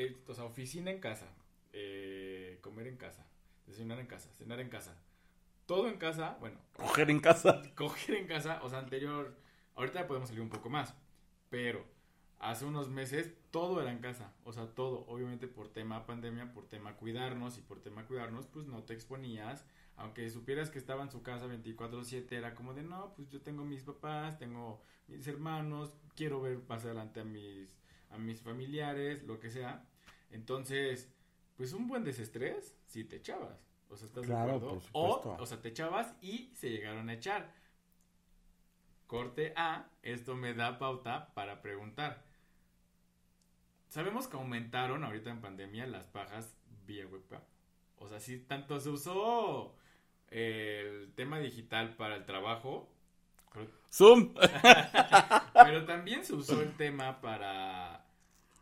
eh, 0.00 0.16
o 0.28 0.32
sea, 0.32 0.44
oficina 0.44 0.92
en 0.92 1.00
casa, 1.00 1.26
eh, 1.72 2.60
comer 2.62 2.86
en 2.86 2.96
casa, 2.96 3.26
desayunar 3.66 3.98
en 3.98 4.06
casa, 4.06 4.30
cenar 4.34 4.60
en 4.60 4.68
casa, 4.68 4.96
todo 5.66 5.88
en 5.88 5.96
casa, 5.96 6.36
bueno, 6.38 6.60
Coger 6.76 7.10
en 7.10 7.18
casa. 7.18 7.60
coger 7.74 8.14
en 8.14 8.28
casa, 8.28 8.60
o 8.62 8.68
sea, 8.68 8.78
anterior, 8.78 9.36
ahorita 9.74 10.06
podemos 10.06 10.28
salir 10.28 10.40
un 10.40 10.50
poco 10.50 10.70
más, 10.70 10.94
pero 11.50 11.84
hace 12.38 12.64
unos 12.64 12.88
meses 12.88 13.32
todo 13.50 13.82
era 13.82 13.90
en 13.90 13.98
casa, 13.98 14.32
o 14.44 14.52
sea, 14.52 14.66
todo, 14.68 15.04
obviamente 15.08 15.48
por 15.48 15.68
tema 15.68 16.06
pandemia, 16.06 16.52
por 16.52 16.68
tema 16.68 16.96
cuidarnos 16.96 17.58
y 17.58 17.62
por 17.62 17.80
tema 17.80 18.06
cuidarnos, 18.06 18.46
pues 18.46 18.66
no 18.66 18.84
te 18.84 18.94
exponías, 18.94 19.64
aunque 19.96 20.30
supieras 20.30 20.70
que 20.70 20.78
estaba 20.78 21.02
en 21.02 21.10
su 21.10 21.24
casa 21.24 21.48
24/7, 21.48 22.36
era 22.36 22.54
como 22.54 22.72
de, 22.72 22.84
no, 22.84 23.14
pues 23.16 23.28
yo 23.30 23.40
tengo 23.40 23.64
mis 23.64 23.82
papás, 23.82 24.38
tengo 24.38 24.80
mis 25.08 25.26
hermanos, 25.26 25.96
quiero 26.14 26.40
ver 26.40 26.60
más 26.68 26.84
adelante 26.84 27.18
a 27.18 27.24
mis, 27.24 27.76
a 28.10 28.18
mis 28.18 28.40
familiares, 28.40 29.24
lo 29.24 29.40
que 29.40 29.50
sea, 29.50 29.87
entonces, 30.30 31.10
pues 31.56 31.72
un 31.72 31.86
buen 31.86 32.04
desestrés, 32.04 32.76
si 32.86 33.04
te 33.04 33.16
echabas. 33.16 33.58
O 33.88 33.96
sea, 33.96 34.06
¿estás 34.06 34.24
Claro, 34.26 34.52
de 34.52 34.56
acuerdo? 34.56 34.68
por 34.68 34.82
supuesto. 34.82 35.30
O, 35.30 35.42
o 35.42 35.46
sea, 35.46 35.60
te 35.60 35.68
echabas 35.68 36.14
y 36.20 36.50
se 36.54 36.70
llegaron 36.70 37.08
a 37.08 37.14
echar. 37.14 37.52
Corte 39.06 39.54
A, 39.56 39.88
esto 40.02 40.34
me 40.36 40.52
da 40.54 40.78
pauta 40.78 41.32
para 41.34 41.62
preguntar. 41.62 42.24
Sabemos 43.88 44.28
que 44.28 44.36
aumentaron 44.36 45.02
ahorita 45.04 45.30
en 45.30 45.40
pandemia 45.40 45.86
las 45.86 46.06
pajas 46.06 46.54
vía 46.86 47.06
webcam. 47.06 47.40
O 47.96 48.08
sea, 48.08 48.20
sí, 48.20 48.38
tanto 48.38 48.78
se 48.80 48.90
usó 48.90 49.74
el 50.30 51.12
tema 51.14 51.38
digital 51.40 51.96
para 51.96 52.16
el 52.16 52.26
trabajo, 52.26 52.92
Zoom. 53.90 54.34
pero 55.54 55.84
también 55.86 56.22
se 56.24 56.34
usó 56.34 56.60
el 56.60 56.76
tema 56.76 57.20
para, 57.22 58.04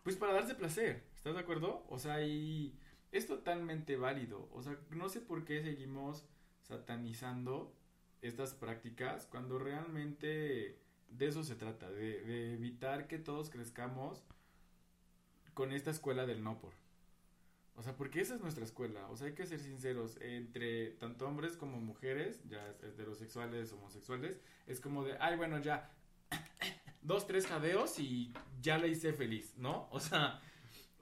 pues 0.05 0.17
para 0.17 0.33
darse 0.35 0.55
placer, 0.55 1.03
¿estás 1.27 1.35
de 1.35 1.43
acuerdo? 1.43 1.85
O 1.89 1.99
sea, 1.99 2.24
y 2.24 2.79
es 3.11 3.27
totalmente 3.27 3.97
válido. 3.97 4.49
O 4.53 4.62
sea, 4.62 4.79
no 4.91 5.09
sé 5.09 5.20
por 5.20 5.45
qué 5.45 5.61
seguimos 5.61 6.24
satanizando 6.62 7.74
estas 8.22 8.55
prácticas 8.55 9.27
cuando 9.27 9.59
realmente 9.59 10.79
de 11.09 11.27
eso 11.27 11.43
se 11.43 11.57
trata, 11.57 11.91
de, 11.91 12.22
de 12.22 12.55
evitar 12.55 13.09
que 13.09 13.18
todos 13.18 13.51
crezcamos 13.51 14.22
con 15.53 15.72
esta 15.72 15.91
escuela 15.91 16.27
del 16.27 16.45
no 16.45 16.61
por. 16.61 16.74
O 17.74 17.83
sea, 17.83 17.97
porque 17.97 18.20
esa 18.20 18.37
es 18.37 18.41
nuestra 18.41 18.64
escuela. 18.64 19.09
O 19.09 19.16
sea, 19.16 19.27
hay 19.27 19.35
que 19.35 19.47
ser 19.47 19.59
sinceros. 19.59 20.18
Entre 20.20 20.93
tanto 20.93 21.27
hombres 21.27 21.57
como 21.57 21.81
mujeres, 21.81 22.41
ya 22.49 22.64
heterosexuales, 22.85 23.72
homosexuales, 23.72 24.41
es 24.68 24.81
como 24.81 25.03
de, 25.03 25.16
ay, 25.18 25.37
bueno, 25.37 25.59
ya, 25.59 25.91
dos, 27.03 27.27
tres 27.27 27.49
jadeos 27.49 27.99
y 27.99 28.33
ya 28.62 28.79
la 28.79 28.87
hice 28.87 29.12
feliz, 29.12 29.55
¿no? 29.57 29.89
O 29.91 29.99
sea, 29.99 30.41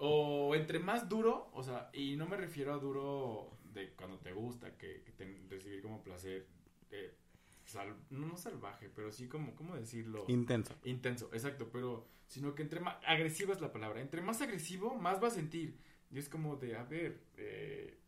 o 0.06 0.54
entre 0.54 0.78
más 0.78 1.08
duro, 1.08 1.50
o 1.52 1.62
sea, 1.62 1.90
y 1.92 2.16
no 2.16 2.26
me 2.26 2.36
refiero 2.36 2.74
a 2.74 2.78
duro 2.78 3.58
de 3.72 3.92
cuando 3.94 4.18
te 4.18 4.32
gusta, 4.32 4.76
que, 4.76 5.02
que 5.02 5.12
te- 5.12 5.42
recibir 5.48 5.82
como 5.82 6.02
placer, 6.02 6.46
eh, 6.90 7.14
sal- 7.64 7.96
no, 8.10 8.36
salvaje, 8.36 8.90
pero 8.94 9.10
sí 9.12 9.28
como, 9.28 9.54
¿cómo 9.56 9.74
decirlo? 9.76 10.24
Intenso. 10.28 10.74
Intenso, 10.84 11.30
exacto, 11.32 11.68
pero 11.72 12.06
sino 12.26 12.54
que 12.54 12.62
entre 12.62 12.80
más 12.80 12.96
agresiva 13.06 13.52
es 13.52 13.60
la 13.60 13.72
palabra, 13.72 14.00
entre 14.00 14.20
más 14.22 14.40
agresivo, 14.42 14.94
más 14.94 15.22
va 15.22 15.28
a 15.28 15.30
sentir. 15.30 15.78
Y 16.10 16.18
es 16.18 16.28
como 16.28 16.56
de, 16.56 16.76
a 16.76 16.84
ver, 16.84 17.20
eh, 17.36 17.98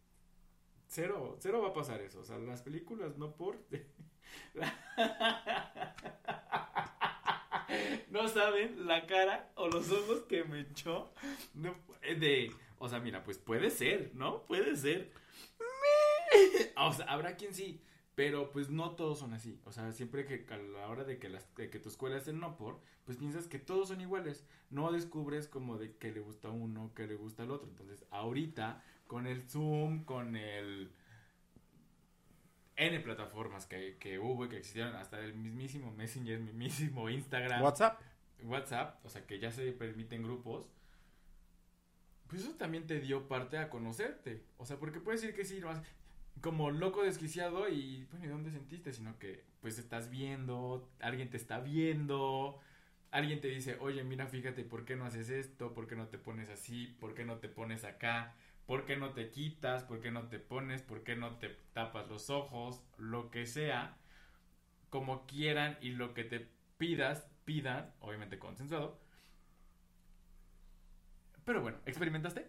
cero, 0.86 1.36
cero 1.40 1.60
va 1.62 1.68
a 1.68 1.74
pasar 1.74 2.00
eso. 2.00 2.20
O 2.20 2.24
sea, 2.24 2.38
las 2.38 2.62
películas 2.62 3.16
no 3.18 3.34
por... 3.36 3.58
no 8.10 8.28
saben 8.28 8.86
la 8.86 9.06
cara 9.06 9.50
o 9.56 9.68
los 9.68 9.90
ojos 9.90 10.22
que 10.28 10.44
me 10.44 10.60
echó 10.60 11.12
no, 11.54 11.74
de... 12.14 12.52
O 12.78 12.88
sea, 12.88 13.00
mira, 13.00 13.24
pues 13.24 13.38
puede 13.38 13.70
ser, 13.70 14.12
¿no? 14.14 14.42
Puede 14.44 14.76
ser. 14.76 15.10
O 16.76 16.92
sea, 16.92 17.06
habrá 17.06 17.36
quien 17.36 17.54
sí, 17.54 17.82
pero 18.14 18.50
pues 18.50 18.68
no 18.68 18.92
todos 18.92 19.18
son 19.18 19.32
así. 19.32 19.60
O 19.64 19.72
sea, 19.72 19.92
siempre 19.92 20.26
que 20.26 20.46
a 20.52 20.58
la 20.58 20.88
hora 20.88 21.04
de 21.04 21.18
que, 21.18 21.28
las, 21.28 21.54
de 21.54 21.70
que 21.70 21.78
tu 21.78 21.88
escuela 21.88 22.16
es 22.16 22.28
el 22.28 22.38
no 22.38 22.56
por, 22.56 22.80
pues 23.04 23.16
piensas 23.16 23.48
que 23.48 23.58
todos 23.58 23.88
son 23.88 24.00
iguales. 24.00 24.46
No 24.70 24.92
descubres 24.92 25.48
como 25.48 25.78
de 25.78 25.96
que 25.96 26.12
le 26.12 26.20
gusta 26.20 26.50
uno, 26.50 26.92
que 26.94 27.06
le 27.06 27.14
gusta 27.14 27.44
al 27.44 27.50
otro. 27.50 27.68
Entonces, 27.68 28.04
ahorita, 28.10 28.82
con 29.06 29.26
el 29.26 29.42
Zoom, 29.48 30.04
con 30.04 30.36
el... 30.36 30.92
N 32.78 33.00
plataformas 33.00 33.64
que, 33.64 33.96
que 33.96 34.18
hubo 34.18 34.44
y 34.44 34.48
que 34.50 34.58
existieron, 34.58 34.96
hasta 34.96 35.18
el 35.20 35.34
mismísimo 35.34 35.92
Messenger, 35.92 36.38
mismísimo 36.40 37.08
Instagram. 37.08 37.62
WhatsApp. 37.62 37.98
WhatsApp, 38.42 39.02
o 39.02 39.08
sea 39.08 39.26
que 39.26 39.38
ya 39.38 39.50
se 39.50 39.72
permiten 39.72 40.22
grupos, 40.22 40.66
pues 42.28 42.42
eso 42.42 42.54
también 42.54 42.86
te 42.86 43.00
dio 43.00 43.28
parte 43.28 43.58
a 43.58 43.70
conocerte. 43.70 44.44
O 44.56 44.66
sea, 44.66 44.78
porque 44.78 45.00
puedes 45.00 45.20
decir 45.20 45.36
que 45.36 45.44
sí, 45.44 45.60
como 46.40 46.70
loco 46.70 47.02
desquiciado 47.02 47.68
y, 47.68 48.06
bueno, 48.10 48.26
¿y 48.26 48.28
dónde 48.28 48.50
sentiste? 48.50 48.92
Sino 48.92 49.18
que, 49.18 49.44
pues 49.60 49.78
estás 49.78 50.10
viendo, 50.10 50.88
alguien 51.00 51.30
te 51.30 51.36
está 51.36 51.60
viendo, 51.60 52.58
alguien 53.10 53.40
te 53.40 53.48
dice, 53.48 53.78
oye, 53.80 54.04
mira, 54.04 54.26
fíjate, 54.26 54.64
¿por 54.64 54.84
qué 54.84 54.96
no 54.96 55.06
haces 55.06 55.30
esto? 55.30 55.72
¿Por 55.72 55.86
qué 55.86 55.96
no 55.96 56.08
te 56.08 56.18
pones 56.18 56.48
así? 56.50 56.88
¿Por 57.00 57.14
qué 57.14 57.24
no 57.24 57.38
te 57.38 57.48
pones 57.48 57.84
acá? 57.84 58.34
¿Por 58.66 58.84
qué 58.84 58.96
no 58.96 59.10
te 59.12 59.30
quitas? 59.30 59.84
¿Por 59.84 60.00
qué 60.00 60.10
no 60.10 60.28
te 60.28 60.38
pones? 60.38 60.82
¿Por 60.82 61.04
qué 61.04 61.16
no 61.16 61.38
te 61.38 61.50
tapas 61.72 62.08
los 62.08 62.30
ojos? 62.30 62.82
Lo 62.98 63.30
que 63.30 63.46
sea, 63.46 63.96
como 64.90 65.26
quieran 65.26 65.78
y 65.80 65.90
lo 65.90 66.14
que 66.14 66.24
te 66.24 66.48
pidas, 66.76 67.28
pidan, 67.44 67.94
obviamente 68.00 68.38
consensuado. 68.38 69.00
Pero 71.46 71.62
bueno, 71.62 71.78
¿experimentaste? 71.86 72.46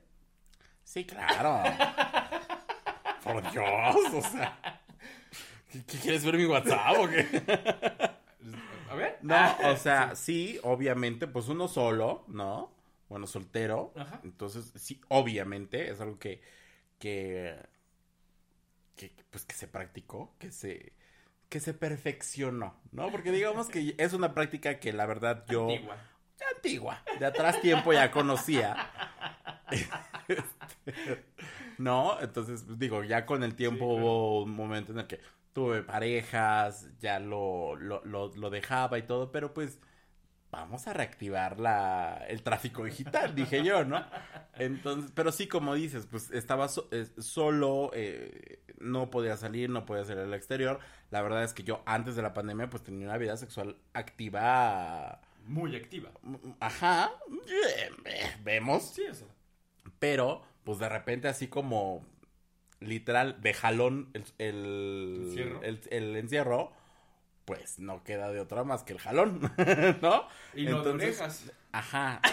Sí, 0.83 1.05
claro. 1.05 1.63
Por 3.23 3.51
Dios, 3.51 3.95
o 4.13 4.21
sea. 4.21 4.59
¿Qué, 5.71 5.83
qué 5.85 5.97
quieres 5.99 6.25
ver 6.25 6.35
mi 6.37 6.45
WhatsApp 6.45 6.97
o 6.99 7.07
qué? 7.07 7.25
A 8.89 8.95
ver. 8.95 9.19
No, 9.21 9.35
Ah, 9.35 9.57
o 9.65 9.77
sea, 9.77 10.15
sí, 10.15 10.59
obviamente, 10.63 11.27
pues 11.27 11.47
uno 11.47 11.67
solo, 11.67 12.25
¿no? 12.27 12.73
Bueno, 13.07 13.27
soltero. 13.27 13.93
Ajá. 13.95 14.19
Entonces, 14.23 14.71
sí, 14.75 14.99
obviamente, 15.09 15.89
es 15.91 16.01
algo 16.01 16.17
que, 16.19 16.41
que, 16.99 17.55
que, 18.95 19.13
pues 19.29 19.45
que 19.45 19.53
se 19.55 19.67
practicó, 19.67 20.35
que 20.39 20.51
se, 20.51 20.93
que 21.49 21.59
se 21.59 21.73
perfeccionó, 21.73 22.79
¿no? 22.91 23.11
Porque 23.11 23.31
digamos 23.31 23.67
que 23.67 23.93
es 23.97 24.13
una 24.13 24.33
práctica 24.33 24.79
que 24.79 24.91
la 24.93 25.05
verdad 25.05 25.45
yo, 25.47 25.69
Antigua. 25.69 25.97
Antigua, 26.55 27.01
de 27.19 27.25
atrás 27.25 27.59
tiempo 27.61 27.93
ya 27.93 28.11
conocía. 28.11 28.75
¿No? 31.77 32.19
Entonces, 32.21 32.77
digo, 32.79 33.03
ya 33.03 33.25
con 33.25 33.43
el 33.43 33.55
tiempo 33.55 33.85
Sí, 33.85 33.91
claro. 33.91 34.05
hubo 34.07 34.43
un 34.43 34.51
momento 34.55 34.91
en 34.91 34.99
el 34.99 35.07
que 35.07 35.19
tuve 35.53 35.83
parejas, 35.83 36.88
ya 36.99 37.19
lo, 37.19 37.75
lo, 37.75 38.03
lo, 38.05 38.29
lo 38.35 38.49
dejaba 38.49 38.97
y 38.97 39.03
todo, 39.03 39.31
pero 39.31 39.53
pues 39.53 39.79
vamos 40.51 40.88
a 40.88 40.93
reactivar 40.93 41.59
la, 41.59 42.23
el 42.29 42.41
tráfico 42.43 42.83
digital, 42.85 43.35
dije 43.35 43.63
yo, 43.63 43.83
¿no? 43.85 44.03
Entonces, 44.55 45.11
pero 45.15 45.31
sí, 45.31 45.47
como 45.47 45.75
dices, 45.75 46.07
pues 46.07 46.31
estaba 46.31 46.67
so- 46.69 46.88
eh, 46.91 47.05
solo, 47.19 47.91
eh, 47.93 48.63
no 48.79 49.09
podía 49.11 49.38
salir, 49.38 49.69
no 49.69 49.85
podía 49.85 50.05
salir 50.05 50.23
al 50.23 50.33
exterior. 50.33 50.79
La 51.11 51.21
verdad 51.21 51.43
es 51.43 51.53
que 51.53 51.63
yo 51.63 51.81
antes 51.85 52.15
de 52.15 52.21
la 52.23 52.33
pandemia, 52.33 52.69
pues 52.69 52.83
tenía 52.83 53.07
una 53.07 53.17
vida 53.17 53.38
sexual 53.38 53.77
activa. 53.93 55.21
Muy 55.47 55.75
activa. 55.75 56.11
Ajá, 56.59 57.11
eh, 58.05 58.35
vemos. 58.43 58.83
Sí, 58.93 59.03
o 59.07 59.13
sea. 59.13 59.27
Pero, 59.99 60.43
pues 60.63 60.79
de 60.79 60.89
repente 60.89 61.27
así 61.27 61.47
como 61.47 62.05
literal 62.79 63.41
de 63.41 63.53
jalón 63.53 64.09
el, 64.13 64.25
el, 64.37 65.23
Encierro. 65.27 65.63
el- 65.63 65.81
el 65.89 66.15
encierro, 66.17 66.71
pues 67.45 67.79
no 67.79 68.03
queda 68.03 68.31
de 68.31 68.39
otra 68.41 68.63
más 68.63 68.83
que 68.83 68.93
el 68.93 68.99
jalón, 68.99 69.39
¿no? 70.01 70.27
Y 70.53 70.65
no 70.65 70.83
de 70.83 70.91
Entonces, 70.91 71.19
orejas. 71.21 71.51
Ajá. 71.71 72.21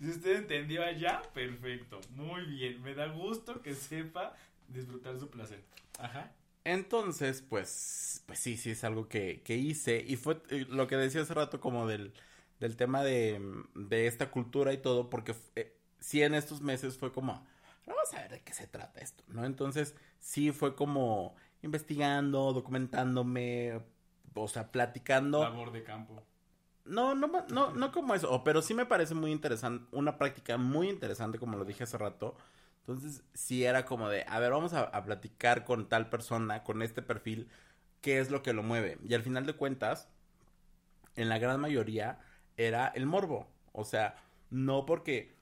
Si 0.00 0.10
usted 0.10 0.36
entendió 0.36 0.84
allá, 0.84 1.22
perfecto. 1.34 2.00
Muy 2.10 2.44
bien. 2.44 2.80
Me 2.82 2.94
da 2.94 3.06
gusto 3.06 3.60
que 3.62 3.74
sepa 3.74 4.34
disfrutar 4.68 5.18
su 5.18 5.28
placer. 5.30 5.62
Ajá. 5.98 6.30
Entonces, 6.66 7.42
pues, 7.48 8.24
pues 8.26 8.40
sí, 8.40 8.56
sí 8.56 8.72
es 8.72 8.82
algo 8.82 9.08
que, 9.08 9.40
que 9.44 9.54
hice. 9.56 10.04
Y 10.04 10.16
fue 10.16 10.42
eh, 10.50 10.66
lo 10.68 10.88
que 10.88 10.96
decía 10.96 11.20
hace 11.22 11.32
rato 11.32 11.60
como 11.60 11.86
del, 11.86 12.12
del 12.58 12.76
tema 12.76 13.04
de, 13.04 13.40
de 13.76 14.08
esta 14.08 14.32
cultura 14.32 14.72
y 14.72 14.78
todo, 14.78 15.08
porque 15.08 15.36
eh, 15.54 15.76
sí 16.00 16.22
en 16.22 16.34
estos 16.34 16.62
meses 16.62 16.98
fue 16.98 17.12
como, 17.12 17.46
vamos 17.86 18.12
a 18.14 18.22
ver 18.22 18.32
de 18.32 18.42
qué 18.42 18.52
se 18.52 18.66
trata 18.66 19.00
esto, 19.00 19.22
¿no? 19.28 19.44
Entonces, 19.44 19.94
sí 20.18 20.50
fue 20.50 20.74
como 20.74 21.36
investigando, 21.62 22.52
documentándome, 22.52 23.80
o 24.34 24.48
sea, 24.48 24.72
platicando. 24.72 25.44
Labor 25.44 25.70
de 25.70 25.84
campo. 25.84 26.20
No, 26.84 27.14
no, 27.14 27.28
no, 27.48 27.70
no 27.74 27.92
como 27.92 28.14
eso, 28.16 28.42
pero 28.42 28.60
sí 28.60 28.74
me 28.74 28.86
parece 28.86 29.14
muy 29.14 29.30
interesante, 29.30 29.86
una 29.92 30.18
práctica 30.18 30.56
muy 30.56 30.88
interesante, 30.88 31.38
como 31.38 31.56
lo 31.56 31.64
dije 31.64 31.84
hace 31.84 31.96
rato. 31.96 32.36
Entonces, 32.86 33.24
sí 33.34 33.64
era 33.64 33.84
como 33.84 34.08
de, 34.08 34.24
a 34.28 34.38
ver, 34.38 34.52
vamos 34.52 34.72
a, 34.72 34.82
a 34.84 35.04
platicar 35.04 35.64
con 35.64 35.88
tal 35.88 36.08
persona, 36.08 36.62
con 36.62 36.82
este 36.82 37.02
perfil, 37.02 37.48
qué 38.00 38.20
es 38.20 38.30
lo 38.30 38.42
que 38.42 38.52
lo 38.52 38.62
mueve. 38.62 38.98
Y 39.04 39.14
al 39.14 39.22
final 39.22 39.46
de 39.46 39.54
cuentas, 39.54 40.08
en 41.16 41.28
la 41.28 41.38
gran 41.38 41.60
mayoría, 41.60 42.20
era 42.56 42.88
el 42.88 43.06
morbo. 43.06 43.48
O 43.72 43.84
sea, 43.84 44.16
no 44.50 44.86
porque... 44.86 45.34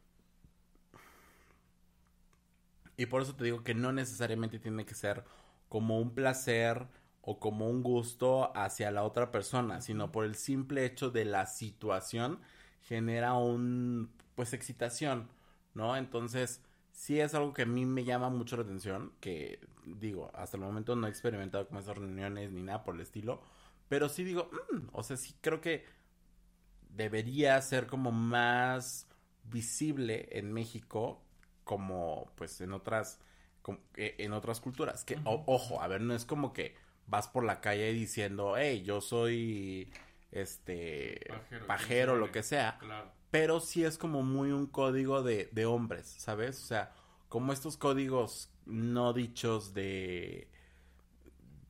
Y 2.96 3.06
por 3.06 3.22
eso 3.22 3.34
te 3.34 3.44
digo 3.44 3.64
que 3.64 3.74
no 3.74 3.92
necesariamente 3.92 4.58
tiene 4.58 4.84
que 4.86 4.94
ser 4.94 5.24
como 5.68 5.98
un 5.98 6.14
placer 6.14 6.86
o 7.22 7.40
como 7.40 7.68
un 7.68 7.82
gusto 7.82 8.56
hacia 8.56 8.90
la 8.90 9.02
otra 9.02 9.30
persona, 9.32 9.80
sino 9.80 10.12
por 10.12 10.24
el 10.24 10.36
simple 10.36 10.84
hecho 10.84 11.10
de 11.10 11.24
la 11.24 11.46
situación 11.46 12.40
genera 12.82 13.34
un 13.34 14.12
pues 14.36 14.52
excitación, 14.52 15.28
¿no? 15.74 15.96
Entonces, 15.96 16.60
sí 16.94 17.20
es 17.20 17.34
algo 17.34 17.52
que 17.52 17.62
a 17.62 17.66
mí 17.66 17.84
me 17.84 18.04
llama 18.04 18.30
mucho 18.30 18.56
la 18.56 18.62
atención, 18.62 19.12
que 19.20 19.60
digo, 19.84 20.30
hasta 20.34 20.56
el 20.56 20.62
momento 20.62 20.96
no 20.96 21.06
he 21.06 21.10
experimentado 21.10 21.66
como 21.68 21.80
esas 21.80 21.98
reuniones 21.98 22.50
ni 22.52 22.62
nada 22.62 22.84
por 22.84 22.94
el 22.94 23.02
estilo, 23.02 23.42
pero 23.88 24.08
sí 24.08 24.24
digo, 24.24 24.48
"Mm", 24.72 24.88
o 24.92 25.02
sea, 25.02 25.16
sí 25.16 25.34
creo 25.42 25.60
que 25.60 25.84
debería 26.90 27.60
ser 27.60 27.86
como 27.86 28.12
más 28.12 29.06
visible 29.44 30.28
en 30.32 30.52
México 30.52 31.20
como 31.64 32.30
pues 32.36 32.60
en 32.60 32.72
otras 32.72 33.18
como, 33.62 33.78
eh, 33.96 34.14
en 34.18 34.32
otras 34.32 34.60
culturas 34.60 35.04
que 35.04 35.18
o- 35.24 35.42
ojo 35.46 35.82
a 35.82 35.88
ver 35.88 36.00
no 36.00 36.14
es 36.14 36.24
como 36.24 36.52
que 36.52 36.74
vas 37.06 37.28
por 37.28 37.44
la 37.44 37.60
calle 37.60 37.92
diciendo 37.92 38.54
hey 38.56 38.82
yo 38.84 39.00
soy 39.00 39.90
este 40.30 41.20
Pajero, 41.28 41.66
pajero, 41.66 42.16
lo 42.16 42.30
que 42.32 42.42
sea 42.42 42.78
Claro. 42.78 43.10
Pero 43.34 43.58
sí 43.58 43.82
es 43.82 43.98
como 43.98 44.22
muy 44.22 44.52
un 44.52 44.66
código 44.66 45.24
de, 45.24 45.48
de 45.50 45.66
hombres 45.66 46.06
sabes 46.06 46.62
o 46.62 46.66
sea 46.66 46.92
como 47.28 47.52
estos 47.52 47.76
códigos 47.76 48.48
no 48.64 49.12
dichos 49.12 49.74
de 49.74 50.48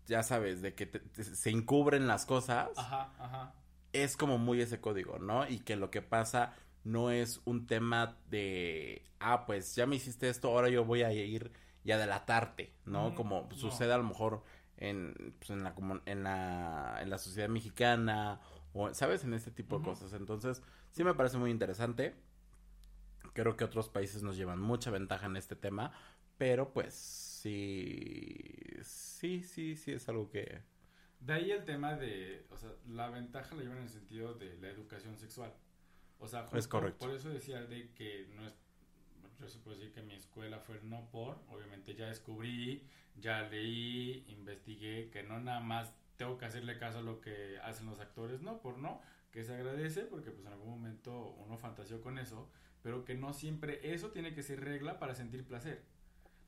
ya 0.07 0.23
sabes 0.23 0.61
de 0.61 0.75
que 0.75 0.85
te- 0.85 1.01
te- 1.01 1.25
se 1.25 1.49
encubren 1.51 2.07
las 2.07 2.27
cosas 2.27 2.69
Ajá, 2.77 3.13
ajá. 3.19 3.55
es 3.95 4.17
como 4.17 4.37
muy 4.39 4.61
ese 4.61 4.79
código, 4.81 5.19
¿no? 5.19 5.49
Y 5.49 5.61
que 5.61 5.77
lo 5.77 5.91
que 5.91 6.03
pasa 6.03 6.53
no 6.85 7.11
es 7.11 7.41
un 7.47 7.67
tema 7.67 8.19
de, 8.29 9.03
ah, 9.21 9.47
pues 9.47 9.75
ya 9.75 9.87
me 9.87 9.97
hiciste 9.97 10.29
esto, 10.29 10.49
ahora 10.49 10.69
yo 10.69 10.85
voy 10.85 11.03
a 11.03 11.13
ir 11.13 11.51
y 11.85 11.93
a 11.93 11.99
delatarte, 11.99 12.73
¿no? 12.85 13.11
Mm, 13.11 13.15
como 13.15 13.49
no. 13.49 13.57
sucede 13.57 13.93
a 13.93 13.99
lo 13.99 14.05
mejor 14.05 14.43
en, 14.77 15.35
pues, 15.39 15.51
en, 15.51 15.65
la, 15.65 15.75
en, 16.07 16.25
la, 16.25 16.99
en 17.01 17.09
la 17.11 17.19
sociedad 17.19 17.49
mexicana, 17.49 18.41
o, 18.75 18.93
¿sabes? 18.93 19.25
En 19.25 19.33
este 19.33 19.51
tipo 19.51 19.79
de 19.79 19.85
cosas. 19.85 20.13
Entonces, 20.13 20.63
sí 20.91 21.03
me 21.05 21.15
parece 21.15 21.39
muy 21.39 21.51
interesante. 21.51 22.15
Creo 23.33 23.57
que 23.57 23.65
otros 23.65 23.89
países 23.89 24.23
nos 24.23 24.37
llevan 24.37 24.61
mucha 24.61 24.91
ventaja 24.91 25.27
en 25.27 25.37
este 25.37 25.57
tema, 25.57 25.93
pero 26.37 26.73
pues 26.73 26.93
sí, 26.95 28.37
sí, 28.83 29.43
sí, 29.43 29.77
sí 29.77 29.93
es 29.93 30.09
algo 30.09 30.29
que... 30.31 30.61
De 31.21 31.33
ahí 31.33 31.51
el 31.53 31.65
tema 31.65 31.95
de, 31.95 32.45
o 32.51 32.57
sea, 32.59 32.71
la 32.87 33.09
ventaja 33.09 33.55
la 33.55 33.63
llevan 33.63 33.79
en 33.79 33.85
el 33.85 33.89
sentido 33.89 34.35
de 34.35 34.59
la 34.59 34.69
educación 34.69 35.17
sexual. 35.17 35.55
O 36.19 36.27
sea, 36.29 36.47
Es 36.53 36.69
correcto. 36.69 37.07
por 37.07 37.15
eso 37.15 37.31
decía 37.31 37.63
de 37.65 37.91
que 37.95 38.29
no 38.35 38.47
es, 38.47 38.55
yo 39.41 39.49
sí 39.49 39.59
puedo 39.63 39.77
decir 39.77 39.93
que 39.93 40.03
mi 40.03 40.15
escuela 40.15 40.59
fue 40.59 40.81
no 40.83 41.09
por, 41.11 41.39
obviamente 41.49 41.95
ya 41.95 42.07
descubrí, 42.07 42.87
ya 43.17 43.43
leí, 43.49 44.25
investigué, 44.29 45.11
que 45.11 45.23
no 45.23 45.41
nada 45.41 45.61
más 45.61 45.93
tengo 46.17 46.39
que 46.39 46.45
hacerle 46.45 46.79
caso 46.79 46.99
a 46.99 47.03
lo 47.03 47.21
que 47.21 47.59
hacen 47.63 47.87
los 47.87 48.01
actores, 48.01 48.41
no 48.41 48.61
por 48.61 48.79
no, 48.79 49.01
que 49.31 49.45
se 49.45 49.55
agradece 49.55 50.03
porque 50.03 50.31
pues 50.31 50.47
en 50.47 50.53
algún 50.53 50.71
momento 50.71 51.35
uno 51.39 51.59
fantaseó 51.59 52.01
con 52.01 52.19
eso, 52.19 52.51
pero 52.83 53.05
que 53.05 53.15
no 53.15 53.33
siempre 53.33 53.93
eso 53.93 54.11
tiene 54.11 54.35
que 54.35 54.43
ser 54.43 54.61
regla 54.61 54.99
para 54.99 55.15
sentir 55.15 55.45
placer. 55.45 55.83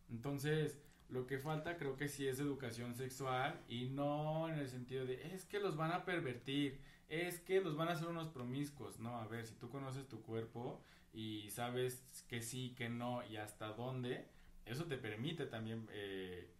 Entonces, 0.08 0.78
lo 1.08 1.26
que 1.26 1.38
falta 1.38 1.76
creo 1.76 1.96
que 1.96 2.08
sí 2.08 2.26
es 2.26 2.40
educación 2.40 2.94
sexual 2.94 3.60
y 3.68 3.86
no 3.86 4.48
en 4.48 4.58
el 4.58 4.68
sentido 4.68 5.06
de 5.06 5.34
es 5.34 5.44
que 5.44 5.60
los 5.60 5.76
van 5.76 5.92
a 5.92 6.04
pervertir, 6.04 6.80
es 7.08 7.40
que 7.40 7.60
los 7.60 7.76
van 7.76 7.88
a 7.88 7.92
hacer 7.92 8.08
unos 8.08 8.28
promiscuos. 8.28 8.98
No, 8.98 9.16
a 9.16 9.26
ver, 9.26 9.46
si 9.46 9.54
tú 9.54 9.68
conoces 9.68 10.08
tu 10.08 10.22
cuerpo 10.22 10.82
y 11.12 11.48
sabes 11.50 12.04
que 12.28 12.42
sí, 12.42 12.74
que 12.76 12.88
no 12.88 13.24
y 13.26 13.36
hasta 13.36 13.68
dónde, 13.68 14.26
eso 14.64 14.84
te 14.86 14.98
permite 14.98 15.46
también 15.46 15.88
eh, 15.92 16.52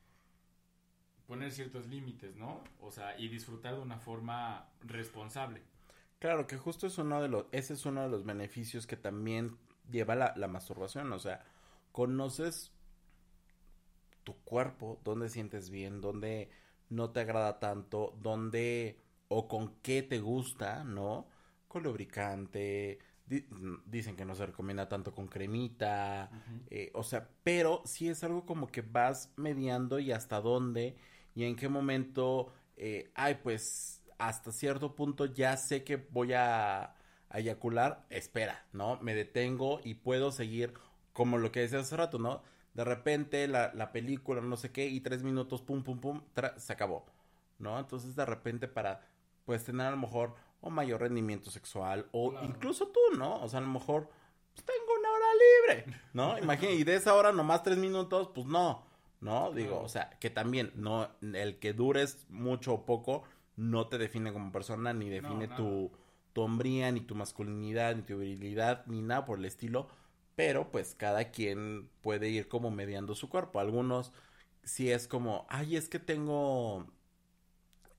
poner 1.27 1.53
ciertos 1.53 1.87
límites, 1.87 2.37
¿no? 2.37 2.63
O 2.81 2.91
sea, 2.91 3.19
y 3.19 3.29
disfrutar 3.29 3.75
de 3.75 3.81
una 3.83 3.99
forma 3.99 4.69
responsable. 4.83 5.63
Claro, 6.19 6.47
que 6.47 6.57
justo 6.57 6.87
es 6.87 6.99
uno 6.99 7.21
de 7.23 7.29
los, 7.29 7.47
ese 7.53 7.75
es 7.75 7.85
uno 7.87 8.03
de 8.03 8.09
los 8.09 8.25
beneficios 8.25 8.87
que 8.87 8.97
también 8.97 9.57
lleva 9.91 10.15
la, 10.15 10.33
la 10.37 10.49
masturbación, 10.49 11.13
o 11.13 11.19
sea, 11.19 11.45
conoces 11.93 12.73
tu 14.25 14.35
cuerpo, 14.45 15.01
dónde 15.05 15.29
sientes 15.29 15.71
bien, 15.71 16.01
dónde 16.01 16.51
no 16.91 17.11
te 17.11 17.21
agrada 17.21 17.59
tanto, 17.59 18.17
dónde 18.23 18.99
o 19.29 19.49
con 19.49 19.77
qué 19.83 20.03
te 20.03 20.21
gusta, 20.21 20.85
¿no? 20.85 21.29
Con 21.69 21.83
lubricante, 21.85 22.99
di- 23.27 23.47
dicen 23.87 24.17
que 24.17 24.25
no 24.25 24.35
se 24.35 24.47
recomienda 24.47 24.89
tanto 24.89 25.15
con 25.15 25.29
cremita, 25.29 26.31
eh, 26.71 26.91
o 26.95 27.03
sea, 27.05 27.29
pero 27.45 27.83
sí 27.85 28.09
es 28.09 28.25
algo 28.25 28.47
como 28.47 28.67
que 28.69 28.83
vas 28.83 29.33
mediando 29.37 29.99
y 29.99 30.13
hasta 30.13 30.41
dónde 30.41 30.97
y 31.37 31.45
en 31.45 31.55
qué 31.55 31.69
momento, 31.69 32.53
eh, 32.77 33.13
ay, 33.15 33.39
pues 33.43 34.03
hasta 34.19 34.51
cierto 34.51 34.97
punto 34.97 35.27
ya 35.27 35.57
sé 35.59 35.85
que 35.85 35.97
voy 35.97 36.33
a, 36.33 36.95
a 37.29 37.39
eyacular, 37.39 38.07
espera, 38.09 38.65
¿no? 38.73 38.99
Me 39.03 39.15
detengo 39.15 39.81
y 39.85 39.95
puedo 39.95 40.33
seguir 40.33 40.73
como 41.13 41.37
lo 41.37 41.53
que 41.53 41.61
decía 41.61 41.79
hace 41.79 41.97
rato, 41.97 42.19
¿no? 42.19 42.43
De 42.73 42.85
repente 42.85 43.47
la, 43.49 43.71
la 43.75 43.93
película, 43.93 44.41
no 44.41 44.57
sé 44.57 44.73
qué, 44.73 44.87
y 44.87 45.01
tres 45.01 45.23
minutos, 45.23 45.61
pum, 45.61 45.83
pum, 45.83 46.01
pum, 46.01 46.23
se 46.57 46.73
acabó, 46.73 47.05
¿no? 47.59 47.79
Entonces 47.79 48.17
de 48.17 48.25
repente 48.25 48.67
para, 48.67 49.07
pues 49.45 49.63
tener 49.63 49.87
a 49.87 49.91
lo 49.91 49.99
mejor 49.99 50.35
o 50.63 50.71
mayor 50.71 51.03
rendimiento 51.03 51.51
sexual 51.51 52.09
o 52.13 52.33
incluso 52.43 52.89
tú, 52.89 53.01
¿no? 53.19 53.43
O 53.43 53.49
sea, 53.51 53.59
a 53.59 53.63
lo 53.63 53.69
mejor 53.69 54.09
pues, 54.55 54.65
tengo 54.65 54.99
una 54.99 55.11
hora 55.11 55.27
libre, 55.35 56.01
¿no? 56.15 56.39
Imagínate, 56.39 56.77
y 56.77 56.85
de 56.85 56.95
esa 56.95 57.15
hora 57.15 57.31
nomás 57.31 57.63
tres 57.63 57.77
minutos, 57.77 58.31
pues 58.35 58.47
no, 58.47 58.86
¿no? 59.21 59.53
Digo, 59.53 59.81
o 59.81 59.89
sea, 59.89 60.11
que 60.21 60.31
también, 60.31 60.73
no, 60.75 61.09
el 61.21 61.59
que 61.59 61.73
dures 61.73 62.27
mucho 62.29 62.75
o 62.75 62.87
poco 62.87 63.25
no 63.57 63.89
te 63.89 63.99
define 63.99 64.33
como 64.33 64.53
persona, 64.53 64.93
ni 64.93 65.09
define 65.09 65.49
tu, 65.49 65.91
tu 66.33 66.43
hombría, 66.43 66.93
ni 66.93 67.01
tu 67.01 67.15
masculinidad, 67.15 67.97
ni 67.97 68.03
tu 68.03 68.19
virilidad, 68.19 68.85
ni 68.87 69.03
nada 69.03 69.25
por 69.25 69.39
el 69.39 69.47
estilo, 69.47 69.89
pero 70.35 70.71
pues 70.71 70.95
cada 70.95 71.31
quien 71.31 71.89
puede 72.03 72.29
ir 72.29 72.49
como 72.49 72.71
mediando 72.71 73.15
su 73.15 73.29
cuerpo. 73.29 73.61
Algunos 73.61 74.13
si 74.67 74.91
es 74.91 75.07
como, 75.09 75.47
ay, 75.49 75.77
es 75.77 75.89
que 75.89 76.01
tengo 76.01 76.87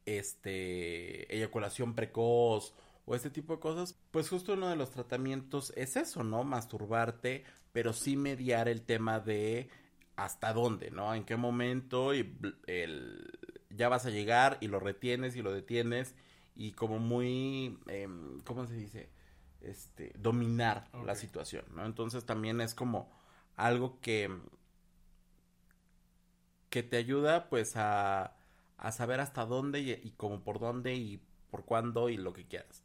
este 0.06 1.34
eyaculación 1.36 1.96
precoz 1.96 2.74
o 3.06 3.16
este 3.16 3.30
tipo 3.30 3.54
de 3.54 3.60
cosas, 3.60 3.98
pues 4.12 4.30
justo 4.30 4.54
uno 4.54 4.70
de 4.70 4.76
los 4.76 4.92
tratamientos 4.92 5.74
es 5.78 5.96
eso, 5.96 6.24
¿no? 6.24 6.44
Masturbarte, 6.44 7.46
pero 7.72 7.94
sí 7.94 8.18
mediar 8.18 8.68
el 8.68 8.82
tema 8.82 9.20
de 9.22 9.70
hasta 10.18 10.54
dónde, 10.54 10.92
¿no? 10.92 11.16
En 11.16 11.26
qué 11.26 11.38
momento 11.38 12.16
y 12.16 12.38
el, 12.68 13.40
ya 13.72 13.90
vas 13.90 14.06
a 14.08 14.12
llegar 14.12 14.60
y 14.62 14.68
lo 14.70 14.80
retienes 14.82 15.38
y 15.38 15.44
lo 15.44 15.54
detienes 15.54 16.16
y 16.56 16.74
como 16.74 17.00
muy, 17.00 17.80
em, 17.88 18.42
¿cómo 18.42 18.68
se 18.68 18.76
dice? 18.76 19.10
Este, 19.62 20.14
dominar 20.20 20.90
la 21.06 21.16
situación, 21.16 21.66
¿no? 21.76 21.86
Entonces 21.86 22.26
también 22.26 22.62
es 22.62 22.76
como 22.76 23.12
algo 23.58 24.00
que, 24.02 24.30
que 26.70 26.84
te 26.84 26.98
ayuda 26.98 27.50
pues 27.50 27.76
a, 27.78 28.36
a 28.78 28.92
saber 28.92 29.20
hasta 29.20 29.46
dónde 29.46 29.80
y, 29.82 29.92
y 29.92 30.12
como 30.18 30.44
por 30.44 30.60
dónde 30.60 30.96
y 30.96 31.22
por 31.50 31.66
cuándo 31.66 32.10
y 32.10 32.18
lo 32.18 32.34
que 32.34 32.46
quieras. 32.48 32.84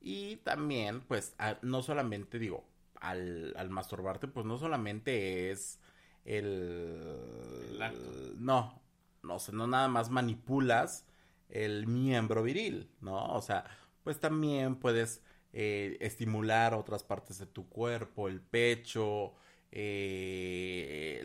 Y 0.00 0.36
también 0.38 1.00
pues 1.02 1.34
no 1.62 1.82
solamente 1.82 2.38
digo, 2.38 2.64
al, 3.00 3.54
al 3.56 3.70
masturbarte 3.70 4.28
pues 4.28 4.46
no 4.46 4.58
solamente 4.58 5.50
es 5.50 5.78
el, 6.24 7.78
no, 8.38 8.82
no 9.22 9.38
sé, 9.38 9.52
no 9.52 9.66
nada 9.66 9.88
más 9.88 10.10
manipulas 10.10 11.06
el 11.48 11.86
miembro 11.86 12.42
viril, 12.42 12.90
¿no? 13.00 13.34
O 13.34 13.42
sea, 13.42 13.64
pues 14.02 14.20
también 14.20 14.76
puedes 14.76 15.22
eh, 15.52 15.96
estimular 16.00 16.74
otras 16.74 17.02
partes 17.04 17.38
de 17.38 17.46
tu 17.46 17.68
cuerpo, 17.68 18.28
el 18.28 18.40
pecho, 18.40 19.34
eh, 19.70 21.20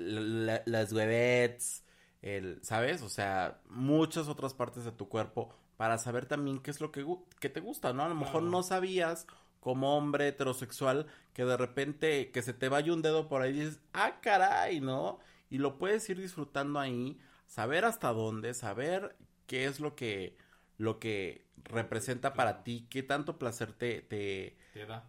las 0.65 0.93
vedets, 0.93 1.85
el, 2.21 2.59
¿sabes? 2.63 3.01
O 3.01 3.09
sea, 3.09 3.61
muchas 3.69 4.27
otras 4.27 4.53
partes 4.53 4.83
de 4.83 4.91
tu 4.91 5.07
cuerpo 5.07 5.53
para 5.77 5.97
saber 5.97 6.25
también 6.25 6.59
qué 6.59 6.71
es 6.71 6.81
lo 6.81 6.91
que, 6.91 7.05
que 7.39 7.49
te 7.49 7.61
gusta, 7.61 7.93
¿no? 7.93 8.03
A 8.03 8.09
lo 8.09 8.15
mejor 8.15 8.43
no 8.43 8.63
sabías 8.63 9.27
como 9.67 9.97
hombre 9.97 10.29
heterosexual 10.29 11.07
que 11.33 11.43
de 11.43 11.57
repente 11.57 12.31
que 12.31 12.41
se 12.41 12.53
te 12.53 12.69
vaya 12.69 12.93
un 12.93 13.01
dedo 13.01 13.27
por 13.27 13.41
ahí 13.41 13.49
y 13.49 13.59
dices, 13.65 13.81
ah, 13.91 14.21
caray, 14.21 14.79
¿no? 14.79 15.19
Y 15.49 15.57
lo 15.57 15.77
puedes 15.77 16.09
ir 16.09 16.21
disfrutando 16.21 16.79
ahí, 16.79 17.19
saber 17.47 17.83
hasta 17.83 18.13
dónde, 18.13 18.53
saber 18.53 19.17
qué 19.45 19.65
es 19.65 19.81
lo 19.81 19.93
que, 19.93 20.37
lo 20.77 20.99
que 20.99 21.45
representa 21.65 22.33
para 22.33 22.63
ti, 22.63 22.87
qué 22.89 23.03
tanto 23.03 23.37
placer 23.37 23.73
te, 23.73 23.99
te, 24.03 24.55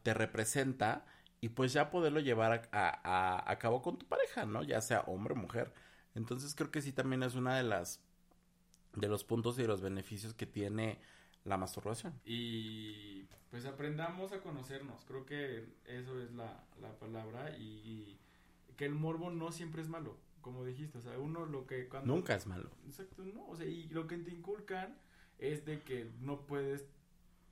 te, 0.03 0.13
representa 0.13 1.07
y 1.41 1.51
pues 1.51 1.73
ya 1.73 1.93
poderlo 1.93 2.19
llevar 2.19 2.69
a, 2.73 3.01
a, 3.05 3.49
a, 3.49 3.59
cabo 3.61 3.81
con 3.81 3.97
tu 3.97 4.09
pareja, 4.09 4.45
¿no? 4.45 4.65
Ya 4.65 4.81
sea 4.81 5.03
hombre 5.03 5.35
o 5.35 5.37
mujer. 5.37 5.73
Entonces 6.17 6.57
creo 6.57 6.73
que 6.73 6.83
sí 6.83 6.91
también 6.91 7.23
es 7.23 7.37
una 7.37 7.57
de 7.57 7.63
las 7.63 8.01
de 8.97 9.07
los 9.07 9.23
puntos 9.23 9.57
y 9.61 9.63
de 9.63 9.69
los 9.69 9.81
beneficios 9.81 10.35
que 10.35 10.47
tiene 10.47 10.99
la 11.45 11.57
masturbación. 11.57 12.21
Y 12.25 13.29
pues 13.51 13.65
aprendamos 13.65 14.33
a 14.33 14.41
conocernos, 14.41 15.05
creo 15.07 15.25
que 15.25 15.67
eso 15.87 16.21
es 16.21 16.33
la, 16.33 16.65
la 16.81 16.99
palabra 16.99 17.57
y, 17.57 18.19
que 18.77 18.85
el 18.85 18.95
morbo 18.95 19.31
no 19.31 19.51
siempre 19.51 19.83
es 19.83 19.89
malo, 19.89 20.17
como 20.41 20.65
dijiste, 20.65 20.99
o 20.99 21.01
sea, 21.01 21.19
uno 21.19 21.47
lo 21.47 21.67
que 21.67 21.89
cuando... 21.89 22.15
Nunca 22.15 22.37
es 22.37 22.47
malo. 22.47 22.71
Exacto, 22.87 23.25
no, 23.25 23.49
o 23.49 23.57
sea, 23.57 23.67
y 23.67 23.89
lo 23.89 24.07
que 24.07 24.19
te 24.19 24.31
inculcan 24.31 24.97
es 25.39 25.65
de 25.65 25.83
que 25.83 26.09
no 26.21 26.47
puedes, 26.47 26.87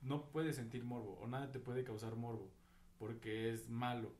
no 0.01 0.29
puedes 0.29 0.55
sentir 0.55 0.85
morbo 0.85 1.19
o 1.21 1.27
nada 1.27 1.51
te 1.51 1.59
puede 1.59 1.83
causar 1.83 2.15
morbo 2.15 2.49
porque 2.97 3.51
es 3.51 3.69
malo. 3.69 4.13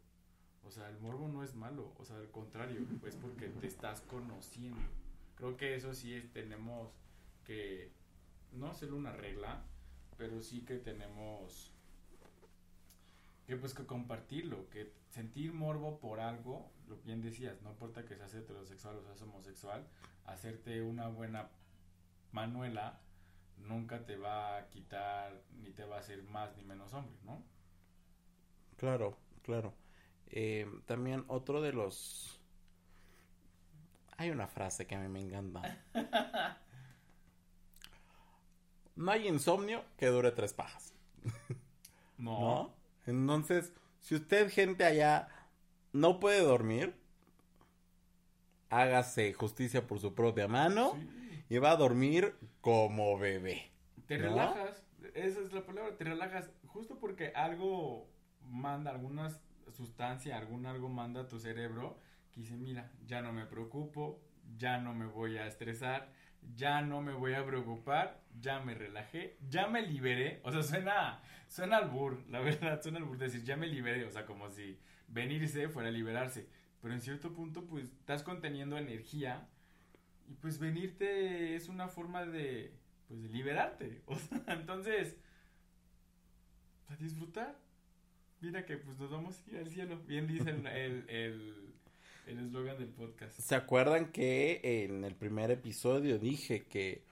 O 0.66 0.72
sea, 0.72 0.90
el 0.90 1.00
morbo 1.00 1.30
no 1.30 1.44
es 1.44 1.56
malo, 1.56 1.94
o 1.98 2.04
sea, 2.04 2.18
al 2.18 2.30
contrario, 2.30 2.82
es 3.06 3.16
porque 3.16 3.48
te 3.48 3.68
estás 3.68 4.02
conociendo. 4.02 4.82
Creo 5.36 5.56
que 5.56 5.76
eso 5.76 5.94
sí 5.94 6.30
tenemos 6.34 6.92
que 7.46 7.92
no 8.52 8.68
hacerlo 8.68 8.98
una 8.98 9.14
regla, 9.14 9.64
pero 10.18 10.42
sí 10.42 10.62
que 10.62 10.78
tenemos 10.78 11.72
que 13.46 13.56
pues 13.56 13.74
que 13.74 13.86
compartirlo, 13.86 14.70
que 14.70 14.92
sentir 15.10 15.54
morbo 15.54 16.00
por 16.00 16.20
algo, 16.20 16.70
lo 16.90 16.98
bien 16.98 17.22
decías, 17.22 17.62
no 17.62 17.70
importa 17.72 18.04
que 18.04 18.16
seas 18.16 18.34
heterosexual 18.34 18.98
o 18.98 19.04
seas 19.04 19.22
homosexual, 19.22 19.88
hacerte 20.26 20.82
una 20.82 21.08
buena 21.08 21.50
manuela 22.34 23.00
nunca 23.58 24.06
te 24.06 24.18
va 24.18 24.58
a 24.58 24.68
quitar 24.68 25.42
ni 25.62 25.70
te 25.72 25.86
va 25.86 25.96
a 25.96 26.00
hacer 26.00 26.24
más 26.24 26.56
ni 26.58 26.64
menos 26.64 26.94
hombre, 26.94 27.18
¿no? 27.24 27.42
Claro, 28.76 29.18
claro. 29.44 29.74
Eh, 30.28 30.68
también 30.86 31.24
otro 31.28 31.62
de 31.62 31.74
los... 31.74 32.40
Hay 34.18 34.30
una 34.30 34.48
frase 34.48 34.88
que 34.88 34.96
a 34.96 35.00
mí 35.00 35.08
me 35.08 35.22
encanta. 35.22 35.86
no 38.98 39.12
hay 39.12 39.28
insomnio 39.28 39.84
que 39.98 40.08
dure 40.08 40.32
tres 40.32 40.54
pajas. 40.54 40.94
no. 42.18 42.74
Entonces, 43.06 43.72
si 44.02 44.16
usted, 44.16 44.52
gente 44.52 44.84
allá, 44.84 45.30
no 45.94 46.20
puede 46.20 46.42
dormir, 46.42 46.96
hágase 48.70 49.34
justicia 49.34 49.88
por 49.88 50.00
su 50.00 50.14
propia 50.14 50.48
mano 50.48 50.98
y 51.50 51.58
va 51.60 51.72
a 51.72 51.78
dormir 51.78 52.36
como 52.62 53.18
bebé. 53.18 53.72
Te 54.08 54.18
relajas, 54.18 54.84
esa 55.14 55.40
es 55.42 55.54
la 55.54 55.66
palabra, 55.66 55.96
te 55.96 56.04
relajas, 56.04 56.50
justo 56.66 57.00
porque 57.00 57.32
algo 57.36 58.10
manda, 58.42 58.92
alguna 58.92 59.30
sustancia, 59.72 60.38
algún 60.38 60.66
algo 60.66 60.90
manda 60.90 61.22
a 61.22 61.28
tu 61.28 61.40
cerebro 61.40 61.98
que 62.34 62.42
dice, 62.42 62.56
mira, 62.56 62.92
ya 63.06 63.22
no 63.22 63.32
me 63.32 63.46
preocupo, 63.46 64.20
ya 64.58 64.78
no 64.80 64.94
me 64.94 65.06
voy 65.06 65.38
a 65.38 65.48
estresar, 65.48 66.12
ya 66.56 66.82
no 66.82 67.02
me 67.02 67.14
voy 67.14 67.34
a 67.34 67.46
preocupar, 67.46 68.24
ya 68.40 68.60
me 68.60 68.74
relajé, 68.74 69.38
ya 69.50 69.68
me 69.68 69.82
liberé, 69.82 70.42
o 70.44 70.52
sea, 70.52 70.64
suena, 70.64 71.22
suena 71.48 71.78
al 71.78 71.90
bur, 71.90 72.24
la 72.30 72.40
verdad, 72.42 72.82
suena 72.82 73.00
al 73.00 73.06
bur 73.06 73.18
decir, 73.18 73.44
ya 73.44 73.58
me 73.58 73.68
liberé, 73.68 74.06
o 74.06 74.12
sea, 74.12 74.26
como 74.26 74.50
si 74.50 74.80
venirse 75.08 75.70
fuera 75.70 75.90
a 75.90 75.92
liberarse, 75.92 76.48
pero 76.82 76.94
en 76.94 77.02
cierto 77.02 77.34
punto, 77.34 77.66
pues, 77.66 77.86
estás 77.86 78.24
conteniendo 78.24 78.78
energía 78.78 79.48
y 80.28 80.34
pues 80.36 80.60
venirte 80.60 81.56
es 81.56 81.70
una 81.70 81.88
forma 81.88 82.26
de, 82.26 82.74
pues, 83.08 83.20
liberarte, 83.32 84.02
o 84.08 84.16
sea, 84.16 84.44
entonces, 84.48 85.18
a 86.88 86.96
disfrutar. 86.96 87.58
Mira 88.40 88.66
que 88.66 88.78
pues 88.78 89.00
nos 89.00 89.10
vamos 89.10 89.44
a 89.48 89.50
ir 89.50 89.58
al 89.58 89.68
cielo. 89.68 90.00
Bien 90.06 90.28
dice 90.28 90.52
el, 90.52 91.10
el 91.10 91.67
eslogan 92.28 92.78
del 92.78 92.90
podcast. 92.90 93.40
¿Se 93.40 93.56
acuerdan 93.56 94.12
que 94.12 94.60
en 94.64 95.04
el 95.04 95.16
primer 95.16 95.52
episodio 95.52 96.20
dije 96.20 96.66
que 96.66 97.04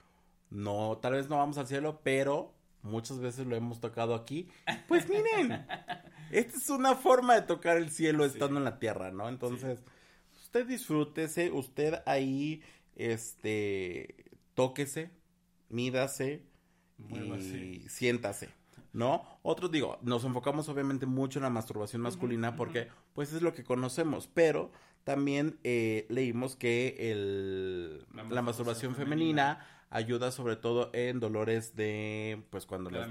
no, 0.50 0.98
tal 0.98 1.14
vez 1.14 1.28
no 1.28 1.38
vamos 1.38 1.58
al 1.58 1.66
cielo, 1.66 2.00
pero 2.02 2.54
muchas 2.82 3.18
veces 3.18 3.46
lo 3.46 3.56
hemos 3.56 3.80
tocado 3.80 4.14
aquí? 4.14 4.48
Pues 4.88 5.08
miren, 5.08 5.66
esta 6.30 6.56
es 6.56 6.68
una 6.68 6.94
forma 6.94 7.34
de 7.34 7.42
tocar 7.42 7.76
el 7.76 7.90
cielo 7.90 8.24
estando 8.24 8.58
en 8.58 8.64
la 8.64 8.78
tierra, 8.78 9.10
¿no? 9.10 9.28
Entonces, 9.28 9.82
usted 10.42 10.66
disfrútese, 10.66 11.50
usted 11.50 12.02
ahí, 12.06 12.62
este, 12.94 14.26
tóquese, 14.54 15.10
mídase 15.68 16.42
y 16.98 17.88
siéntase. 17.88 18.50
¿no? 18.92 19.22
Otros 19.42 19.70
digo, 19.70 19.98
nos 20.00 20.24
enfocamos 20.24 20.70
obviamente 20.70 21.04
mucho 21.04 21.38
en 21.38 21.42
la 21.42 21.50
masturbación 21.50 22.00
masculina 22.00 22.56
porque 22.56 22.88
pues 23.12 23.30
es 23.34 23.42
lo 23.42 23.52
que 23.52 23.62
conocemos, 23.62 24.26
pero 24.26 24.72
también 25.06 25.60
eh, 25.62 26.04
leímos 26.08 26.56
que 26.56 26.96
el, 26.98 28.04
la, 28.12 28.42
masturbación, 28.42 28.96
femenina, 28.96 29.64
ayuda 29.88 30.32
sobre 30.32 30.56
todo 30.56 30.90
en 30.94 31.20
dolores 31.20 31.76
de, 31.76 32.42
pues 32.50 32.66
cuando, 32.66 32.90
las, 32.90 33.08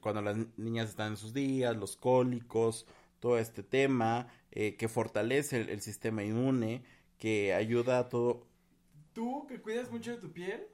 cuando 0.00 0.20
las 0.20 0.36
niñas 0.56 0.88
están 0.88 1.12
en 1.12 1.16
sus 1.16 1.32
días, 1.32 1.76
los 1.76 1.96
cólicos, 1.96 2.88
todo 3.20 3.38
este 3.38 3.62
tema, 3.62 4.26
eh, 4.50 4.74
que 4.74 4.88
fortalece 4.88 5.60
el, 5.60 5.80
sistema 5.80 6.24
inmune, 6.24 6.82
que 7.18 7.54
ayuda 7.54 8.00
a 8.00 8.08
todo. 8.08 8.44
Tú 9.12 9.46
que 9.46 9.60
cuidas 9.60 9.88
mucho 9.92 10.10
de 10.10 10.16
tu 10.16 10.32
piel, 10.32 10.66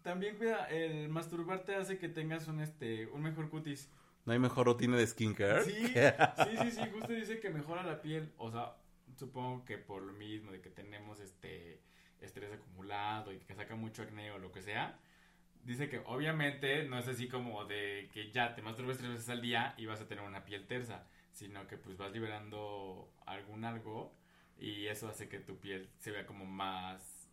también 0.00 0.38
cuida, 0.38 0.70
el 0.70 1.10
masturbarte 1.10 1.74
hace 1.74 1.98
que 1.98 2.08
tengas 2.08 2.48
un, 2.48 2.60
este, 2.60 3.08
un 3.08 3.20
mejor 3.20 3.50
cutis. 3.50 3.90
¿No 4.24 4.32
hay 4.32 4.38
mejor 4.38 4.68
rutina 4.68 4.96
de 4.96 5.06
skincare? 5.06 5.64
Sí, 5.64 5.72
sí, 5.74 6.56
sí, 6.62 6.70
sí, 6.70 6.80
justo 6.94 7.12
dice 7.12 7.40
que 7.40 7.50
mejora 7.50 7.82
la 7.82 8.00
piel. 8.00 8.32
O 8.38 8.50
sea, 8.50 8.74
supongo 9.16 9.64
que 9.64 9.78
por 9.78 10.02
lo 10.02 10.12
mismo 10.12 10.52
de 10.52 10.60
que 10.60 10.70
tenemos 10.70 11.20
este 11.20 11.80
estrés 12.20 12.52
acumulado 12.52 13.32
y 13.32 13.38
que 13.38 13.54
saca 13.54 13.74
mucho 13.74 14.02
acné 14.02 14.30
o 14.32 14.38
lo 14.38 14.52
que 14.52 14.62
sea. 14.62 14.98
Dice 15.64 15.88
que 15.88 15.98
obviamente 16.06 16.84
no 16.84 16.98
es 16.98 17.08
así 17.08 17.28
como 17.28 17.64
de 17.64 18.08
que 18.12 18.30
ya 18.30 18.54
te 18.54 18.62
masturbas 18.62 18.98
tres 18.98 19.10
veces 19.10 19.28
al 19.28 19.42
día 19.42 19.74
y 19.76 19.86
vas 19.86 20.00
a 20.00 20.06
tener 20.06 20.24
una 20.24 20.44
piel 20.44 20.66
tersa, 20.66 21.06
sino 21.32 21.66
que 21.66 21.76
pues 21.76 21.96
vas 21.96 22.12
liberando 22.12 23.12
algún 23.26 23.64
algo 23.64 24.14
y 24.58 24.86
eso 24.86 25.08
hace 25.08 25.28
que 25.28 25.40
tu 25.40 25.58
piel 25.58 25.90
se 25.98 26.12
vea 26.12 26.24
como 26.24 26.44
más 26.44 27.28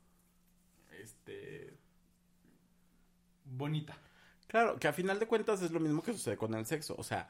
este 0.99 1.77
bonita. 3.45 3.97
Claro, 4.47 4.79
que 4.79 4.87
a 4.87 4.93
final 4.93 5.19
de 5.19 5.27
cuentas 5.27 5.61
es 5.61 5.71
lo 5.71 5.79
mismo 5.79 6.01
que 6.01 6.13
sucede 6.13 6.37
con 6.37 6.53
el 6.53 6.65
sexo. 6.65 6.95
O 6.97 7.03
sea, 7.03 7.29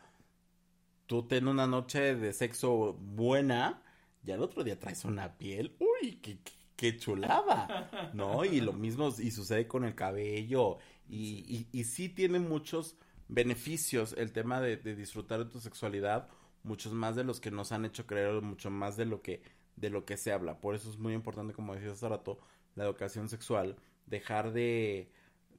tú 1.05 1.27
ten 1.27 1.47
una 1.47 1.67
noche 1.67 2.15
de 2.15 2.33
sexo 2.33 2.93
buena 2.93 3.81
y 4.25 4.31
al 4.31 4.41
otro 4.41 4.63
día 4.63 4.79
traes 4.79 5.05
una 5.05 5.37
piel. 5.37 5.75
Uy, 5.79 6.19
qué, 6.21 6.39
qué, 6.43 6.53
qué 6.75 6.97
chulada. 6.97 8.11
¿No? 8.13 8.45
Y 8.45 8.61
lo 8.61 8.73
mismo 8.73 9.09
y 9.19 9.31
sucede 9.31 9.67
con 9.67 9.83
el 9.83 9.95
cabello. 9.95 10.77
Y, 11.09 11.67
y, 11.71 11.79
y 11.79 11.83
sí 11.83 12.09
tiene 12.09 12.39
muchos 12.39 12.95
beneficios 13.27 14.13
el 14.17 14.31
tema 14.31 14.61
de, 14.61 14.77
de, 14.77 14.95
disfrutar 14.95 15.39
de 15.39 15.51
tu 15.51 15.59
sexualidad, 15.59 16.29
muchos 16.63 16.93
más 16.93 17.15
de 17.15 17.23
los 17.23 17.39
que 17.39 17.51
nos 17.51 17.71
han 17.71 17.85
hecho 17.85 18.05
creer, 18.05 18.41
mucho 18.41 18.69
más 18.69 18.97
de 18.97 19.05
lo 19.05 19.21
que 19.21 19.41
de 19.75 19.89
lo 19.89 20.05
que 20.05 20.17
se 20.17 20.31
habla. 20.31 20.61
Por 20.61 20.75
eso 20.75 20.89
es 20.89 20.97
muy 20.97 21.13
importante, 21.13 21.53
como 21.53 21.73
decías 21.73 21.93
hace 21.93 22.07
rato, 22.07 22.39
la 22.75 22.83
educación 22.83 23.27
sexual, 23.27 23.75
dejar 24.05 24.53
de 24.53 25.11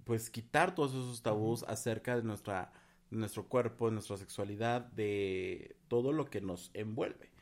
pues 0.05 0.31
quitar 0.31 0.75
todos 0.75 0.93
esos 0.93 1.23
tabús 1.23 1.65
acerca 1.65 2.17
de 2.17 2.23
nuestra 2.23 2.73
de 3.11 3.19
nuestro 3.19 3.49
cuerpo, 3.49 3.87
de 3.87 3.93
nuestra 3.93 4.17
sexualidad, 4.17 4.83
de 4.93 5.77
todo 5.89 6.13
lo 6.13 6.27
que 6.27 6.41
nos 6.41 6.71
envuelve. 6.75 7.34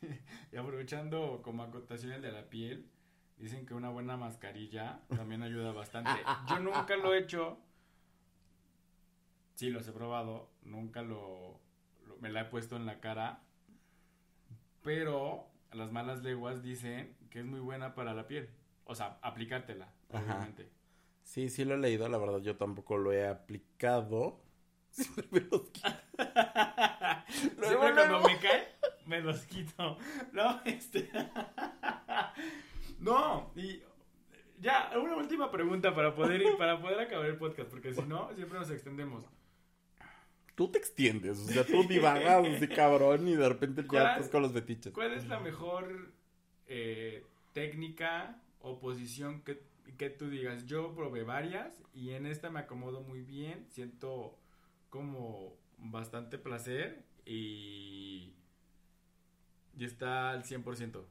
Y 0.52 0.56
aprovechando 0.56 1.40
como 1.42 1.62
acotaciones 1.62 2.22
de 2.22 2.32
la 2.32 2.48
piel, 2.48 2.90
dicen 3.36 3.66
que 3.66 3.74
una 3.74 3.90
buena 3.90 4.16
mascarilla 4.16 5.00
también 5.08 5.42
ayuda 5.42 5.72
bastante. 5.72 6.10
Yo 6.48 6.60
nunca 6.60 6.96
lo 6.96 7.14
he 7.14 7.18
hecho. 7.18 7.58
Sí, 9.54 9.70
los 9.70 9.86
he 9.88 9.92
probado. 9.92 10.50
Nunca 10.62 11.02
lo, 11.02 11.60
lo, 12.06 12.16
me 12.18 12.30
la 12.30 12.42
he 12.42 12.44
puesto 12.44 12.76
en 12.76 12.86
la 12.86 13.00
cara. 13.00 13.42
Pero 14.82 15.48
las 15.72 15.90
malas 15.92 16.22
leguas 16.22 16.62
dicen 16.62 17.16
que 17.30 17.40
es 17.40 17.44
muy 17.44 17.60
buena 17.60 17.94
para 17.94 18.14
la 18.14 18.26
piel. 18.26 18.48
O 18.84 18.94
sea, 18.94 19.18
aplicártela, 19.20 19.92
obviamente. 20.08 20.70
Sí, 21.22 21.50
sí 21.50 21.64
lo 21.66 21.74
he 21.74 21.78
leído, 21.78 22.08
la 22.08 22.16
verdad 22.16 22.38
yo 22.38 22.56
tampoco 22.56 22.96
lo 22.96 23.12
he 23.12 23.28
aplicado. 23.28 24.40
Siempre 24.90 25.28
me 25.30 25.40
los. 25.40 25.60
Siempre 27.28 27.92
cuando 27.94 28.20
me 28.20 28.38
cae, 28.38 28.68
me 29.08 29.20
los 29.20 29.44
quito. 29.46 29.96
No, 30.32 30.60
este. 30.64 31.10
no, 33.00 33.50
y 33.56 33.80
ya, 34.60 34.90
una 34.96 35.16
última 35.16 35.50
pregunta 35.50 35.94
para 35.94 36.14
poder 36.14 36.42
ir, 36.42 36.56
para 36.56 36.80
poder 36.80 37.00
acabar 37.00 37.26
el 37.26 37.36
podcast, 37.36 37.70
porque 37.70 37.92
si 37.92 38.02
no, 38.02 38.32
siempre 38.34 38.58
nos 38.58 38.70
extendemos. 38.70 39.24
Tú 40.54 40.70
te 40.70 40.78
extiendes, 40.78 41.38
o 41.38 41.44
sea, 41.44 41.64
tú 41.64 41.84
divagas 41.88 42.60
de 42.60 42.68
cabrón 42.68 43.28
y 43.28 43.36
de 43.36 43.48
repente 43.48 43.84
ya 43.90 44.14
estás 44.14 44.28
con 44.28 44.42
los 44.42 44.52
betiches. 44.52 44.92
¿Cuál 44.92 45.14
es 45.14 45.26
la 45.28 45.38
mejor 45.38 46.12
eh, 46.66 47.24
técnica 47.52 48.42
o 48.60 48.80
posición 48.80 49.42
que, 49.42 49.62
que 49.96 50.10
tú 50.10 50.28
digas? 50.28 50.66
Yo 50.66 50.94
probé 50.96 51.22
varias 51.22 51.80
y 51.94 52.10
en 52.10 52.26
esta 52.26 52.50
me 52.50 52.58
acomodo 52.58 53.02
muy 53.02 53.22
bien, 53.22 53.66
siento 53.70 54.36
como 54.90 55.54
bastante 55.78 56.38
placer 56.38 57.04
y, 57.24 58.34
y 59.78 59.84
está 59.84 60.30
al 60.30 60.42
100%. 60.42 61.04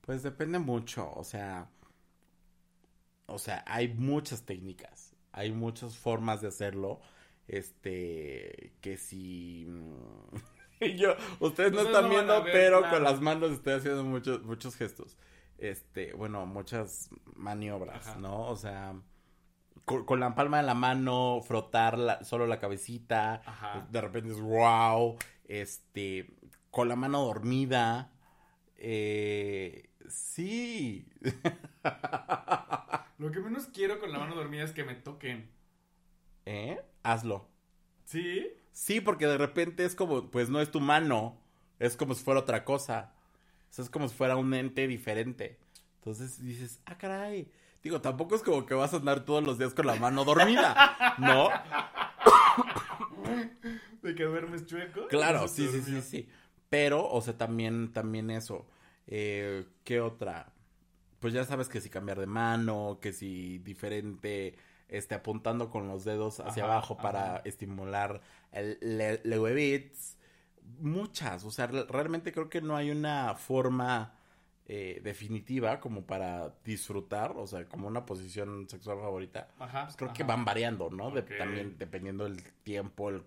Pues 0.00 0.22
depende 0.22 0.58
mucho, 0.58 1.12
o 1.14 1.22
sea, 1.22 1.70
o 3.26 3.38
sea, 3.38 3.62
hay 3.66 3.88
muchas 3.94 4.44
técnicas, 4.44 5.14
hay 5.30 5.52
muchas 5.52 5.96
formas 5.96 6.40
de 6.40 6.48
hacerlo, 6.48 7.00
este, 7.46 8.72
que 8.80 8.96
si 8.96 9.68
yo, 10.96 11.14
ustedes 11.38 11.72
no, 11.72 11.82
están 11.82 12.04
no 12.04 12.10
viendo, 12.10 12.42
ver, 12.42 12.52
pero 12.52 12.78
claro. 12.78 12.94
con 12.94 13.04
las 13.04 13.20
manos 13.20 13.52
estoy 13.52 13.74
haciendo 13.74 14.02
muchos, 14.02 14.42
muchos 14.42 14.74
gestos, 14.74 15.16
este, 15.58 16.12
bueno, 16.14 16.44
muchas 16.46 17.10
maniobras, 17.36 18.08
Ajá. 18.08 18.18
¿no? 18.18 18.48
O 18.48 18.56
sea, 18.56 18.94
con, 19.84 20.06
con, 20.06 20.18
la 20.18 20.34
palma 20.34 20.56
de 20.56 20.64
la 20.64 20.74
mano, 20.74 21.40
frotar 21.46 21.98
la, 21.98 22.24
solo 22.24 22.46
la 22.46 22.58
cabecita, 22.58 23.42
Ajá. 23.44 23.86
de 23.90 24.00
repente 24.00 24.32
es 24.32 24.40
wow, 24.40 25.16
este, 25.46 26.30
con 26.70 26.88
la 26.88 26.96
mano 26.96 27.24
dormida, 27.24 28.12
eh, 28.76 29.90
Sí. 30.10 31.06
Lo 33.18 33.30
que 33.30 33.40
menos 33.40 33.66
quiero 33.66 34.00
con 34.00 34.12
la 34.12 34.18
mano 34.18 34.34
dormida 34.34 34.64
es 34.64 34.72
que 34.72 34.84
me 34.84 34.94
toquen. 34.94 35.50
¿Eh? 36.46 36.80
Hazlo. 37.02 37.48
¿Sí? 38.04 38.48
Sí, 38.72 39.00
porque 39.00 39.26
de 39.26 39.38
repente 39.38 39.84
es 39.84 39.94
como, 39.94 40.30
pues 40.30 40.48
no 40.48 40.60
es 40.60 40.70
tu 40.70 40.80
mano, 40.80 41.40
es 41.78 41.96
como 41.96 42.14
si 42.14 42.24
fuera 42.24 42.40
otra 42.40 42.64
cosa. 42.64 43.12
O 43.70 43.72
sea, 43.72 43.84
es 43.84 43.90
como 43.90 44.08
si 44.08 44.16
fuera 44.16 44.36
un 44.36 44.52
ente 44.52 44.88
diferente. 44.88 45.60
Entonces 45.96 46.42
dices, 46.42 46.80
ah, 46.86 46.98
caray. 46.98 47.52
Digo, 47.82 48.00
tampoco 48.00 48.34
es 48.34 48.42
como 48.42 48.66
que 48.66 48.74
vas 48.74 48.92
a 48.92 48.96
andar 48.96 49.24
todos 49.24 49.44
los 49.44 49.58
días 49.58 49.74
con 49.74 49.86
la 49.86 49.94
mano 49.94 50.24
dormida, 50.24 51.16
¿no? 51.18 51.50
¿De 54.02 54.14
que 54.14 54.24
duermes 54.24 54.66
chueco? 54.66 55.06
Claro, 55.08 55.46
sí, 55.46 55.68
sí, 55.68 55.82
sí, 55.82 56.02
sí. 56.02 56.28
Pero, 56.70 57.06
o 57.06 57.20
sea, 57.20 57.36
también, 57.36 57.92
también 57.92 58.30
eso. 58.30 58.66
Eh, 59.06 59.66
¿Qué 59.84 60.00
otra? 60.00 60.52
Pues 61.18 61.34
ya 61.34 61.44
sabes 61.44 61.68
que 61.68 61.80
si 61.80 61.90
cambiar 61.90 62.18
de 62.18 62.26
mano, 62.26 62.98
que 63.02 63.12
si 63.12 63.58
diferente, 63.58 64.54
este, 64.88 65.16
apuntando 65.16 65.68
con 65.68 65.88
los 65.88 66.04
dedos 66.04 66.40
hacia 66.40 66.64
ajá, 66.64 66.72
abajo 66.72 66.96
para 66.96 67.34
ajá. 67.34 67.42
estimular 67.44 68.22
el 68.52 68.78
leuevitz. 69.24 70.16
Muchas, 70.78 71.44
o 71.44 71.50
sea, 71.50 71.66
realmente 71.66 72.32
creo 72.32 72.48
que 72.48 72.60
no 72.62 72.76
hay 72.76 72.92
una 72.92 73.34
forma 73.34 74.14
eh, 74.66 75.00
definitiva 75.02 75.80
como 75.80 76.06
para 76.06 76.54
disfrutar, 76.64 77.32
o 77.36 77.48
sea, 77.48 77.64
como 77.64 77.88
una 77.88 78.06
posición 78.06 78.68
sexual 78.68 78.98
favorita. 79.00 79.48
Ajá, 79.58 79.86
pues 79.86 79.96
creo 79.96 80.12
que 80.12 80.22
van 80.22 80.44
variando, 80.44 80.88
¿no? 80.90 81.08
Okay. 81.08 81.22
De, 81.22 81.36
también 81.36 81.76
dependiendo 81.76 82.22
del 82.22 82.40
tiempo, 82.62 83.08
el, 83.08 83.24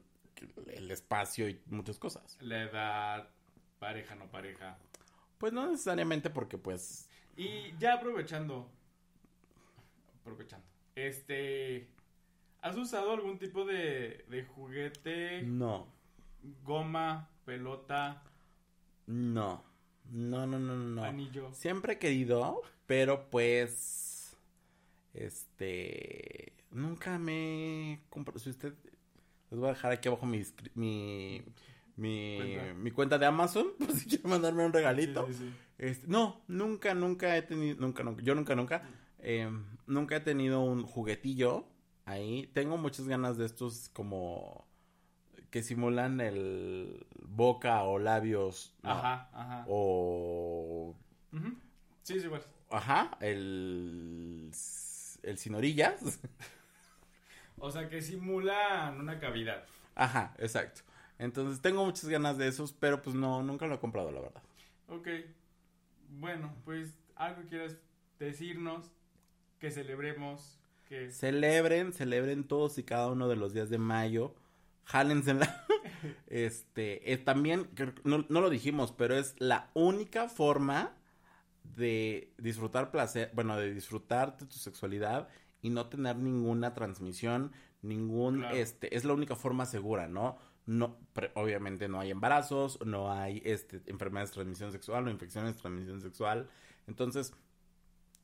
el 0.67 0.91
espacio 0.91 1.49
y 1.49 1.61
muchas 1.67 1.99
cosas. 1.99 2.37
La 2.41 2.63
edad, 2.63 3.29
pareja, 3.79 4.15
no 4.15 4.29
pareja. 4.29 4.77
Pues 5.37 5.53
no 5.53 5.69
necesariamente 5.69 6.29
porque 6.29 6.57
pues... 6.57 7.09
Y 7.35 7.75
ya 7.79 7.95
aprovechando, 7.95 8.69
aprovechando, 10.21 10.65
este, 10.95 11.89
¿has 12.61 12.77
usado 12.77 13.11
algún 13.11 13.39
tipo 13.39 13.65
de, 13.65 14.23
de 14.29 14.43
juguete? 14.43 15.41
No. 15.41 15.87
Goma, 16.63 17.29
pelota. 17.45 18.21
No. 19.07 19.63
No, 20.11 20.45
no, 20.45 20.59
no, 20.59 20.75
no. 20.75 21.03
Anillo. 21.03 21.51
Siempre 21.53 21.93
he 21.93 21.97
querido, 21.99 22.61
pero 22.85 23.29
pues, 23.29 24.35
este, 25.13 26.53
nunca 26.71 27.17
me. 27.17 28.01
Si 28.35 28.49
usted, 28.49 28.73
les 29.53 29.59
voy 29.59 29.69
a 29.69 29.73
dejar 29.73 29.91
aquí 29.91 30.07
abajo 30.07 30.25
mi, 30.25 30.43
mi 30.73 31.43
mi 31.95 32.37
cuenta. 32.37 32.73
mi 32.73 32.91
cuenta 32.91 33.17
de 33.19 33.25
Amazon, 33.27 33.67
por 33.77 33.91
si 33.91 34.07
quiere 34.07 34.27
mandarme 34.27 34.65
un 34.65 34.73
regalito. 34.73 35.27
Sí, 35.27 35.33
sí, 35.33 35.39
sí. 35.39 35.53
Este, 35.77 36.07
no, 36.07 36.41
nunca, 36.47 36.93
nunca 36.95 37.37
he 37.37 37.43
tenido, 37.43 37.79
nunca, 37.79 38.03
nunca, 38.03 38.23
yo 38.23 38.33
nunca, 38.35 38.55
nunca, 38.55 38.83
eh, 39.19 39.49
nunca 39.85 40.15
he 40.15 40.19
tenido 40.21 40.61
un 40.61 40.83
juguetillo 40.83 41.65
ahí. 42.05 42.49
Tengo 42.53 42.77
muchas 42.77 43.07
ganas 43.07 43.37
de 43.37 43.45
estos 43.45 43.89
como 43.89 44.65
que 45.51 45.61
simulan 45.61 46.19
el 46.19 47.05
boca 47.21 47.83
o 47.83 47.99
labios. 47.99 48.73
No, 48.81 48.91
ajá, 48.91 49.29
ajá. 49.33 49.65
O... 49.67 50.95
Uh 51.31 51.37
-huh. 51.37 51.55
Sí, 52.01 52.19
sí, 52.19 52.27
bueno. 52.27 52.45
Ajá, 52.71 53.17
el... 53.19 54.49
El 55.21 55.37
sin 55.37 55.53
orillas. 55.55 56.19
o 57.63 57.71
sea, 57.71 57.87
que 57.87 58.01
simulan 58.01 58.99
una 58.99 59.19
cavidad. 59.19 59.63
Ajá, 59.95 60.35
exacto. 60.37 60.81
Entonces 61.17 61.61
tengo 61.61 61.85
muchas 61.85 62.09
ganas 62.09 62.37
de 62.37 62.49
esos, 62.49 62.73
pero 62.73 63.01
pues 63.01 63.15
no, 63.15 63.41
nunca 63.41 63.67
lo 63.67 63.75
he 63.75 63.79
comprado, 63.79 64.11
la 64.11 64.19
verdad. 64.19 64.43
Ok. 64.89 65.07
Bueno, 66.09 66.53
pues 66.65 66.93
algo 67.15 67.43
quieras 67.47 67.77
decirnos, 68.19 68.91
que 69.59 69.71
celebremos, 69.71 70.59
que... 70.89 71.09
Celebren, 71.11 71.93
celebren 71.93 72.43
todos 72.43 72.77
y 72.79 72.83
cada 72.83 73.07
uno 73.07 73.29
de 73.29 73.37
los 73.37 73.53
días 73.53 73.69
de 73.69 73.77
mayo. 73.77 74.35
Jálensela. 74.83 75.65
este, 76.27 77.13
eh, 77.13 77.17
también, 77.17 77.69
no, 78.03 78.25
no 78.27 78.41
lo 78.41 78.49
dijimos, 78.49 78.91
pero 78.91 79.15
es 79.15 79.35
la 79.39 79.69
única 79.73 80.27
forma 80.27 80.97
de 81.63 82.33
disfrutar 82.37 82.91
placer, 82.91 83.31
bueno, 83.33 83.55
de 83.55 83.73
disfrutar 83.73 84.37
de 84.37 84.47
tu 84.47 84.57
sexualidad 84.57 85.29
y 85.63 85.71
no 85.71 85.87
tener 85.87 86.17
ninguna 86.17 86.75
transmisión, 86.75 87.51
ningún, 87.81 88.39
Claro. 88.41 88.55
este, 88.55 88.95
es 88.95 89.03
la 89.05 89.13
única 89.13 89.35
forma 89.35 89.65
segura, 89.65 90.07
¿no? 90.07 90.37
No, 90.67 90.97
pre- 91.13 91.31
obviamente 91.35 91.87
no 91.89 91.99
hay 91.99 92.11
embarazos, 92.11 92.79
no 92.85 93.11
hay, 93.11 93.41
este, 93.43 93.81
enfermedades 93.87 94.29
de 94.29 94.35
transmisión 94.35 94.71
sexual 94.71 95.07
o 95.07 95.09
infecciones 95.09 95.55
de 95.55 95.61
transmisión 95.61 95.99
sexual. 96.01 96.49
Entonces, 96.87 97.33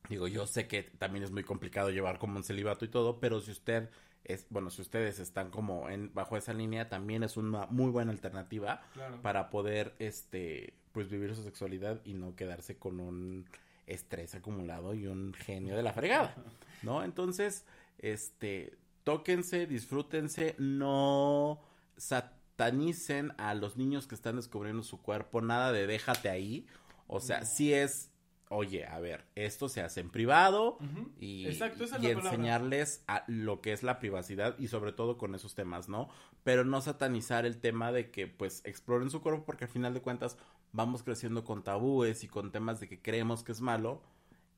digo, 0.08 0.28
yo 0.28 0.46
sé 0.46 0.66
que 0.68 0.82
también 0.84 1.24
es 1.24 1.30
muy 1.32 1.42
complicado 1.44 1.90
llevar 1.90 2.18
como 2.18 2.36
un 2.36 2.44
celibato 2.44 2.84
y 2.84 2.88
todo, 2.88 3.20
pero 3.20 3.40
si 3.40 3.50
usted 3.50 3.90
es, 4.24 4.46
bueno, 4.50 4.70
si 4.70 4.82
ustedes 4.82 5.18
están 5.18 5.50
como 5.50 5.88
en, 5.88 6.12
bajo 6.14 6.36
esa 6.36 6.52
línea, 6.52 6.88
también 6.88 7.22
es 7.22 7.36
una 7.36 7.66
muy 7.66 7.90
buena 7.90 8.10
alternativa 8.12 8.82
Claro. 8.92 9.20
para 9.22 9.50
poder, 9.50 9.94
este, 9.98 10.74
pues 10.92 11.08
vivir 11.08 11.34
su 11.34 11.42
sexualidad 11.42 12.00
y 12.04 12.14
no 12.14 12.36
quedarse 12.36 12.76
con 12.78 13.00
un 13.00 13.46
estrés 13.92 14.34
acumulado 14.34 14.94
y 14.94 15.06
un 15.06 15.34
genio 15.34 15.76
de 15.76 15.82
la 15.82 15.92
fregada, 15.92 16.34
¿no? 16.82 17.02
Entonces, 17.04 17.64
este, 17.98 18.76
tóquense, 19.04 19.66
disfrútense, 19.66 20.54
no 20.58 21.60
satanicen 21.96 23.32
a 23.38 23.54
los 23.54 23.76
niños 23.76 24.06
que 24.06 24.14
están 24.14 24.36
descubriendo 24.36 24.82
su 24.82 25.00
cuerpo, 25.00 25.40
nada 25.40 25.72
de 25.72 25.86
déjate 25.86 26.28
ahí, 26.28 26.66
o 27.06 27.20
sea, 27.20 27.40
No. 27.40 27.46
si 27.46 27.72
es, 27.72 28.10
oye, 28.48 28.86
a 28.86 28.98
ver, 29.00 29.24
esto 29.34 29.68
se 29.68 29.80
hace 29.80 30.00
en 30.00 30.10
privado, 30.10 30.78
y, 31.18 31.46
Exacto, 31.46 31.86
palabra. 31.88 32.10
enseñarles 32.10 33.02
a 33.06 33.24
lo 33.26 33.60
que 33.60 33.72
es 33.72 33.82
la 33.82 33.98
privacidad 33.98 34.58
y 34.58 34.68
sobre 34.68 34.92
todo 34.92 35.16
con 35.18 35.34
esos 35.34 35.54
temas, 35.54 35.88
¿no? 35.88 36.08
Pero 36.44 36.64
no 36.64 36.80
satanizar 36.80 37.46
el 37.46 37.58
tema 37.60 37.92
de 37.92 38.10
que 38.10 38.26
pues 38.26 38.62
exploren 38.64 39.10
su 39.10 39.20
cuerpo 39.22 39.44
porque 39.44 39.64
al 39.64 39.70
final 39.70 39.94
de 39.94 40.00
cuentas 40.02 40.36
vamos 40.72 41.02
creciendo 41.02 41.44
con 41.44 41.62
tabúes 41.62 42.24
y 42.24 42.28
con 42.28 42.52
temas 42.52 42.80
de 42.80 42.88
que 42.88 43.00
creemos 43.00 43.42
que 43.42 43.52
es 43.52 43.60
malo 43.60 44.02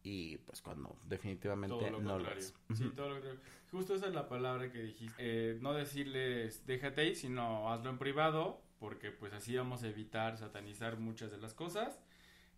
y 0.02 0.38
pues 0.38 0.60
cuando 0.62 0.96
definitivamente 1.06 1.76
Todo 1.76 1.90
lo 1.90 2.00
no 2.00 2.18
lo 2.18 2.24
contrario. 2.24 2.40
es. 2.40 2.54
Sí, 2.74 2.90
todo 2.96 3.08
lo 3.08 3.14
contrario. 3.14 3.40
Justo 3.70 3.94
esa 3.94 4.08
es 4.08 4.14
la 4.14 4.28
palabra 4.28 4.70
que 4.70 4.82
dijiste. 4.82 5.14
Eh, 5.18 5.58
no 5.60 5.72
decirles 5.74 6.66
déjate 6.66 7.02
ahí, 7.02 7.14
sino 7.14 7.72
hazlo 7.72 7.90
en 7.90 7.98
privado, 7.98 8.60
porque 8.78 9.10
pues 9.12 9.32
así 9.32 9.56
vamos 9.56 9.82
a 9.84 9.88
evitar 9.88 10.36
satanizar 10.36 10.98
muchas 10.98 11.30
de 11.30 11.38
las 11.38 11.54
cosas. 11.54 12.00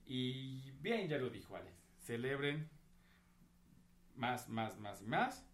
Y 0.07 0.71
bien, 0.81 1.09
ya 1.09 1.19
lo 1.19 1.31
dijo 1.31 1.55
Alex. 1.57 1.77
Celebren 1.99 2.69
más, 4.17 4.49
más, 4.49 4.79
más 4.79 5.03
y 5.03 5.07
más. 5.07 5.47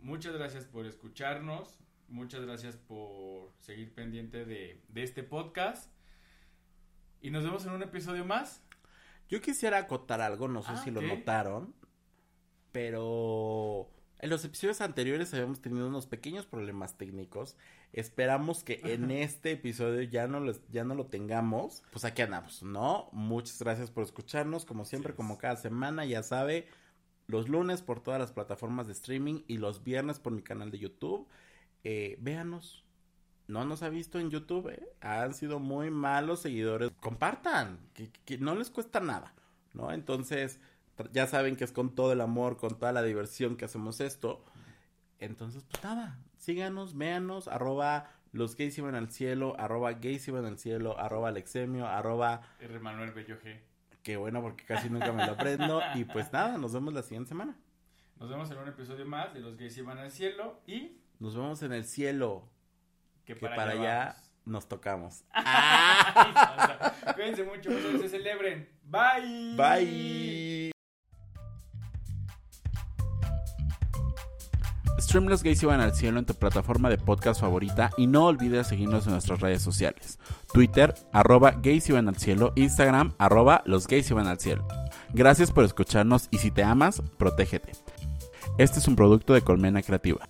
Muchas 0.00 0.34
gracias 0.34 0.64
por 0.64 0.86
escucharnos. 0.86 1.78
Muchas 2.08 2.42
gracias 2.42 2.76
por 2.76 3.52
seguir 3.58 3.92
pendiente 3.92 4.44
de, 4.44 4.80
de 4.88 5.02
este 5.02 5.22
podcast. 5.24 5.92
Y 7.20 7.30
nos 7.30 7.44
vemos 7.44 7.64
en 7.66 7.72
un 7.72 7.82
episodio 7.82 8.24
más. 8.24 8.62
Yo 9.28 9.40
quisiera 9.40 9.78
acotar 9.78 10.20
algo, 10.20 10.46
no 10.48 10.62
sé 10.62 10.70
Ah, 10.72 10.76
si 10.84 10.90
lo 10.90 11.00
notaron, 11.02 11.74
pero 12.72 13.90
en 14.18 14.30
los 14.30 14.44
episodios 14.44 14.80
anteriores 14.80 15.32
habíamos 15.34 15.60
tenido 15.60 15.88
unos 15.88 16.06
pequeños 16.06 16.46
problemas 16.46 16.96
técnicos. 16.96 17.56
Esperamos 17.92 18.62
que 18.62 18.80
en 18.84 19.10
este 19.10 19.52
episodio 19.52 20.02
ya 20.02 20.26
no, 20.28 20.40
los- 20.40 20.60
ya 20.70 20.84
no 20.84 20.94
lo 20.94 21.06
tengamos. 21.06 21.82
Pues 21.90 22.04
aquí 22.04 22.22
andamos, 22.22 22.62
¿no? 22.62 23.08
Muchas 23.12 23.58
gracias 23.60 23.90
por 23.90 24.04
escucharnos, 24.04 24.64
como 24.64 24.84
siempre, 24.84 25.14
como 25.14 25.38
cada 25.38 25.56
semana, 25.56 26.04
ya 26.04 26.22
sabe, 26.22 26.68
los 27.26 27.48
lunes 27.48 27.82
por 27.82 28.00
todas 28.00 28.20
las 28.20 28.32
plataformas 28.32 28.86
de 28.86 28.92
streaming 28.92 29.42
y 29.48 29.56
los 29.58 29.82
viernes 29.82 30.20
por 30.20 30.32
mi 30.32 30.42
canal 30.42 30.70
de 30.70 30.78
YouTube. 30.78 31.26
Eh, 31.84 32.16
véanos. 32.20 32.84
No 33.48 33.64
nos 33.64 33.82
ha 33.82 33.88
visto 33.88 34.18
en 34.18 34.30
YouTube, 34.30 34.68
¿eh? 34.70 34.88
Han 35.00 35.34
sido 35.34 35.60
muy 35.60 35.90
malos 35.90 36.40
seguidores. 36.40 36.90
Compartan, 37.00 37.78
que, 37.94 38.10
que 38.24 38.38
no 38.38 38.54
les 38.54 38.70
cuesta 38.70 39.00
nada, 39.00 39.34
¿no? 39.72 39.92
Entonces, 39.92 40.60
ya 41.12 41.26
saben 41.26 41.56
que 41.56 41.64
es 41.64 41.72
con 41.72 41.94
todo 41.94 42.12
el 42.12 42.20
amor, 42.20 42.56
con 42.56 42.78
toda 42.78 42.92
la 42.92 43.02
diversión 43.02 43.56
que 43.56 43.64
hacemos 43.64 44.00
esto. 44.00 44.44
Entonces, 45.18 45.64
pues 45.70 45.82
nada, 45.84 46.18
síganos, 46.38 46.96
véanos, 46.96 47.48
arroba 47.48 48.10
los 48.32 48.56
gays 48.56 48.76
iban 48.78 48.94
al 48.94 49.10
cielo, 49.10 49.58
arroba 49.58 49.92
gays 49.92 50.28
iban 50.28 50.44
al 50.44 50.58
cielo, 50.58 50.98
arroba 50.98 51.28
alexemio, 51.28 51.86
arroba, 51.86 52.42
R. 52.60 52.80
Manuel 52.80 53.12
Bello 53.12 53.38
G. 53.40 53.60
que 54.02 54.16
bueno 54.16 54.42
porque 54.42 54.64
casi 54.64 54.90
nunca 54.90 55.12
me 55.12 55.24
lo 55.24 55.32
aprendo. 55.32 55.80
Y 55.94 56.04
pues 56.04 56.32
nada, 56.32 56.58
nos 56.58 56.72
vemos 56.72 56.92
la 56.92 57.02
siguiente 57.02 57.28
semana. 57.28 57.56
Nos 58.20 58.28
vemos 58.28 58.50
en 58.50 58.58
un 58.58 58.68
episodio 58.68 59.06
más 59.06 59.32
de 59.34 59.40
Los 59.40 59.56
Gays 59.56 59.76
Iban 59.78 59.98
al 59.98 60.10
Cielo 60.10 60.60
y 60.66 60.98
Nos 61.18 61.34
vemos 61.34 61.62
en 61.62 61.72
el 61.72 61.84
cielo, 61.84 62.48
que, 63.26 63.34
que 63.34 63.48
para, 63.48 63.72
allá 63.72 64.16
nos 64.44 64.66
tocamos. 64.68 65.24
vamos. 65.34 67.14
Cuídense 67.14 67.44
mucho, 67.44 67.70
muchas 67.70 68.00
se 68.00 68.08
celebren. 68.08 68.68
Bye. 68.84 69.56
Bye. 69.56 70.72
Stream 74.98 75.26
Los 75.26 75.42
Gays 75.42 75.62
Iban 75.62 75.80
al 75.80 75.94
Cielo 75.94 76.18
en 76.18 76.24
tu 76.24 76.34
plataforma 76.34 76.88
de 76.88 76.96
podcast 76.96 77.40
favorita 77.40 77.90
y 77.96 78.06
no 78.06 78.26
olvides 78.26 78.68
seguirnos 78.68 79.06
en 79.06 79.12
nuestras 79.12 79.40
redes 79.40 79.62
sociales. 79.62 80.18
Twitter, 80.52 80.94
arroba 81.12 81.50
Gays 81.50 81.88
Iban 81.90 82.08
al 82.08 82.16
Cielo, 82.16 82.52
Instagram, 82.56 83.14
arroba 83.18 83.62
Los 83.66 83.86
Gays 83.86 84.10
Iban 84.10 84.26
al 84.26 84.40
Cielo. 84.40 84.66
Gracias 85.12 85.52
por 85.52 85.64
escucharnos 85.64 86.28
y 86.30 86.38
si 86.38 86.50
te 86.50 86.62
amas, 86.62 87.02
protégete. 87.18 87.72
Este 88.58 88.78
es 88.78 88.88
un 88.88 88.96
producto 88.96 89.34
de 89.34 89.42
Colmena 89.42 89.82
Creativa. 89.82 90.26